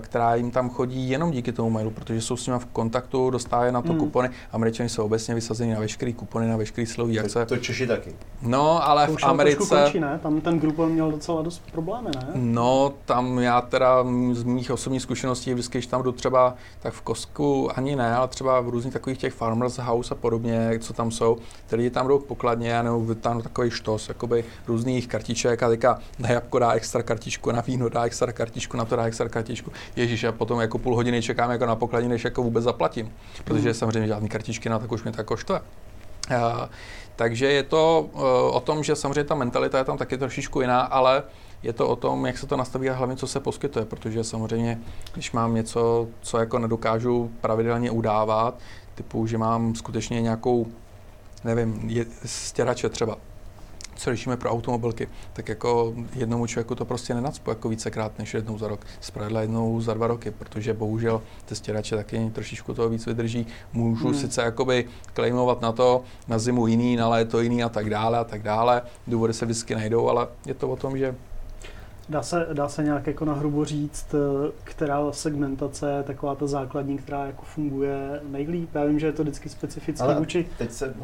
která 0.00 0.34
jim 0.34 0.50
tam 0.50 0.70
chodí 0.70 1.10
jenom 1.10 1.30
díky 1.30 1.52
tomu 1.52 1.70
mailu, 1.70 1.90
protože 1.90 2.20
jsou 2.20 2.36
s 2.36 2.46
nimi 2.46 2.58
v 2.58 2.66
kontaktu, 2.66 3.30
dostávají 3.30 3.72
na 3.72 3.82
to 3.82 3.88
hmm. 3.88 4.00
kupony. 4.00 4.30
Američani 4.52 4.88
jsou 4.88 5.04
obecně 5.04 5.34
vysazeni 5.34 5.74
na 5.74 5.80
veškeré 5.80 6.12
kupony, 6.12 6.48
na 6.48 6.56
veškeré 6.56 6.86
slovy. 6.86 7.14
Jak 7.14 7.30
se... 7.30 7.46
To 7.46 7.56
Češi 7.56 7.86
taky. 7.86 8.14
No, 8.42 8.88
ale 8.88 9.06
to 9.06 9.12
v 9.16 9.24
Americe... 9.24 9.82
Končí, 9.82 10.00
ne? 10.00 10.18
Tam 10.22 10.40
ten 10.40 10.60
Groupon 10.60 10.92
měl 10.92 11.10
docela 11.10 11.42
dost 11.42 11.62
problémy, 11.72 12.08
ne? 12.16 12.28
No, 12.34 12.92
tam 13.04 13.38
já 13.38 13.60
teda 13.60 14.04
z 14.32 14.42
mých 14.42 14.70
osobních 14.70 15.02
zkušeností, 15.02 15.52
vždycky, 15.52 15.78
když 15.78 15.86
tam 15.86 16.02
jdu 16.02 16.12
třeba 16.12 16.54
tak 16.80 16.92
v 16.92 17.00
Kosku, 17.00 17.78
ani 17.78 17.96
ne, 17.96 18.14
ale 18.14 18.28
třeba 18.28 18.60
v 18.60 18.68
různých 18.68 18.92
takových 18.92 19.18
těch 19.18 19.34
farmers 19.34 19.78
house 19.78 20.14
a 20.14 20.16
podobně, 20.16 20.70
co 20.80 20.92
tam 20.92 21.10
jsou, 21.10 21.36
ty 21.66 21.76
lidi 21.76 21.90
tam 21.90 22.08
jdou 22.08 22.18
pokladně 22.18 22.82
nebo 22.82 23.00
vytáhnou 23.00 23.42
takový 23.42 23.70
štos, 23.70 24.08
jakoby 24.08 24.44
různých 24.66 25.08
kartiček 25.08 25.62
a 25.62 25.68
teďka 25.68 25.98
na 26.18 26.30
jabko 26.30 26.58
dá 26.58 26.72
extra 26.72 27.02
kartičku, 27.02 27.52
na 27.52 27.60
víno 27.60 27.88
dá 27.88 28.04
extra 28.04 28.32
kartičku, 28.32 28.76
na 28.76 28.84
to 28.84 28.96
dá 28.96 29.04
extra 29.04 29.28
kartičku 29.28 29.45
kartičku. 29.46 29.72
Ježíš, 29.96 30.24
a 30.24 30.32
potom 30.32 30.60
jako 30.60 30.78
půl 30.78 30.94
hodiny 30.94 31.22
čekám 31.22 31.50
jako 31.50 31.66
na 31.66 31.76
pokladní, 31.76 32.08
než 32.08 32.24
jako 32.24 32.42
vůbec 32.42 32.64
zaplatím, 32.64 33.12
protože 33.44 33.68
mm. 33.68 33.74
samozřejmě 33.74 34.08
žádný 34.08 34.28
kartičky 34.28 34.68
na 34.68 34.78
tak 34.78 34.92
už 34.92 35.02
mě 35.02 35.12
tak 35.12 35.26
koštuje. 35.26 35.60
Uh, 36.30 36.36
takže 37.16 37.52
je 37.52 37.62
to 37.62 38.10
uh, 38.12 38.22
o 38.56 38.60
tom, 38.60 38.82
že 38.82 38.96
samozřejmě 38.96 39.24
ta 39.24 39.34
mentalita 39.34 39.78
je 39.78 39.84
tam 39.84 39.98
taky 39.98 40.18
trošičku 40.18 40.60
jiná, 40.60 40.80
ale 40.80 41.22
je 41.62 41.72
to 41.72 41.88
o 41.88 41.96
tom, 41.96 42.26
jak 42.26 42.38
se 42.38 42.46
to 42.46 42.56
nastaví 42.56 42.90
a 42.90 42.94
hlavně, 42.94 43.16
co 43.16 43.26
se 43.26 43.40
poskytuje, 43.40 43.84
protože 43.84 44.24
samozřejmě, 44.24 44.80
když 45.12 45.32
mám 45.32 45.54
něco, 45.54 46.08
co 46.20 46.38
jako 46.38 46.58
nedokážu 46.58 47.30
pravidelně 47.40 47.90
udávat, 47.90 48.58
typu, 48.94 49.26
že 49.26 49.38
mám 49.38 49.74
skutečně 49.74 50.22
nějakou, 50.22 50.66
nevím, 51.44 51.80
je, 51.90 52.06
stěrače 52.24 52.88
třeba, 52.88 53.16
co 53.96 54.10
řešíme 54.10 54.36
pro 54.36 54.50
automobilky, 54.50 55.08
tak 55.32 55.48
jako 55.48 55.94
jednomu 56.14 56.46
člověku 56.46 56.74
to 56.74 56.84
prostě 56.84 57.14
nenacpu 57.14 57.50
jako 57.50 57.68
vícekrát 57.68 58.18
než 58.18 58.34
jednou 58.34 58.58
za 58.58 58.68
rok. 58.68 58.80
Zpravidla 59.00 59.40
jednou 59.40 59.80
za 59.80 59.94
dva 59.94 60.06
roky, 60.06 60.30
protože 60.30 60.74
bohužel 60.74 61.22
ty 61.44 61.54
stěrače 61.54 61.96
taky 61.96 62.30
trošičku 62.34 62.74
toho 62.74 62.88
víc 62.88 63.06
vydrží. 63.06 63.46
Můžu 63.72 64.08
hmm. 64.08 64.18
sice 64.18 64.42
jakoby 64.42 64.84
klejmovat 65.14 65.60
na 65.60 65.72
to, 65.72 66.02
na 66.28 66.38
zimu 66.38 66.66
jiný, 66.66 66.96
na 66.96 67.08
léto 67.08 67.40
jiný 67.40 67.64
a 67.64 67.68
tak 67.68 67.90
dále 67.90 68.18
a 68.18 68.24
tak 68.24 68.42
dále. 68.42 68.82
Důvody 69.06 69.34
se 69.34 69.44
vždycky 69.44 69.74
najdou, 69.74 70.08
ale 70.08 70.28
je 70.46 70.54
to 70.54 70.68
o 70.68 70.76
tom, 70.76 70.98
že 70.98 71.14
Dá 72.08 72.22
se, 72.22 72.46
dá 72.52 72.68
se 72.68 72.82
nějak 72.82 73.06
jako 73.06 73.24
nahrubo 73.24 73.64
říct, 73.64 74.14
eh, 74.14 74.52
která 74.64 75.12
segmentace 75.12 75.90
je 75.90 76.02
taková 76.02 76.34
ta 76.34 76.46
základní, 76.46 76.98
která 76.98 77.26
jako 77.26 77.42
funguje 77.42 78.20
nejlíp? 78.30 78.74
Já 78.74 78.84
vím, 78.84 78.98
že 78.98 79.06
je 79.06 79.12
to 79.12 79.22
vždycky 79.22 79.48
specifické 79.48 80.14
vůči... 80.14 80.48
teď 80.58 80.72
se 80.72 80.94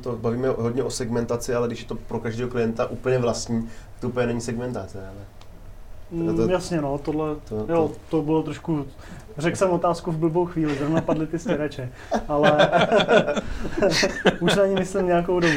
to 0.00 0.16
bavíme 0.16 0.48
hodně 0.48 0.82
o 0.82 0.90
segmentaci, 0.90 1.54
ale 1.54 1.66
když 1.66 1.82
je 1.82 1.88
to 1.88 1.94
pro 1.94 2.20
každého 2.20 2.50
klienta 2.50 2.86
úplně 2.86 3.18
vlastní, 3.18 3.68
to 4.00 4.08
úplně 4.08 4.26
není 4.26 4.40
segmentace. 4.40 4.98
Ale... 4.98 5.39
Mm, 6.12 6.36
to, 6.36 6.46
to, 6.46 6.52
jasně, 6.52 6.80
no, 6.80 6.98
tohle, 6.98 7.36
to, 7.48 7.66
jo, 7.68 7.90
to 8.08 8.22
bylo 8.22 8.42
trošku, 8.42 8.86
řekl 9.38 9.56
jsem 9.56 9.70
otázku 9.70 10.10
v 10.10 10.16
blbou 10.16 10.46
chvíli, 10.46 10.74
zrovna 10.74 11.00
padly 11.00 11.26
ty 11.26 11.38
stěrače, 11.38 11.92
ale 12.28 12.70
už 14.40 14.54
na 14.54 14.66
ní 14.66 14.74
myslím 14.74 15.06
nějakou 15.06 15.40
dobu. 15.40 15.56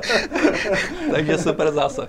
Takže 1.12 1.38
super 1.38 1.72
zásah. 1.72 2.08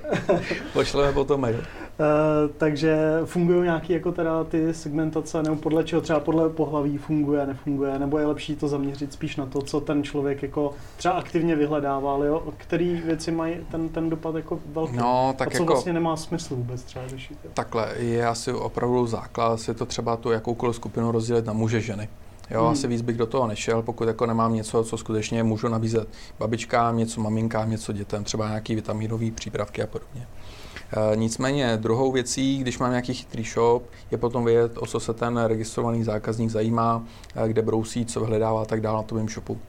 Pošleme 0.74 1.14
potom 1.14 1.41
mail. 1.41 1.64
Uh, 2.00 2.52
takže 2.58 2.98
fungují 3.26 3.62
nějaké 3.62 3.94
jako 3.94 4.12
teda 4.12 4.44
ty 4.44 4.74
segmentace, 4.74 5.44
nebo 5.44 5.56
podle 5.56 5.84
čeho 5.84 6.02
třeba 6.02 6.20
podle 6.20 6.50
pohlaví 6.50 6.98
funguje, 6.98 7.46
nefunguje, 7.46 8.00
nebo 8.00 8.18
je 8.18 8.26
lepší 8.26 8.56
to 8.56 8.68
zaměřit 8.68 9.14
spíš 9.14 9.36
na 9.36 9.46
to, 9.46 9.62
co 9.62 9.82
ten 9.82 10.04
člověk 10.04 10.44
jako 10.44 10.74
třeba 10.98 11.14
aktivně 11.14 11.56
vyhledával, 11.56 12.24
jo? 12.24 12.44
který 12.58 13.02
věci 13.06 13.32
mají 13.32 13.56
ten, 13.72 13.89
ten 13.89 14.10
dopad 14.10 14.36
jako 14.36 14.60
velký. 14.66 14.98
No, 14.98 15.34
tak 15.38 15.48
a 15.48 15.52
co 15.52 15.58
jako, 15.58 15.74
vlastně 15.74 15.94
nemá 15.94 16.18
smysl 16.18 16.56
vůbec 16.56 16.84
třeba 16.84 17.08
řešit. 17.08 17.38
Jo? 17.44 17.52
Takhle, 17.54 17.94
je 17.98 18.28
asi 18.28 18.54
opravdu 18.54 19.08
základ, 19.08 19.60
si 19.60 19.74
to 19.74 19.86
třeba 19.86 20.18
tu 20.18 20.32
jakoukoliv 20.32 20.76
skupinu 20.76 21.12
rozdělit 21.12 21.46
na 21.46 21.54
muže, 21.54 21.82
ženy. 21.82 22.10
Jo, 22.52 22.62
hmm. 22.62 22.72
asi 22.72 22.88
víc 22.88 23.02
bych 23.02 23.18
do 23.18 23.26
toho 23.26 23.48
nešel, 23.48 23.82
pokud 23.82 24.08
jako 24.08 24.26
nemám 24.26 24.54
něco, 24.54 24.84
co 24.84 24.98
skutečně 24.98 25.44
můžu 25.44 25.68
nabízet 25.68 26.08
babičkám, 26.39 26.98
něco 26.98 27.22
maminkám, 27.22 27.70
něco 27.70 27.94
dětem, 27.94 28.24
třeba 28.24 28.48
nějaký 28.48 28.76
vitaminové 28.76 29.32
přípravky 29.32 29.84
a 29.84 29.88
podobně. 29.88 30.28
E, 30.94 31.16
nicméně 31.16 31.78
druhou 31.78 32.12
věcí, 32.12 32.58
když 32.58 32.80
mám 32.80 32.89
nějaký 32.89 33.14
chytrý 33.14 33.44
shop, 33.44 33.84
je 34.12 34.18
potom 34.18 34.46
vědět, 34.46 34.78
o 34.78 34.86
co 34.86 35.00
se 35.00 35.14
ten 35.14 35.38
registrovaný 35.38 36.04
zákazník 36.04 36.50
zajímá, 36.50 37.04
e, 37.36 37.48
kde 37.48 37.62
brousí, 37.62 38.06
co 38.06 38.20
vyhledává 38.20 38.62
a 38.62 38.66
tak 38.66 38.82
dále 38.82 38.98
na 38.98 39.04
tom 39.04 39.30
shopu. 39.30 39.60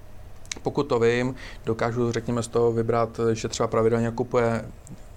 Pokud 0.62 0.82
to 0.82 0.98
vím, 0.98 1.34
dokážu, 1.64 2.12
řekněme, 2.12 2.42
z 2.42 2.48
toho 2.48 2.72
vybrat, 2.72 3.20
že 3.32 3.48
třeba 3.48 3.66
pravidelně 3.66 4.10
kupuje 4.10 4.64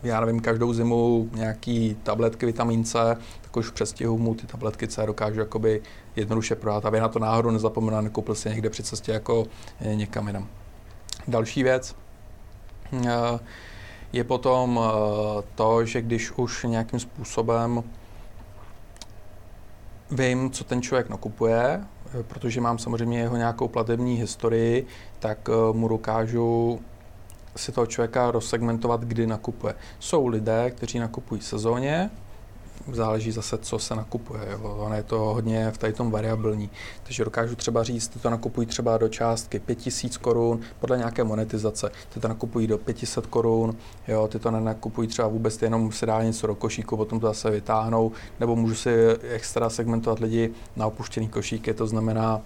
já 0.06 0.20
nevím, 0.20 0.40
každou 0.40 0.74
zimu 0.74 1.30
nějaký 1.34 1.98
tabletky 2.04 2.46
vitamin 2.46 2.84
C, 2.84 3.18
tak 3.42 3.58
už 3.58 3.68
v 3.68 3.72
předstihu 3.72 4.18
mu 4.18 4.36
ty 4.36 4.48
tabletky 4.48 4.88
C 4.88 5.06
dokážu 5.06 5.40
jakoby 5.40 5.82
jednoduše 6.16 6.56
prodat, 6.56 6.86
aby 6.86 7.00
na 7.00 7.08
to 7.08 7.20
náhodou 7.20 7.52
nezapomněl, 7.52 8.02
nekoupil 8.02 8.36
si 8.36 8.50
někde 8.50 8.70
při 8.70 8.84
cestě 8.84 9.12
jako 9.12 9.46
eh, 9.82 9.96
někam 9.96 10.28
jinam. 10.28 10.48
Další 11.28 11.64
věc 11.64 11.96
eh, 12.94 13.40
je 14.16 14.24
potom 14.24 14.80
eh, 14.80 15.44
to, 15.56 15.86
že 15.86 16.02
když 16.02 16.32
už 16.32 16.64
nějakým 16.64 17.00
způsobem 17.00 17.84
vím, 20.12 20.52
co 20.52 20.64
ten 20.64 20.82
člověk 20.82 21.10
nakupuje, 21.10 21.86
protože 22.28 22.62
mám 22.62 22.78
samozřejmě 22.80 23.20
jeho 23.20 23.38
nějakou 23.38 23.68
platební 23.68 24.16
historii, 24.16 24.88
tak 25.20 25.50
mu 25.72 25.88
dokážu 25.88 26.80
si 27.56 27.72
toho 27.72 27.86
člověka 27.86 28.32
rozsegmentovat, 28.32 29.02
kdy 29.02 29.28
nakupuje. 29.28 29.76
Jsou 30.00 30.28
lidé, 30.28 30.72
kteří 30.72 31.00
nakupují 31.00 31.42
sezóně, 31.42 32.10
záleží 32.92 33.32
zase, 33.32 33.58
co 33.58 33.80
se 33.80 33.96
nakupuje. 33.96 34.42
Jo. 34.52 34.76
Ono 34.80 34.96
je 34.96 35.04
to 35.04 35.20
hodně 35.20 35.72
v 35.72 35.78
tady 35.78 35.94
tom 35.94 36.12
variabilní. 36.12 36.70
Takže 37.04 37.26
dokážu 37.26 37.56
třeba 37.56 37.84
říct, 37.84 38.08
ty 38.08 38.20
to 38.20 38.30
nakupují 38.30 38.68
třeba 38.68 38.98
do 38.98 39.10
částky 39.10 39.60
5000 39.60 40.18
korun 40.18 40.60
podle 40.80 40.98
nějaké 40.98 41.24
monetizace. 41.24 41.92
Ty 42.14 42.20
to 42.20 42.28
nakupují 42.28 42.68
do 42.68 42.78
500 42.78 43.26
korun, 43.28 43.76
jo, 44.08 44.28
ty 44.28 44.40
to 44.40 44.52
nenakupují 44.52 45.08
třeba 45.08 45.28
vůbec, 45.28 45.62
jenom 45.62 45.92
si 45.92 46.06
dá 46.06 46.24
něco 46.24 46.48
do 46.48 46.56
košíku, 46.56 46.98
potom 46.98 47.20
to 47.20 47.28
zase 47.28 47.52
vytáhnou, 47.52 48.12
nebo 48.40 48.56
můžu 48.56 48.76
si 48.76 48.90
extra 49.30 49.70
segmentovat 49.70 50.20
lidi 50.20 50.52
na 50.76 50.88
opuštěný 50.88 51.28
košíky, 51.28 51.74
to 51.74 51.88
znamená, 51.88 52.42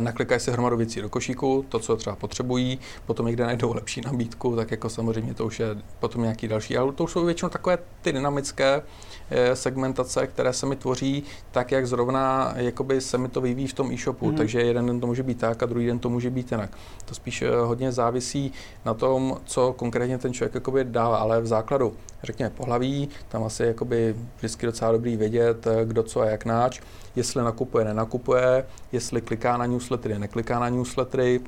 naklikají 0.00 0.40
si 0.40 0.50
hromadu 0.50 0.76
věcí 0.76 1.00
do 1.00 1.08
košíku, 1.08 1.64
to, 1.68 1.78
co 1.78 1.96
třeba 1.96 2.16
potřebují, 2.16 2.78
potom 3.06 3.26
někde 3.26 3.44
najdou 3.44 3.74
lepší 3.74 4.00
nabídku, 4.00 4.56
tak 4.56 4.70
jako 4.70 4.88
samozřejmě 4.88 5.34
to 5.34 5.46
už 5.46 5.60
je 5.60 5.66
potom 6.00 6.22
nějaký 6.22 6.48
další, 6.48 6.76
ale 6.76 6.92
to 6.92 7.04
už 7.04 7.12
jsou 7.12 7.24
většinou 7.24 7.48
takové 7.48 7.78
ty 8.02 8.12
dynamické 8.12 8.82
eh, 9.30 9.56
segmentace, 9.56 10.26
které 10.26 10.52
se 10.52 10.66
mi 10.66 10.76
tvoří 10.76 11.22
tak, 11.50 11.72
jak 11.72 11.86
zrovna 11.86 12.52
jakoby 12.56 13.00
se 13.00 13.18
mi 13.18 13.28
to 13.28 13.40
vyvíjí 13.40 13.68
v 13.68 13.72
tom 13.72 13.92
e-shopu, 13.92 14.30
mm-hmm. 14.30 14.36
takže 14.36 14.60
jeden 14.60 14.86
den 14.86 15.00
to 15.00 15.06
může 15.06 15.22
být 15.22 15.38
tak 15.38 15.62
a 15.62 15.66
druhý 15.66 15.86
den 15.86 15.98
to 15.98 16.08
může 16.08 16.30
být 16.30 16.52
jinak. 16.52 16.70
To 17.04 17.14
spíš 17.14 17.42
eh, 17.42 17.50
hodně 17.50 17.92
závisí 17.92 18.52
na 18.84 18.94
tom, 18.94 19.36
co 19.44 19.72
konkrétně 19.72 20.18
ten 20.18 20.32
člověk 20.32 20.54
jakoby 20.54 20.84
dává, 20.84 21.16
ale 21.16 21.40
v 21.40 21.46
základu, 21.46 21.92
řekněme 22.22 22.50
pohlaví, 22.50 23.08
tam 23.28 23.44
asi 23.44 23.62
jakoby 23.62 24.16
vždycky 24.36 24.66
docela 24.66 24.92
dobrý 24.92 25.16
vědět, 25.16 25.66
kdo 25.84 26.02
co 26.02 26.20
a 26.20 26.26
jak 26.26 26.44
náč, 26.44 26.80
jestli 27.16 27.42
nakupuje, 27.42 27.84
nenakupuje, 27.84 28.66
jestli 28.92 29.20
kliká 29.20 29.56
na 29.56 29.66
newslettery, 29.66 30.18
nekliká 30.18 30.58
na 30.58 30.68
newslettery, 30.68 31.40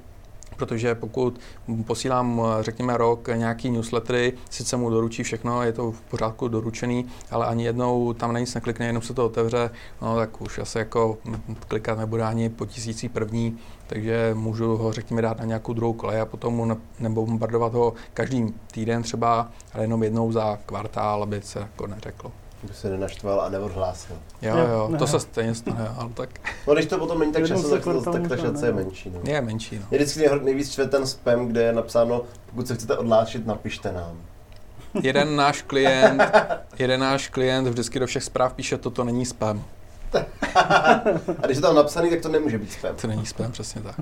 protože 0.57 0.95
pokud 0.95 1.41
posílám, 1.87 2.43
řekněme, 2.61 2.97
rok 2.97 3.29
nějaký 3.35 3.71
newslettery, 3.71 4.33
sice 4.51 4.77
mu 4.77 4.91
doručí 4.91 5.23
všechno, 5.23 5.63
je 5.63 5.73
to 5.73 5.93
v 5.93 6.01
pořádku 6.01 6.49
doručený, 6.49 7.07
ale 7.31 7.47
ani 7.47 7.65
jednou 7.65 8.13
tam 8.13 8.33
na 8.33 8.39
nic 8.39 8.55
neklikne, 8.55 8.87
jenom 8.87 9.03
se 9.03 9.15
to 9.15 9.27
otevře, 9.27 9.71
no 10.03 10.17
tak 10.17 10.41
už 10.41 10.59
asi 10.59 10.79
jako 10.79 11.19
klikat 11.69 11.99
nebude 11.99 12.23
ani 12.23 12.49
po 12.49 12.67
tisící 12.67 13.09
první, 13.09 13.59
takže 13.87 14.31
můžu 14.35 14.77
ho, 14.77 14.93
řekněme, 14.93 15.23
dát 15.23 15.39
na 15.39 15.45
nějakou 15.45 15.73
druhou 15.73 15.93
kolej 15.93 16.21
a 16.21 16.27
potom 16.27 16.55
mu 16.55 16.79
nebo 17.01 17.27
bombardovat 17.27 17.75
ho 17.75 17.95
každý 18.15 18.55
týden 18.73 19.03
třeba, 19.03 19.51
ale 19.73 19.85
jenom 19.85 20.03
jednou 20.03 20.33
za 20.33 20.59
kvartál, 20.67 21.23
aby 21.23 21.43
se 21.43 21.59
jako 21.59 21.87
neřeklo. 21.87 22.33
By 22.63 22.75
se 22.75 22.91
nenaštval 22.91 23.41
a 23.41 23.49
neodhlásil. 23.49 24.17
Jo, 24.43 24.57
jo, 24.57 24.89
ne. 24.93 24.99
to 24.99 25.07
se 25.07 25.21
stejně 25.21 25.55
stane, 25.55 25.89
ale 25.97 26.11
tak. 26.15 26.31
No 26.67 26.75
když 26.75 26.87
to 26.87 26.99
potom 26.99 27.19
není 27.19 27.33
tak 27.33 27.47
často, 27.47 27.71
tak, 27.71 27.85
to, 27.85 28.13
tak 28.13 28.29
ta 28.29 28.37
šance 28.37 28.67
je 28.67 28.73
menší. 28.73 29.11
No. 29.11 29.21
Je 29.25 29.41
menší, 29.41 29.79
no. 29.79 29.87
Je 29.91 29.99
vždycky 29.99 30.29
nejvíc 30.43 30.73
čve 30.73 30.87
ten 30.87 31.07
spam, 31.07 31.47
kde 31.47 31.63
je 31.63 31.73
napsáno, 31.73 32.23
pokud 32.51 32.69
se 32.69 32.75
chcete 32.75 32.97
odhlásit, 32.97 33.47
napište 33.47 33.93
nám. 33.93 34.17
Jeden 35.03 35.37
náš 35.37 35.63
klient, 35.63 36.23
jeden 36.79 37.01
náš 37.01 37.29
klient 37.29 37.69
vždycky 37.69 37.99
do 37.99 38.07
všech 38.07 38.25
zpráv 38.25 38.53
píše, 38.53 38.79
toto 38.79 39.05
není 39.05 39.27
spam. 39.27 39.65
a 41.43 41.47
když 41.47 41.57
je 41.57 41.63
tam 41.63 41.75
napsaný, 41.77 42.11
tak 42.11 42.21
to 42.21 42.29
nemůže 42.29 42.59
být 42.59 42.73
spam. 42.73 42.97
To 42.97 43.07
není 43.07 43.27
spam, 43.27 43.53
přesně 43.53 43.83
tak. 43.83 43.97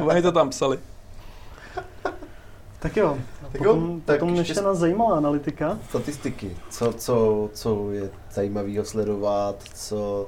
Oni 0.00 0.22
to 0.22 0.32
tam 0.32 0.50
psali. 0.50 0.78
Tak 2.78 2.96
jo, 2.96 3.18
tak 3.52 3.58
potom, 3.58 3.90
jo, 3.90 4.00
tak 4.04 4.20
potom 4.20 4.34
ještě, 4.34 4.60
nás 4.60 4.78
zajímala 4.78 5.16
analytika. 5.16 5.78
Statistiky, 5.88 6.56
co, 6.70 6.92
co, 6.92 7.48
co 7.52 7.90
je 7.90 8.10
zajímavého 8.32 8.84
sledovat, 8.84 9.56
co, 9.74 10.26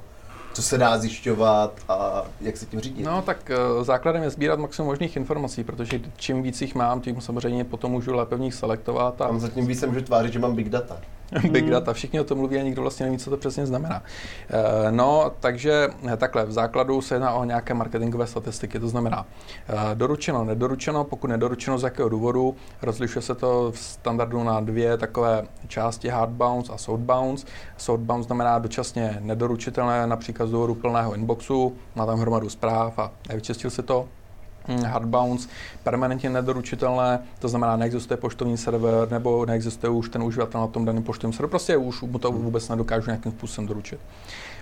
co 0.53 0.63
se 0.63 0.79
dá 0.79 0.99
zjišťovat 0.99 1.81
a 1.89 2.25
jak 2.41 2.57
se 2.57 2.67
tím 2.67 2.81
řídit? 2.81 3.05
No 3.05 3.23
tak 3.23 3.51
uh, 3.77 3.85
základem 3.85 4.23
je 4.23 4.31
sbírat 4.31 4.59
maximum 4.59 4.87
možných 4.87 5.17
informací, 5.17 5.65
protože 5.65 6.01
čím 6.17 6.43
víc 6.43 6.63
jich 6.63 6.75
mám, 6.75 7.01
tím 7.01 7.21
samozřejmě 7.21 7.65
potom 7.65 7.93
můžu 7.93 8.15
lépe 8.15 8.37
v 8.37 8.41
nich 8.41 8.55
selektovat. 8.55 9.21
A... 9.21 9.27
Tam 9.27 9.41
zatím 9.41 9.67
víc 9.67 9.81
se 9.81 9.87
můžu 9.87 10.01
tvářit, 10.01 10.33
že 10.33 10.39
mám 10.39 10.55
big 10.55 10.69
data. 10.69 10.97
big 11.51 11.63
hmm. 11.63 11.71
data, 11.71 11.93
všichni 11.93 12.21
o 12.21 12.25
tom 12.25 12.39
mluví 12.39 12.57
a 12.59 12.63
nikdo 12.63 12.83
vlastně 12.83 13.07
neví, 13.07 13.19
co 13.19 13.31
to 13.31 13.37
přesně 13.37 13.67
znamená. 13.67 14.03
Uh, 14.03 14.91
no, 14.91 15.33
takže 15.41 15.89
eh, 16.13 16.17
takhle, 16.17 16.47
v 16.47 16.53
základu 16.53 17.01
se 17.01 17.15
jedná 17.15 17.35
o 17.35 17.45
nějaké 17.45 17.75
marketingové 17.75 18.27
statistiky, 18.27 18.81
to 18.81 18.89
znamená 18.89 19.21
uh, 19.23 19.77
doručeno, 19.95 20.45
nedoručeno, 20.45 21.05
pokud 21.05 21.27
nedoručeno 21.27 21.79
z 21.79 21.83
jakého 21.83 22.09
důvodu, 22.09 22.57
rozlišuje 22.83 23.23
se 23.23 23.35
to 23.35 23.73
v 23.73 23.79
standardu 23.79 24.45
na 24.45 24.61
dvě 24.61 24.97
takové 24.97 25.43
části, 25.69 26.09
hard 26.09 26.31
bounce 26.31 26.73
a 26.73 26.79
soft 26.79 27.01
bounce. 27.01 27.47
Soft 27.77 28.01
bounce 28.01 28.27
znamená 28.27 28.59
dočasně 28.59 29.19
nedoručitelné, 29.21 30.07
například 30.07 30.47
z 30.47 30.51
důvodu 30.51 30.75
plného 30.75 31.15
inboxu, 31.15 31.77
má 31.95 32.07
tam 32.07 32.19
hromadu 32.19 32.49
zpráv 32.49 32.99
a 32.99 33.13
nevyčistil 33.29 33.71
si 33.71 33.83
to, 33.83 34.09
hm, 34.69 34.83
hard 34.83 35.07
bounce, 35.07 35.49
permanentně 35.83 36.31
nedoručitelné, 36.31 37.23
to 37.39 37.49
znamená, 37.49 37.77
neexistuje 37.77 38.17
poštovní 38.17 38.57
server 38.57 39.11
nebo 39.11 39.47
neexistuje 39.47 39.91
už 39.91 40.09
ten 40.09 40.23
uživatel 40.23 40.61
na 40.61 40.67
tom 40.67 40.85
daném 40.85 41.03
poštovním 41.03 41.33
serveru, 41.33 41.51
prostě 41.51 41.77
už 41.77 42.03
mu 42.03 42.19
to 42.19 42.33
vůbec 42.33 42.69
nedokážu 42.69 43.07
nějakým 43.07 43.33
způsobem 43.33 43.69
doručit. 43.69 44.01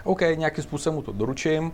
OK, 0.04 0.20
nějakým 0.20 0.64
způsobem 0.64 0.94
mu 0.94 1.02
to 1.02 1.12
doručím, 1.12 1.72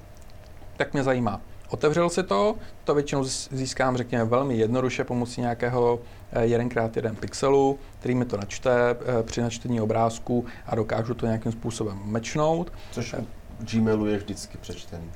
tak 0.77 0.93
mě 0.93 1.03
zajímá, 1.03 1.41
Otevřel 1.68 2.11
si 2.11 2.22
to, 2.22 2.57
to 2.85 2.95
většinou 2.95 3.24
získám, 3.51 3.97
řekněme, 3.97 4.24
velmi 4.24 4.57
jednoduše 4.57 5.05
pomocí 5.05 5.41
nějakého 5.41 6.01
1x1 6.33 7.14
pixelu, 7.14 7.79
který 7.99 8.14
mi 8.14 8.24
to 8.24 8.37
načte 8.37 8.70
eh, 8.91 9.22
při 9.22 9.41
načtení 9.41 9.81
obrázku 9.81 10.47
a 10.66 10.74
dokážu 10.74 11.14
to 11.14 11.27
nějakým 11.27 11.53
způsobem 11.53 12.01
mečnout. 12.05 12.72
Což 12.91 13.14
u 13.14 13.27
Gmailu 13.72 14.07
je 14.07 14.18
vždycky 14.18 14.59
přečtený. 14.59 15.11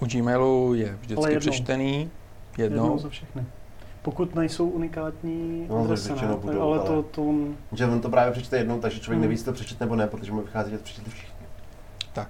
U 0.00 0.06
Gmailu 0.06 0.74
je 0.74 0.98
vždycky 1.00 1.38
přečtený. 1.38 2.10
Jednou. 2.58 2.82
jednou 2.82 2.98
za 2.98 3.08
všechny. 3.08 3.44
Pokud 4.02 4.34
nejsou 4.34 4.68
unikátní 4.68 5.66
no, 5.68 5.84
adrese, 5.84 6.14
ne, 6.14 6.36
budou, 6.36 6.60
ale, 6.60 6.78
ale 6.78 6.86
to, 6.86 7.02
to... 7.02 7.34
Že 7.72 7.86
on 7.86 8.00
to 8.00 8.08
právě 8.08 8.32
přečte 8.32 8.56
jednou, 8.56 8.80
takže 8.80 9.00
člověk 9.00 9.16
hmm. 9.16 9.22
neví, 9.22 9.34
jestli 9.34 9.44
to 9.44 9.52
přečet 9.52 9.80
nebo 9.80 9.96
ne, 9.96 10.06
protože 10.06 10.32
mu 10.32 10.42
vychází, 10.42 10.70
že 10.70 10.78
to 10.78 10.84
přečetli 10.84 11.10
všichni. 11.10 11.46
Tak. 12.12 12.28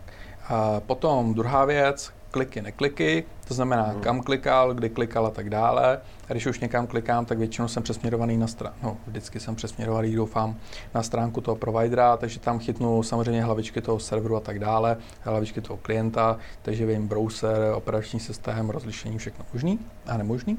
A 0.49 0.81
potom 0.81 1.35
druhá 1.35 1.65
věc, 1.65 2.13
kliky, 2.33 2.63
nekliky, 2.63 3.25
to 3.49 3.55
znamená, 3.55 3.83
hmm. 3.83 4.01
kam 4.01 4.21
klikal, 4.21 4.75
kdy 4.75 4.91
klikal 4.91 5.27
a 5.27 5.31
tak 5.31 5.51
dále. 5.51 6.01
A 6.29 6.33
když 6.33 6.47
už 6.47 6.61
někam 6.61 6.87
klikám, 6.87 7.25
tak 7.25 7.39
většinou 7.39 7.69
jsem 7.69 7.83
přesměrovaný 7.83 8.37
na 8.37 8.47
stranu, 8.47 8.75
no, 8.83 8.97
vždycky 9.07 9.41
jsem 9.41 9.55
přesměrovaný, 9.55 10.15
doufám, 10.15 10.57
na 10.95 11.03
stránku 11.03 11.41
toho 11.41 11.57
providera, 11.57 12.17
takže 12.17 12.41
tam 12.41 12.59
chytnu 12.59 13.03
samozřejmě 13.03 13.43
hlavičky 13.43 13.81
toho 13.81 13.99
serveru 13.99 14.37
a 14.37 14.41
tak 14.41 14.59
dále, 14.59 14.97
hlavičky 15.21 15.61
toho 15.61 15.77
klienta, 15.77 16.39
takže 16.63 16.87
vím 16.87 17.09
browser, 17.09 17.73
operační 17.75 18.21
systém, 18.21 18.71
rozlišení, 18.71 19.19
všechno 19.19 19.45
možný 19.53 19.79
a 20.07 20.17
nemožný. 20.17 20.59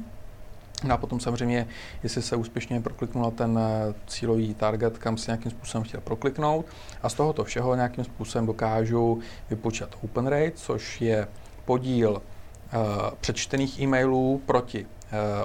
No 0.84 0.93
a 0.93 0.97
potom 0.97 1.19
samozřejmě, 1.19 1.67
jestli 2.03 2.21
se 2.21 2.36
úspěšně 2.36 2.82
prokliknul 2.82 3.32
ten 3.32 3.59
eh, 3.59 3.93
cílový 4.07 4.53
target, 4.53 4.97
kam 4.97 5.17
si 5.17 5.32
nějakým 5.32 5.51
způsobem 5.51 5.84
chtěl 5.84 6.01
prokliknout. 6.01 6.65
A 7.01 7.09
z 7.09 7.13
tohoto 7.13 7.43
všeho 7.43 7.76
nějakým 7.76 8.03
způsobem 8.03 8.45
dokážu 8.45 9.19
vypočítat 9.49 9.95
open 10.03 10.28
rate, 10.28 10.51
což 10.51 11.01
je 11.01 11.28
podíl 11.66 12.11
uh, 12.11 12.82
přečtených 13.22 13.80
e-mailů 13.80 14.41
proti 14.45 14.86
uh, 14.86 14.89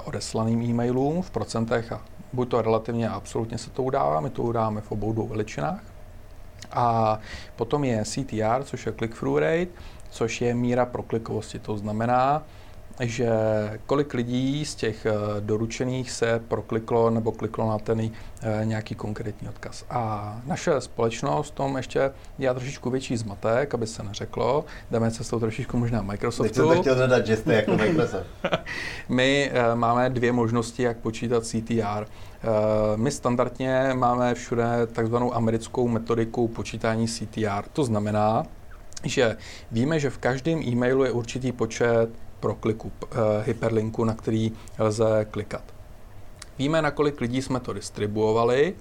odeslaným 0.03 0.61
e-mailům 0.61 1.21
v 1.21 1.29
procentech 1.29 1.91
a 1.91 2.01
buď 2.33 2.49
to 2.49 2.61
relativně 2.61 3.09
a 3.09 3.13
absolutně 3.13 3.57
se 3.57 3.69
to 3.69 3.83
udává, 3.83 4.21
my 4.21 4.29
to 4.29 4.43
udáváme 4.43 4.81
v 4.81 4.91
obou 4.91 5.13
dvou 5.13 5.27
veličinách. 5.27 5.83
A 6.71 7.19
potom 7.55 7.83
je 7.83 8.05
CTR, 8.05 8.63
což 8.63 8.85
je 8.85 8.91
click-through 8.91 9.39
rate, 9.39 9.71
což 10.09 10.41
je 10.41 10.55
míra 10.55 10.85
proklikovosti. 10.85 11.59
To 11.59 11.77
znamená, 11.77 12.43
že 12.99 13.29
kolik 13.85 14.13
lidí 14.13 14.65
z 14.65 14.75
těch 14.75 15.05
eh, 15.05 15.11
doručených 15.39 16.11
se 16.11 16.41
prokliklo 16.47 17.09
nebo 17.09 17.31
kliklo 17.31 17.69
na 17.69 17.79
ten 17.79 18.01
eh, 18.01 18.61
nějaký 18.63 18.95
konkrétní 18.95 19.49
odkaz. 19.49 19.85
A 19.89 20.41
naše 20.45 20.81
společnost 20.81 21.51
tom 21.51 21.77
ještě 21.77 22.11
dělá 22.37 22.53
trošičku 22.53 22.89
větší 22.89 23.17
zmatek, 23.17 23.73
aby 23.73 23.87
se 23.87 24.03
neřeklo. 24.03 24.65
Jdeme 24.91 25.11
cestou 25.11 25.39
trošičku 25.39 25.77
možná 25.77 26.01
Microsoftu. 26.01 26.69
Teď 26.69 26.79
chtěl 26.79 26.95
dodat, 26.95 27.25
že 27.25 27.37
jste 27.37 27.53
jako 27.53 27.77
Microsoft. 27.77 28.27
My 29.09 29.51
eh, 29.53 29.75
máme 29.75 30.09
dvě 30.09 30.31
možnosti, 30.31 30.83
jak 30.83 30.97
počítat 30.97 31.45
CTR. 31.45 32.05
My 32.95 33.11
standardně 33.11 33.89
máme 33.93 34.33
všude 34.33 34.87
takzvanou 34.91 35.35
americkou 35.35 35.87
metodiku 35.87 36.47
počítání 36.47 37.07
CTR. 37.07 37.63
To 37.73 37.83
znamená, 37.83 38.43
že 39.03 39.37
víme, 39.71 39.99
že 39.99 40.09
v 40.09 40.17
každém 40.17 40.61
e-mailu 40.61 41.03
je 41.03 41.11
určitý 41.11 41.51
počet 41.51 42.09
pro 42.39 42.55
kliku 42.55 42.87
uh, 43.03 43.09
hyperlinku, 43.43 44.03
na 44.03 44.13
který 44.13 44.51
lze 44.79 45.27
klikat. 45.31 45.63
Víme, 46.59 46.81
na 46.81 46.91
kolik 46.91 47.21
lidí 47.21 47.41
jsme 47.41 47.59
to 47.59 47.73
distribuovali, 47.73 48.75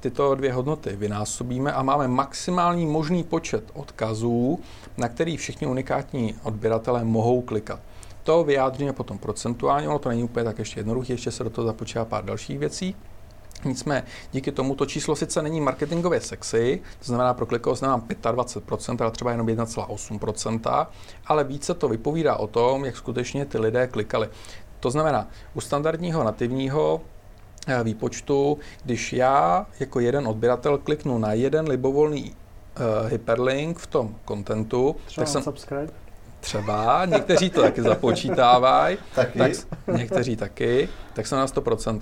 tyto 0.00 0.34
dvě 0.34 0.52
hodnoty 0.52 0.96
vynásobíme 0.96 1.72
a 1.72 1.82
máme 1.82 2.08
maximální 2.08 2.86
možný 2.86 3.24
počet 3.24 3.64
odkazů, 3.74 4.60
na 4.96 5.08
který 5.08 5.36
všichni 5.36 5.66
unikátní 5.66 6.34
odběratelé 6.42 7.04
mohou 7.04 7.40
klikat. 7.40 7.80
To 8.22 8.44
vyjádříme 8.44 8.92
potom 8.92 9.18
procentuálně, 9.18 9.88
ono 9.88 9.98
to 9.98 10.08
není 10.08 10.24
úplně 10.24 10.44
tak 10.44 10.58
ještě 10.58 10.80
jednoduché, 10.80 11.12
ještě 11.12 11.30
se 11.30 11.44
do 11.44 11.50
toho 11.50 11.66
započítá 11.66 12.04
pár 12.04 12.24
dalších 12.24 12.58
věcí. 12.58 12.96
Nicméně 13.64 14.02
díky 14.32 14.52
tomu 14.52 14.74
to 14.74 14.86
číslo 14.86 15.16
sice 15.16 15.42
není 15.42 15.60
marketingově 15.60 16.20
sexy, 16.20 16.82
to 16.98 17.04
znamená 17.04 17.34
pro 17.34 17.46
klikovost 17.46 17.82
nemám 17.82 18.00
25%, 18.00 18.96
ale 19.00 19.10
třeba 19.10 19.30
jenom 19.30 19.46
1,8%, 19.46 20.86
ale 21.26 21.44
více 21.44 21.74
to 21.74 21.88
vypovídá 21.88 22.36
o 22.36 22.46
tom, 22.46 22.84
jak 22.84 22.96
skutečně 22.96 23.44
ty 23.46 23.58
lidé 23.58 23.86
klikali. 23.86 24.28
To 24.80 24.90
znamená, 24.90 25.28
u 25.54 25.60
standardního 25.60 26.24
nativního 26.24 27.00
eh, 27.66 27.84
výpočtu, 27.84 28.58
když 28.84 29.12
já 29.12 29.66
jako 29.80 30.00
jeden 30.00 30.28
odběratel 30.28 30.78
kliknu 30.78 31.18
na 31.18 31.32
jeden 31.32 31.68
libovolný 31.68 32.34
uh, 32.78 33.08
hyperlink 33.08 33.78
v 33.78 33.86
tom 33.86 34.14
kontentu, 34.24 34.96
tak 35.16 35.28
jsem, 35.28 35.42
subscribe. 35.42 35.92
Třeba, 36.40 37.04
někteří 37.04 37.50
to 37.50 37.62
taky 37.62 37.82
započítávají, 37.82 38.98
taky? 39.14 39.38
Tak, 39.38 39.50
někteří 39.96 40.36
taky, 40.36 40.88
tak 41.12 41.26
jsem 41.26 41.38
na 41.38 41.46
100%. 41.46 42.00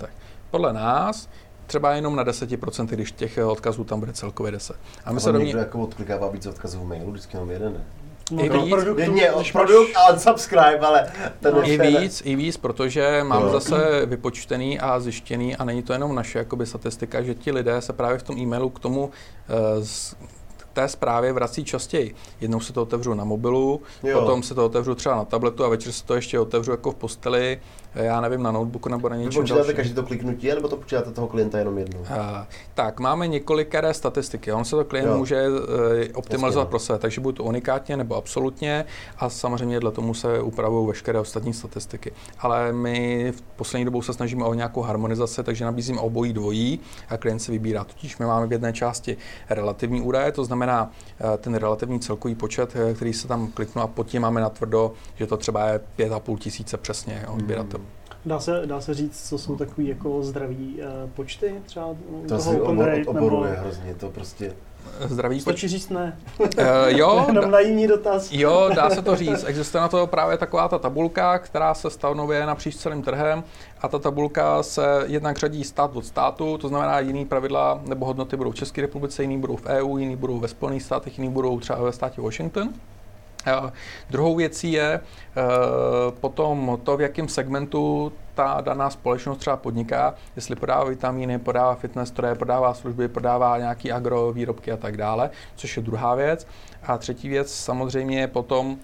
Podle 0.51 0.73
nás 0.73 1.29
třeba 1.67 1.91
jenom 1.91 2.15
na 2.15 2.25
10%, 2.25 2.85
když 2.85 3.11
těch 3.11 3.39
odkazů 3.45 3.83
tam 3.83 3.99
bude 3.99 4.13
celkově 4.13 4.51
10. 4.51 4.75
A 5.05 5.11
my 5.11 5.17
a 5.17 5.19
se 5.19 5.31
do 5.31 5.39
někdo 5.39 5.59
jako 5.59 5.79
odklikává 5.79 6.27
víc 6.27 6.45
odkazů 6.45 6.79
v 6.79 6.85
mailu, 6.85 7.11
vždycky 7.11 7.37
jenom 7.37 7.51
jeden, 7.51 7.73
ne? 7.73 7.83
No, 8.31 8.43
I 8.43 8.49
víc, 8.49 8.69
produktu, 8.69 9.11
mě, 9.11 9.31
produkt 9.51 9.91
a 9.95 10.19
subscribe, 10.19 10.79
ale 10.79 11.11
ten 11.39 11.55
I 11.63 11.77
víc, 11.77 12.21
i 12.25 12.35
víc, 12.35 12.57
protože 12.57 13.23
mám 13.23 13.43
no. 13.43 13.51
zase 13.51 14.05
vypočtený 14.05 14.79
a 14.79 14.99
zjištěný 14.99 15.55
a 15.55 15.63
není 15.63 15.83
to 15.83 15.93
jenom 15.93 16.15
naše 16.15 16.39
jakoby, 16.39 16.65
statistika, 16.65 17.21
že 17.21 17.35
ti 17.35 17.51
lidé 17.51 17.81
se 17.81 17.93
právě 17.93 18.17
v 18.17 18.23
tom 18.23 18.37
e-mailu 18.37 18.69
k 18.69 18.79
tomu 18.79 19.05
uh, 19.05 19.83
té 20.73 20.87
zprávě 20.87 21.33
vrací 21.33 21.63
častěji. 21.63 22.15
Jednou 22.41 22.59
se 22.59 22.73
to 22.73 22.81
otevřu 22.81 23.13
na 23.13 23.23
mobilu, 23.23 23.81
jo. 24.03 24.19
potom 24.19 24.43
se 24.43 24.55
to 24.55 24.65
otevřu 24.65 24.95
třeba 24.95 25.15
na 25.15 25.25
tabletu 25.25 25.65
a 25.65 25.69
večer 25.69 25.91
se 25.91 26.05
to 26.05 26.15
ještě 26.15 26.39
otevřu 26.39 26.71
jako 26.71 26.91
v 26.91 26.95
posteli, 26.95 27.59
já 27.95 28.21
nevím, 28.21 28.43
na 28.43 28.51
notebooku 28.51 28.89
nebo 28.89 29.09
na 29.09 29.15
něčem 29.15 29.41
počítáte 29.41 29.73
každý 29.73 29.93
to 29.93 30.03
kliknutí, 30.03 30.47
nebo 30.47 30.67
to 30.67 30.77
počítáte 30.77 31.11
toho 31.11 31.27
klienta 31.27 31.59
jenom 31.59 31.77
jednou? 31.77 31.99
Uh, 31.99 32.07
tak, 32.73 32.99
máme 32.99 33.27
několikeré 33.27 33.93
statistiky. 33.93 34.51
On 34.51 34.65
se 34.65 34.75
to 34.75 34.85
klient 34.85 35.07
jo. 35.07 35.17
může 35.17 35.49
uh, 35.49 35.57
optimalizovat 36.13 36.65
Jasně, 36.65 36.69
pro 36.69 36.79
sebe, 36.79 36.99
takže 36.99 37.21
buď 37.21 37.37
to 37.37 37.43
unikátně 37.43 37.97
nebo 37.97 38.15
absolutně 38.15 38.85
a 39.17 39.29
samozřejmě 39.29 39.79
dle 39.79 39.91
tomu 39.91 40.13
se 40.13 40.41
upravují 40.41 40.87
veškeré 40.87 41.19
ostatní 41.19 41.53
statistiky. 41.53 42.11
Ale 42.39 42.73
my 42.73 43.31
v 43.31 43.41
poslední 43.41 43.85
dobou 43.85 44.01
se 44.01 44.13
snažíme 44.13 44.45
o 44.45 44.53
nějakou 44.53 44.81
harmonizaci, 44.81 45.43
takže 45.43 45.65
nabízíme 45.65 45.99
obojí 45.99 46.33
dvojí 46.33 46.79
a 47.09 47.17
klient 47.17 47.39
si 47.39 47.51
vybírá. 47.51 47.83
Totiž 47.83 48.17
my 48.17 48.25
máme 48.25 48.47
v 48.47 48.51
jedné 48.51 48.73
části 48.73 49.17
relativní 49.49 50.01
údaje, 50.01 50.31
to 50.31 50.45
znamená 50.45 50.83
uh, 51.23 51.37
ten 51.37 51.55
relativní 51.55 51.99
celkový 51.99 52.35
počet, 52.35 52.73
který 52.95 53.13
se 53.13 53.27
tam 53.27 53.47
kliknu 53.47 53.81
a 53.81 53.87
pod 53.87 54.07
tím 54.07 54.21
máme 54.21 54.41
natvrdo, 54.41 54.93
že 55.15 55.27
to 55.27 55.37
třeba 55.37 55.67
je 55.67 55.79
5,5 55.97 56.37
tisíce 56.37 56.77
přesně 56.77 57.25
odběratel. 57.27 57.79
Hmm. 57.79 57.82
Dá 58.25 58.39
se, 58.39 58.61
dá 58.65 58.81
se 58.81 58.93
říct, 58.93 59.29
co 59.29 59.37
jsou 59.37 59.55
takový 59.55 59.87
jako 59.87 60.23
zdraví 60.23 60.81
uh, 60.81 61.09
počty 61.09 61.55
třeba 61.65 61.87
to 62.27 62.37
toho 62.37 62.63
obor, 62.63 62.89
oboruje 63.07 63.51
nebo... 63.51 63.61
hrozně, 63.61 63.95
to 63.95 64.09
prostě 64.09 64.53
zdraví 65.05 65.41
Stačí 65.41 65.67
říct 65.67 65.89
ne. 65.89 66.17
Uh, 66.39 66.47
jo. 66.87 67.25
Jenom 67.27 67.51
naivní 67.51 67.87
dotaz. 67.87 68.31
jo, 68.31 68.69
dá 68.75 68.89
se 68.89 69.01
to 69.01 69.15
říct. 69.15 69.43
Existuje 69.47 69.81
na 69.81 69.87
to 69.87 70.07
právě 70.07 70.37
taková 70.37 70.67
ta 70.67 70.79
tabulka, 70.79 71.39
která 71.39 71.73
se 71.73 71.89
stanovuje 71.89 72.45
napříč 72.45 72.75
celým 72.75 73.01
trhem 73.01 73.43
a 73.81 73.87
ta 73.87 73.99
tabulka 73.99 74.63
se 74.63 75.03
jednak 75.05 75.37
řadí 75.37 75.63
stát 75.63 75.95
od 75.95 76.05
státu, 76.05 76.57
to 76.57 76.67
znamená 76.67 76.99
jiný 76.99 77.25
pravidla 77.25 77.81
nebo 77.85 78.05
hodnoty 78.05 78.37
budou 78.37 78.51
v 78.51 78.55
České 78.55 78.81
republice, 78.81 79.21
jiný 79.21 79.37
budou 79.37 79.55
v 79.55 79.65
EU, 79.65 79.97
jiný 79.97 80.15
budou 80.15 80.39
ve 80.39 80.47
Spojených 80.47 80.83
státech, 80.83 81.19
jiný 81.19 81.29
budou 81.29 81.59
třeba 81.59 81.81
ve 81.81 81.91
státě 81.91 82.21
Washington. 82.21 82.69
Uh, 83.47 83.69
druhou 84.09 84.35
věcí 84.35 84.71
je 84.71 84.99
uh, 84.99 85.43
potom 86.19 86.79
to, 86.83 86.97
v 86.97 87.01
jakém 87.01 87.27
segmentu 87.27 88.13
ta 88.35 88.61
daná 88.61 88.89
společnost 88.89 89.37
třeba 89.37 89.57
podniká, 89.57 90.15
jestli 90.35 90.55
podává 90.55 90.83
vitamíny, 90.83 91.39
podává 91.39 91.75
fitness 91.75 92.09
stroje, 92.09 92.35
podává 92.35 92.73
služby, 92.73 93.07
podává 93.07 93.57
nějaký 93.57 93.91
agro 93.91 94.33
výrobky 94.33 94.71
a 94.71 94.77
tak 94.77 94.97
dále, 94.97 95.29
což 95.55 95.77
je 95.77 95.83
druhá 95.83 96.15
věc. 96.15 96.47
A 96.83 96.97
třetí 96.97 97.29
věc 97.29 97.53
samozřejmě 97.55 98.19
je 98.19 98.27
potom 98.27 98.77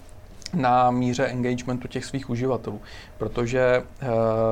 na 0.53 0.91
míře 0.91 1.26
engagementu 1.26 1.88
těch 1.88 2.05
svých 2.05 2.30
uživatelů, 2.30 2.82
protože 3.18 3.84
uh, 4.01 4.07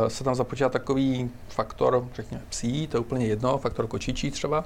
se 0.07 0.23
tam 0.23 0.35
započítá 0.35 0.69
takový 0.69 1.31
faktor, 1.49 2.07
řekněme 2.13 2.43
psí, 2.49 2.87
to 2.87 2.97
je 2.97 3.01
úplně 3.01 3.25
jedno, 3.25 3.57
faktor 3.57 3.87
kočičí 3.87 4.31
třeba, 4.31 4.65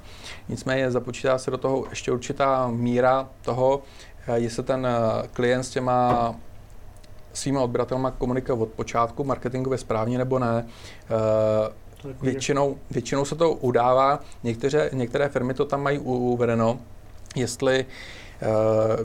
nicméně 0.50 0.92
započítá 0.92 1.38
se 1.38 1.52
do 1.52 1.58
toho 1.58 1.86
ještě 1.90 2.12
určitá 2.12 2.68
míra 2.68 3.30
toho, 3.42 3.82
Eh, 4.11 4.11
jestli 4.36 4.64
ten 4.64 4.86
eh, 4.86 5.28
klient 5.34 5.64
s 5.64 5.70
těma 5.70 6.36
svýma 7.34 7.62
odběratelma 7.62 8.12
komunikuje 8.12 8.58
od 8.58 8.70
počátku 8.70 9.24
marketingově 9.24 9.78
správně 9.78 10.18
nebo 10.18 10.40
ne. 10.40 10.66
Eh, 11.06 12.14
většinou, 12.22 12.78
většinou 12.92 13.26
se 13.26 13.36
to 13.36 13.52
udává, 13.52 14.20
některé, 14.44 14.90
některé 14.94 15.30
firmy 15.30 15.54
to 15.54 15.66
tam 15.66 15.84
mají 15.84 16.00
uvedeno, 16.00 16.80
jestli 17.36 17.86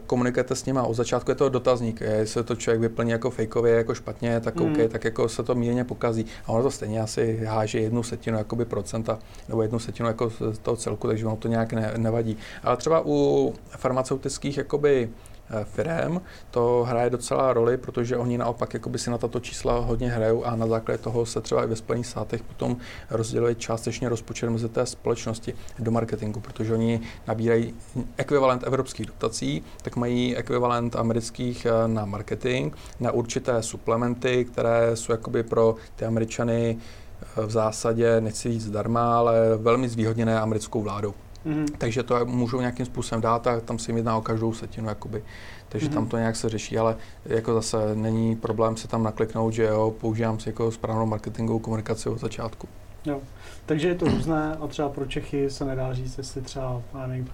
komunikujete 0.06 0.54
s 0.54 0.64
nimi 0.64 0.80
od 0.82 0.94
začátku 0.94 1.30
je 1.30 1.34
to 1.34 1.48
dotazník. 1.48 2.00
Jestli 2.00 2.44
to 2.44 2.56
člověk 2.56 2.80
vyplní 2.80 3.10
jako 3.10 3.30
fejkově, 3.30 3.74
jako 3.74 3.94
špatně, 3.94 4.40
tak 4.40 4.60
OK, 4.60 4.66
mm. 4.66 4.88
tak 4.88 5.04
jako 5.04 5.28
se 5.28 5.42
to 5.42 5.54
mírně 5.54 5.84
pokazí. 5.84 6.26
A 6.46 6.48
ono 6.48 6.62
to 6.62 6.70
stejně 6.70 7.00
asi 7.00 7.44
háže 7.44 7.80
jednu 7.80 8.02
setinu 8.02 8.38
jakoby 8.38 8.64
procenta, 8.64 9.18
nebo 9.48 9.62
jednu 9.62 9.78
setinu 9.78 10.08
jako 10.08 10.30
z 10.30 10.58
toho 10.58 10.76
celku, 10.76 11.06
takže 11.08 11.26
ono 11.26 11.36
to 11.36 11.48
nějak 11.48 11.72
ne, 11.72 11.92
nevadí. 11.96 12.36
Ale 12.62 12.76
třeba 12.76 13.02
u 13.06 13.54
farmaceutických 13.76 14.56
jakoby 14.56 15.08
Eh, 15.08 15.35
firm, 15.64 16.20
to 16.50 16.84
hraje 16.88 17.10
docela 17.10 17.52
roli, 17.52 17.76
protože 17.76 18.16
oni 18.16 18.38
naopak 18.38 18.74
jakoby 18.74 18.98
si 18.98 19.10
na 19.10 19.18
tato 19.18 19.40
čísla 19.40 19.78
hodně 19.78 20.10
hrajou 20.10 20.44
a 20.44 20.56
na 20.56 20.66
základě 20.66 20.98
toho 20.98 21.26
se 21.26 21.40
třeba 21.40 21.64
i 21.64 21.66
ve 21.66 21.76
Spojených 21.76 22.06
státech 22.06 22.42
potom 22.42 22.76
rozděluje 23.10 23.54
částečně 23.54 24.08
rozpočet 24.08 24.50
mezi 24.50 24.68
té 24.68 24.86
společnosti 24.86 25.54
do 25.78 25.90
marketingu, 25.90 26.40
protože 26.40 26.74
oni 26.74 27.00
nabírají 27.26 27.74
ekvivalent 28.16 28.66
evropských 28.66 29.06
dotací, 29.06 29.62
tak 29.82 29.96
mají 29.96 30.36
ekvivalent 30.36 30.96
amerických 30.96 31.66
eh, 31.66 31.88
na 31.88 32.04
marketing, 32.04 32.74
na 33.00 33.12
určité 33.12 33.62
suplementy, 33.62 34.44
které 34.44 34.96
jsou 34.96 35.12
jakoby 35.12 35.42
pro 35.42 35.76
ty 35.96 36.04
američany 36.04 36.78
eh, 36.78 37.46
v 37.46 37.50
zásadě, 37.50 38.20
nechci 38.20 38.52
říct 38.52 38.64
zdarma, 38.64 39.18
ale 39.18 39.56
velmi 39.56 39.88
zvýhodněné 39.88 40.40
americkou 40.40 40.82
vládou. 40.82 41.14
Mm-hmm. 41.46 41.66
Takže 41.78 42.02
to 42.02 42.24
můžou 42.24 42.60
nějakým 42.60 42.86
způsobem 42.86 43.22
dát 43.22 43.46
a 43.46 43.60
tam 43.60 43.78
si 43.78 43.90
jim 43.90 43.96
jedná 43.96 44.16
o 44.16 44.20
každou 44.20 44.52
setinu. 44.52 44.88
Jakoby. 44.88 45.24
Takže 45.68 45.88
mm-hmm. 45.88 45.94
tam 45.94 46.06
to 46.06 46.16
nějak 46.18 46.36
se 46.36 46.48
řeší, 46.48 46.78
ale 46.78 46.96
jako 47.24 47.54
zase 47.54 47.94
není 47.94 48.36
problém 48.36 48.76
si 48.76 48.88
tam 48.88 49.02
nakliknout, 49.02 49.52
že 49.52 49.64
jo, 49.64 49.94
používám 50.00 50.38
si 50.38 50.48
jako 50.48 50.70
správnou 50.70 51.06
marketingovou 51.06 51.58
komunikaci 51.58 52.08
od 52.08 52.20
začátku. 52.20 52.68
Jo. 53.06 53.20
Takže 53.66 53.88
je 53.88 53.94
to 53.94 54.04
různé 54.04 54.56
a 54.60 54.66
třeba 54.66 54.88
pro 54.88 55.06
Čechy 55.06 55.50
se 55.50 55.64
nedá 55.64 55.94
říct, 55.94 56.18
jestli 56.18 56.40
třeba 56.40 56.82
nevím, 57.06 57.28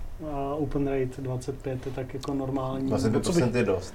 open 0.58 0.88
rate 0.88 1.22
25 1.22 1.86
je 1.86 1.92
tak 1.92 2.14
jako 2.14 2.34
normální. 2.34 2.92
25% 2.92 3.56
je 3.56 3.64
dost. 3.64 3.94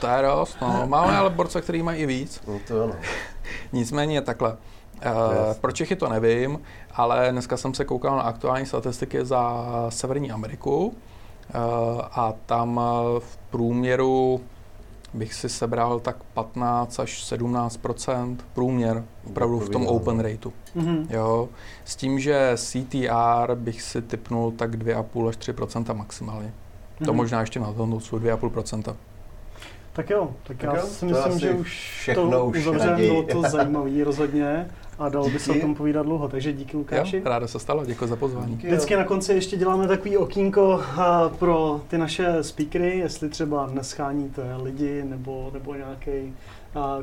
To 0.00 0.06
je 0.06 0.22
dost, 0.22 0.56
no. 0.62 0.82
Máme 0.86 1.16
ale 1.16 1.30
borce, 1.30 1.60
který 1.60 1.82
mají 1.82 2.02
i 2.02 2.06
víc. 2.06 2.42
No 2.48 2.60
to 2.68 2.84
ano. 2.84 2.92
Nicméně 3.72 4.22
takhle. 4.22 4.56
Uh, 5.06 5.54
pro 5.60 5.72
Čechy 5.72 5.96
to 5.96 6.08
nevím, 6.08 6.60
ale 6.94 7.28
dneska 7.32 7.56
jsem 7.56 7.74
se 7.74 7.84
koukal 7.84 8.16
na 8.16 8.22
aktuální 8.22 8.66
statistiky 8.66 9.24
za 9.24 9.66
Severní 9.88 10.30
Ameriku 10.30 10.86
uh, 10.86 10.92
a 12.12 12.34
tam 12.46 12.80
eh, 12.82 13.20
v 13.20 13.36
průměru 13.50 14.40
bych 15.14 15.34
si 15.34 15.48
sebral 15.48 16.00
tak 16.00 16.16
15 16.34 17.00
až 17.00 17.32
17% 17.32 18.36
průměr 18.54 19.04
opravdu 19.26 19.58
v 19.58 19.68
tom 19.68 19.86
open 19.86 20.20
rateu. 20.20 20.52
Mm-hmm. 20.76 21.06
Jo, 21.10 21.48
s 21.84 21.96
tím, 21.96 22.20
že 22.20 22.52
CTR 22.56 23.54
bych 23.54 23.82
si 23.82 24.02
typnul 24.02 24.52
tak 24.52 24.74
2,5 24.74 25.28
až 25.28 25.36
3% 25.36 25.94
maximálně. 25.94 26.48
Mm-hmm. 26.48 27.04
To 27.04 27.12
mhm. 27.12 27.16
možná 27.16 27.40
ještě 27.40 27.60
na 27.60 27.72
tom 27.72 28.00
jsou 28.00 28.18
2,5% 28.18 28.94
tak 29.98 30.10
jo, 30.10 30.30
tak, 30.42 30.56
tak 30.56 30.74
já 30.74 30.80
jo, 30.80 30.86
si 30.86 31.04
myslím, 31.04 31.38
že 31.38 31.50
už 31.50 32.10
to 32.14 32.46
uzavřeme, 32.46 32.96
bylo 32.96 33.22
to 33.22 33.42
zajímavé 33.42 34.04
rozhodně 34.04 34.70
a 34.98 35.08
dalo 35.08 35.30
by 35.30 35.38
se 35.38 35.52
o 35.52 35.60
tom 35.60 35.74
povídat 35.74 36.06
dlouho, 36.06 36.28
takže 36.28 36.52
díky 36.52 36.76
Lukáši. 36.76 37.16
Jo, 37.16 37.22
ráda 37.24 37.46
se 37.48 37.58
stalo, 37.58 37.84
děkuji 37.84 38.06
za 38.06 38.16
pozvání. 38.16 38.56
Díky, 38.56 38.66
Vždycky 38.66 38.96
na 38.96 39.04
konci 39.04 39.32
ještě 39.32 39.56
děláme 39.56 39.88
takový 39.88 40.16
okýnko 40.16 40.82
pro 41.38 41.80
ty 41.88 41.98
naše 41.98 42.42
speakery, 42.42 42.98
jestli 42.98 43.28
třeba 43.28 43.66
nescháníte 43.72 44.42
lidi 44.62 45.04
nebo, 45.04 45.50
nebo 45.52 45.74
nějaký 45.74 46.34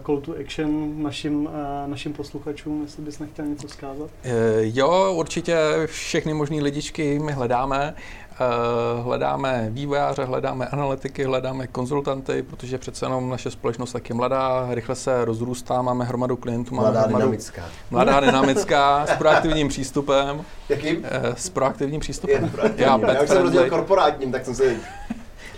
call 0.05 0.21
to 0.21 0.35
action 0.41 1.03
našim, 1.03 1.49
našim 1.85 2.13
posluchačům, 2.13 2.81
jestli 2.81 3.03
bys 3.03 3.19
nechtěl 3.19 3.45
něco 3.45 3.67
zkázat? 3.67 4.09
E, 4.23 4.31
jo, 4.61 5.13
určitě 5.15 5.57
všechny 5.85 6.33
možné 6.33 6.61
lidičky 6.61 7.19
my 7.19 7.31
hledáme. 7.31 7.95
Eh, 8.39 9.01
hledáme 9.01 9.67
vývojáře, 9.69 10.25
hledáme 10.25 10.67
analytiky, 10.67 11.23
hledáme 11.23 11.67
konzultanty, 11.67 12.43
protože 12.43 12.77
přece 12.77 13.05
jenom 13.05 13.29
naše 13.29 13.51
společnost 13.51 13.91
tak 13.93 14.09
je 14.09 14.15
mladá, 14.15 14.67
rychle 14.69 14.95
se 14.95 15.25
rozrůstá, 15.25 15.81
máme 15.81 16.05
hromadu 16.05 16.35
klientů. 16.35 16.75
Máme 16.75 16.87
mladá 16.87 17.01
hromadu, 17.01 17.25
dynamická. 17.25 17.63
Mladá 17.91 18.19
dynamická, 18.19 19.05
s 19.05 19.17
proaktivním 19.17 19.67
přístupem. 19.67 20.41
Jakým? 20.69 21.01
Eh, 21.03 21.35
s 21.37 21.49
proaktivním 21.49 21.99
přístupem. 21.99 22.43
Je. 22.63 22.73
Já, 22.77 22.99
Já 23.13 23.21
už 23.21 23.29
jsem 23.29 23.41
rozdělil 23.41 23.69
korporátním, 23.69 24.31
tak 24.31 24.45
jsem 24.45 24.55
si... 24.55 24.77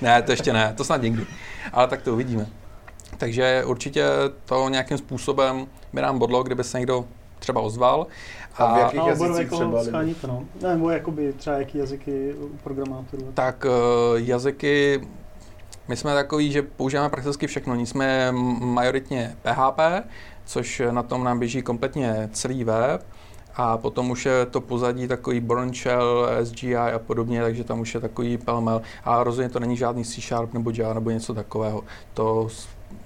ne, 0.01 0.21
to 0.21 0.31
ještě 0.31 0.53
ne, 0.53 0.73
to 0.77 0.83
snad 0.83 1.01
někdy. 1.01 1.25
Ale 1.73 1.87
tak 1.87 2.01
to 2.01 2.13
uvidíme. 2.13 2.47
Takže 3.17 3.63
určitě 3.65 4.05
to 4.45 4.69
nějakým 4.69 4.97
způsobem 4.97 5.67
by 5.93 6.01
nám 6.01 6.19
bodlo, 6.19 6.43
kdyby 6.43 6.63
se 6.63 6.77
někdo 6.77 7.05
třeba 7.39 7.61
ozval. 7.61 8.07
A 8.57 8.75
v 8.75 8.79
jakých 8.79 8.99
a 8.99 9.07
jazycích 9.07 9.37
jako 9.37 9.55
třeba? 9.55 9.83
Scháníte, 9.83 10.27
no. 10.27 10.43
Nebo 10.61 10.89
jakoby 10.89 11.33
třeba 11.33 11.57
jaký 11.57 11.77
jazyky 11.77 12.35
programátorů? 12.63 13.23
Tak 13.33 13.65
uh, 13.65 13.71
jazyky, 14.19 15.01
my 15.87 15.95
jsme 15.97 16.13
takový, 16.13 16.51
že 16.51 16.61
používáme 16.61 17.09
prakticky 17.09 17.47
všechno. 17.47 17.75
Jsme 17.75 18.31
majoritně 18.61 19.35
PHP, 19.41 19.79
což 20.45 20.81
na 20.91 21.03
tom 21.03 21.23
nám 21.23 21.39
běží 21.39 21.61
kompletně 21.61 22.29
celý 22.33 22.63
web 22.63 23.05
A 23.55 23.77
potom 23.77 24.09
už 24.09 24.25
je 24.25 24.45
to 24.45 24.61
pozadí 24.61 25.07
takový 25.07 25.39
Born 25.39 25.73
Shell, 25.73 26.29
SGI 26.43 26.75
a 26.75 26.99
podobně, 26.99 27.41
takže 27.41 27.63
tam 27.63 27.79
už 27.79 27.93
je 27.93 27.99
takový 27.99 28.37
pelmel. 28.37 28.81
A 29.03 29.23
rozhodně 29.23 29.49
to 29.49 29.59
není 29.59 29.77
žádný 29.77 30.05
C 30.05 30.21
Sharp 30.21 30.53
nebo 30.53 30.71
Java 30.73 30.93
nebo 30.93 31.09
něco 31.09 31.33
takového. 31.33 31.83
To 32.13 32.47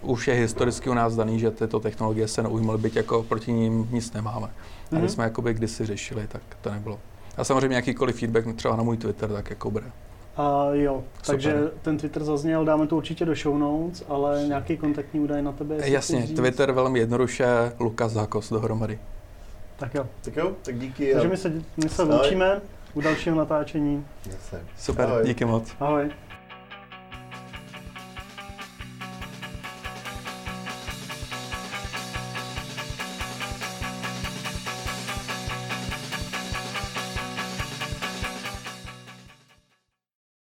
už 0.01 0.27
je 0.27 0.33
historicky 0.33 0.89
u 0.89 0.93
nás 0.93 1.15
daný, 1.15 1.39
že 1.39 1.51
tyto 1.51 1.79
technologie 1.79 2.27
se 2.27 2.43
neujmuly, 2.43 2.77
byť 2.77 2.95
jako 2.95 3.23
proti 3.23 3.51
ním 3.53 3.87
nic 3.91 4.13
nemáme. 4.13 4.47
Mm-hmm. 4.47 4.97
A 4.97 4.99
my 4.99 5.09
jsme 5.09 5.23
jakoby 5.23 5.53
kdysi 5.53 5.85
řešili, 5.85 6.27
tak 6.27 6.41
to 6.61 6.71
nebylo. 6.71 6.99
A 7.37 7.43
samozřejmě 7.43 7.75
jakýkoliv 7.75 8.19
feedback 8.19 8.55
třeba 8.55 8.75
na 8.75 8.83
můj 8.83 8.97
Twitter, 8.97 9.29
tak 9.29 9.49
jako 9.49 9.71
bude. 9.71 9.85
A 10.37 10.67
jo, 10.71 11.03
Super. 11.13 11.25
takže 11.25 11.71
ten 11.81 11.97
Twitter 11.97 12.23
zazněl, 12.23 12.65
dáme 12.65 12.87
to 12.87 12.97
určitě 12.97 13.25
do 13.25 13.35
show 13.35 13.57
notes, 13.57 14.03
ale 14.09 14.43
nějaký 14.47 14.77
kontaktní 14.77 15.19
údaj 15.19 15.41
na 15.41 15.51
tebe? 15.51 15.89
Jasně, 15.89 16.27
Twitter 16.27 16.71
velmi 16.71 16.99
jednoduše, 16.99 17.45
Lukas 17.79 18.11
Zákos 18.11 18.49
dohromady. 18.49 18.99
Tak 19.77 19.95
jo. 19.95 20.07
Tak 20.21 20.35
jo, 20.35 20.51
tak 20.61 20.79
díky. 20.79 21.13
Takže 21.13 21.27
my 21.27 21.37
se, 21.37 21.53
my 21.83 21.89
se 21.89 22.03
loučíme 22.03 22.61
u 22.93 23.01
dalšího 23.01 23.35
natáčení. 23.35 24.05
Super, 24.77 25.05
Ahoj. 25.05 25.23
díky 25.25 25.45
moc. 25.45 25.75
Ahoj. 25.79 26.09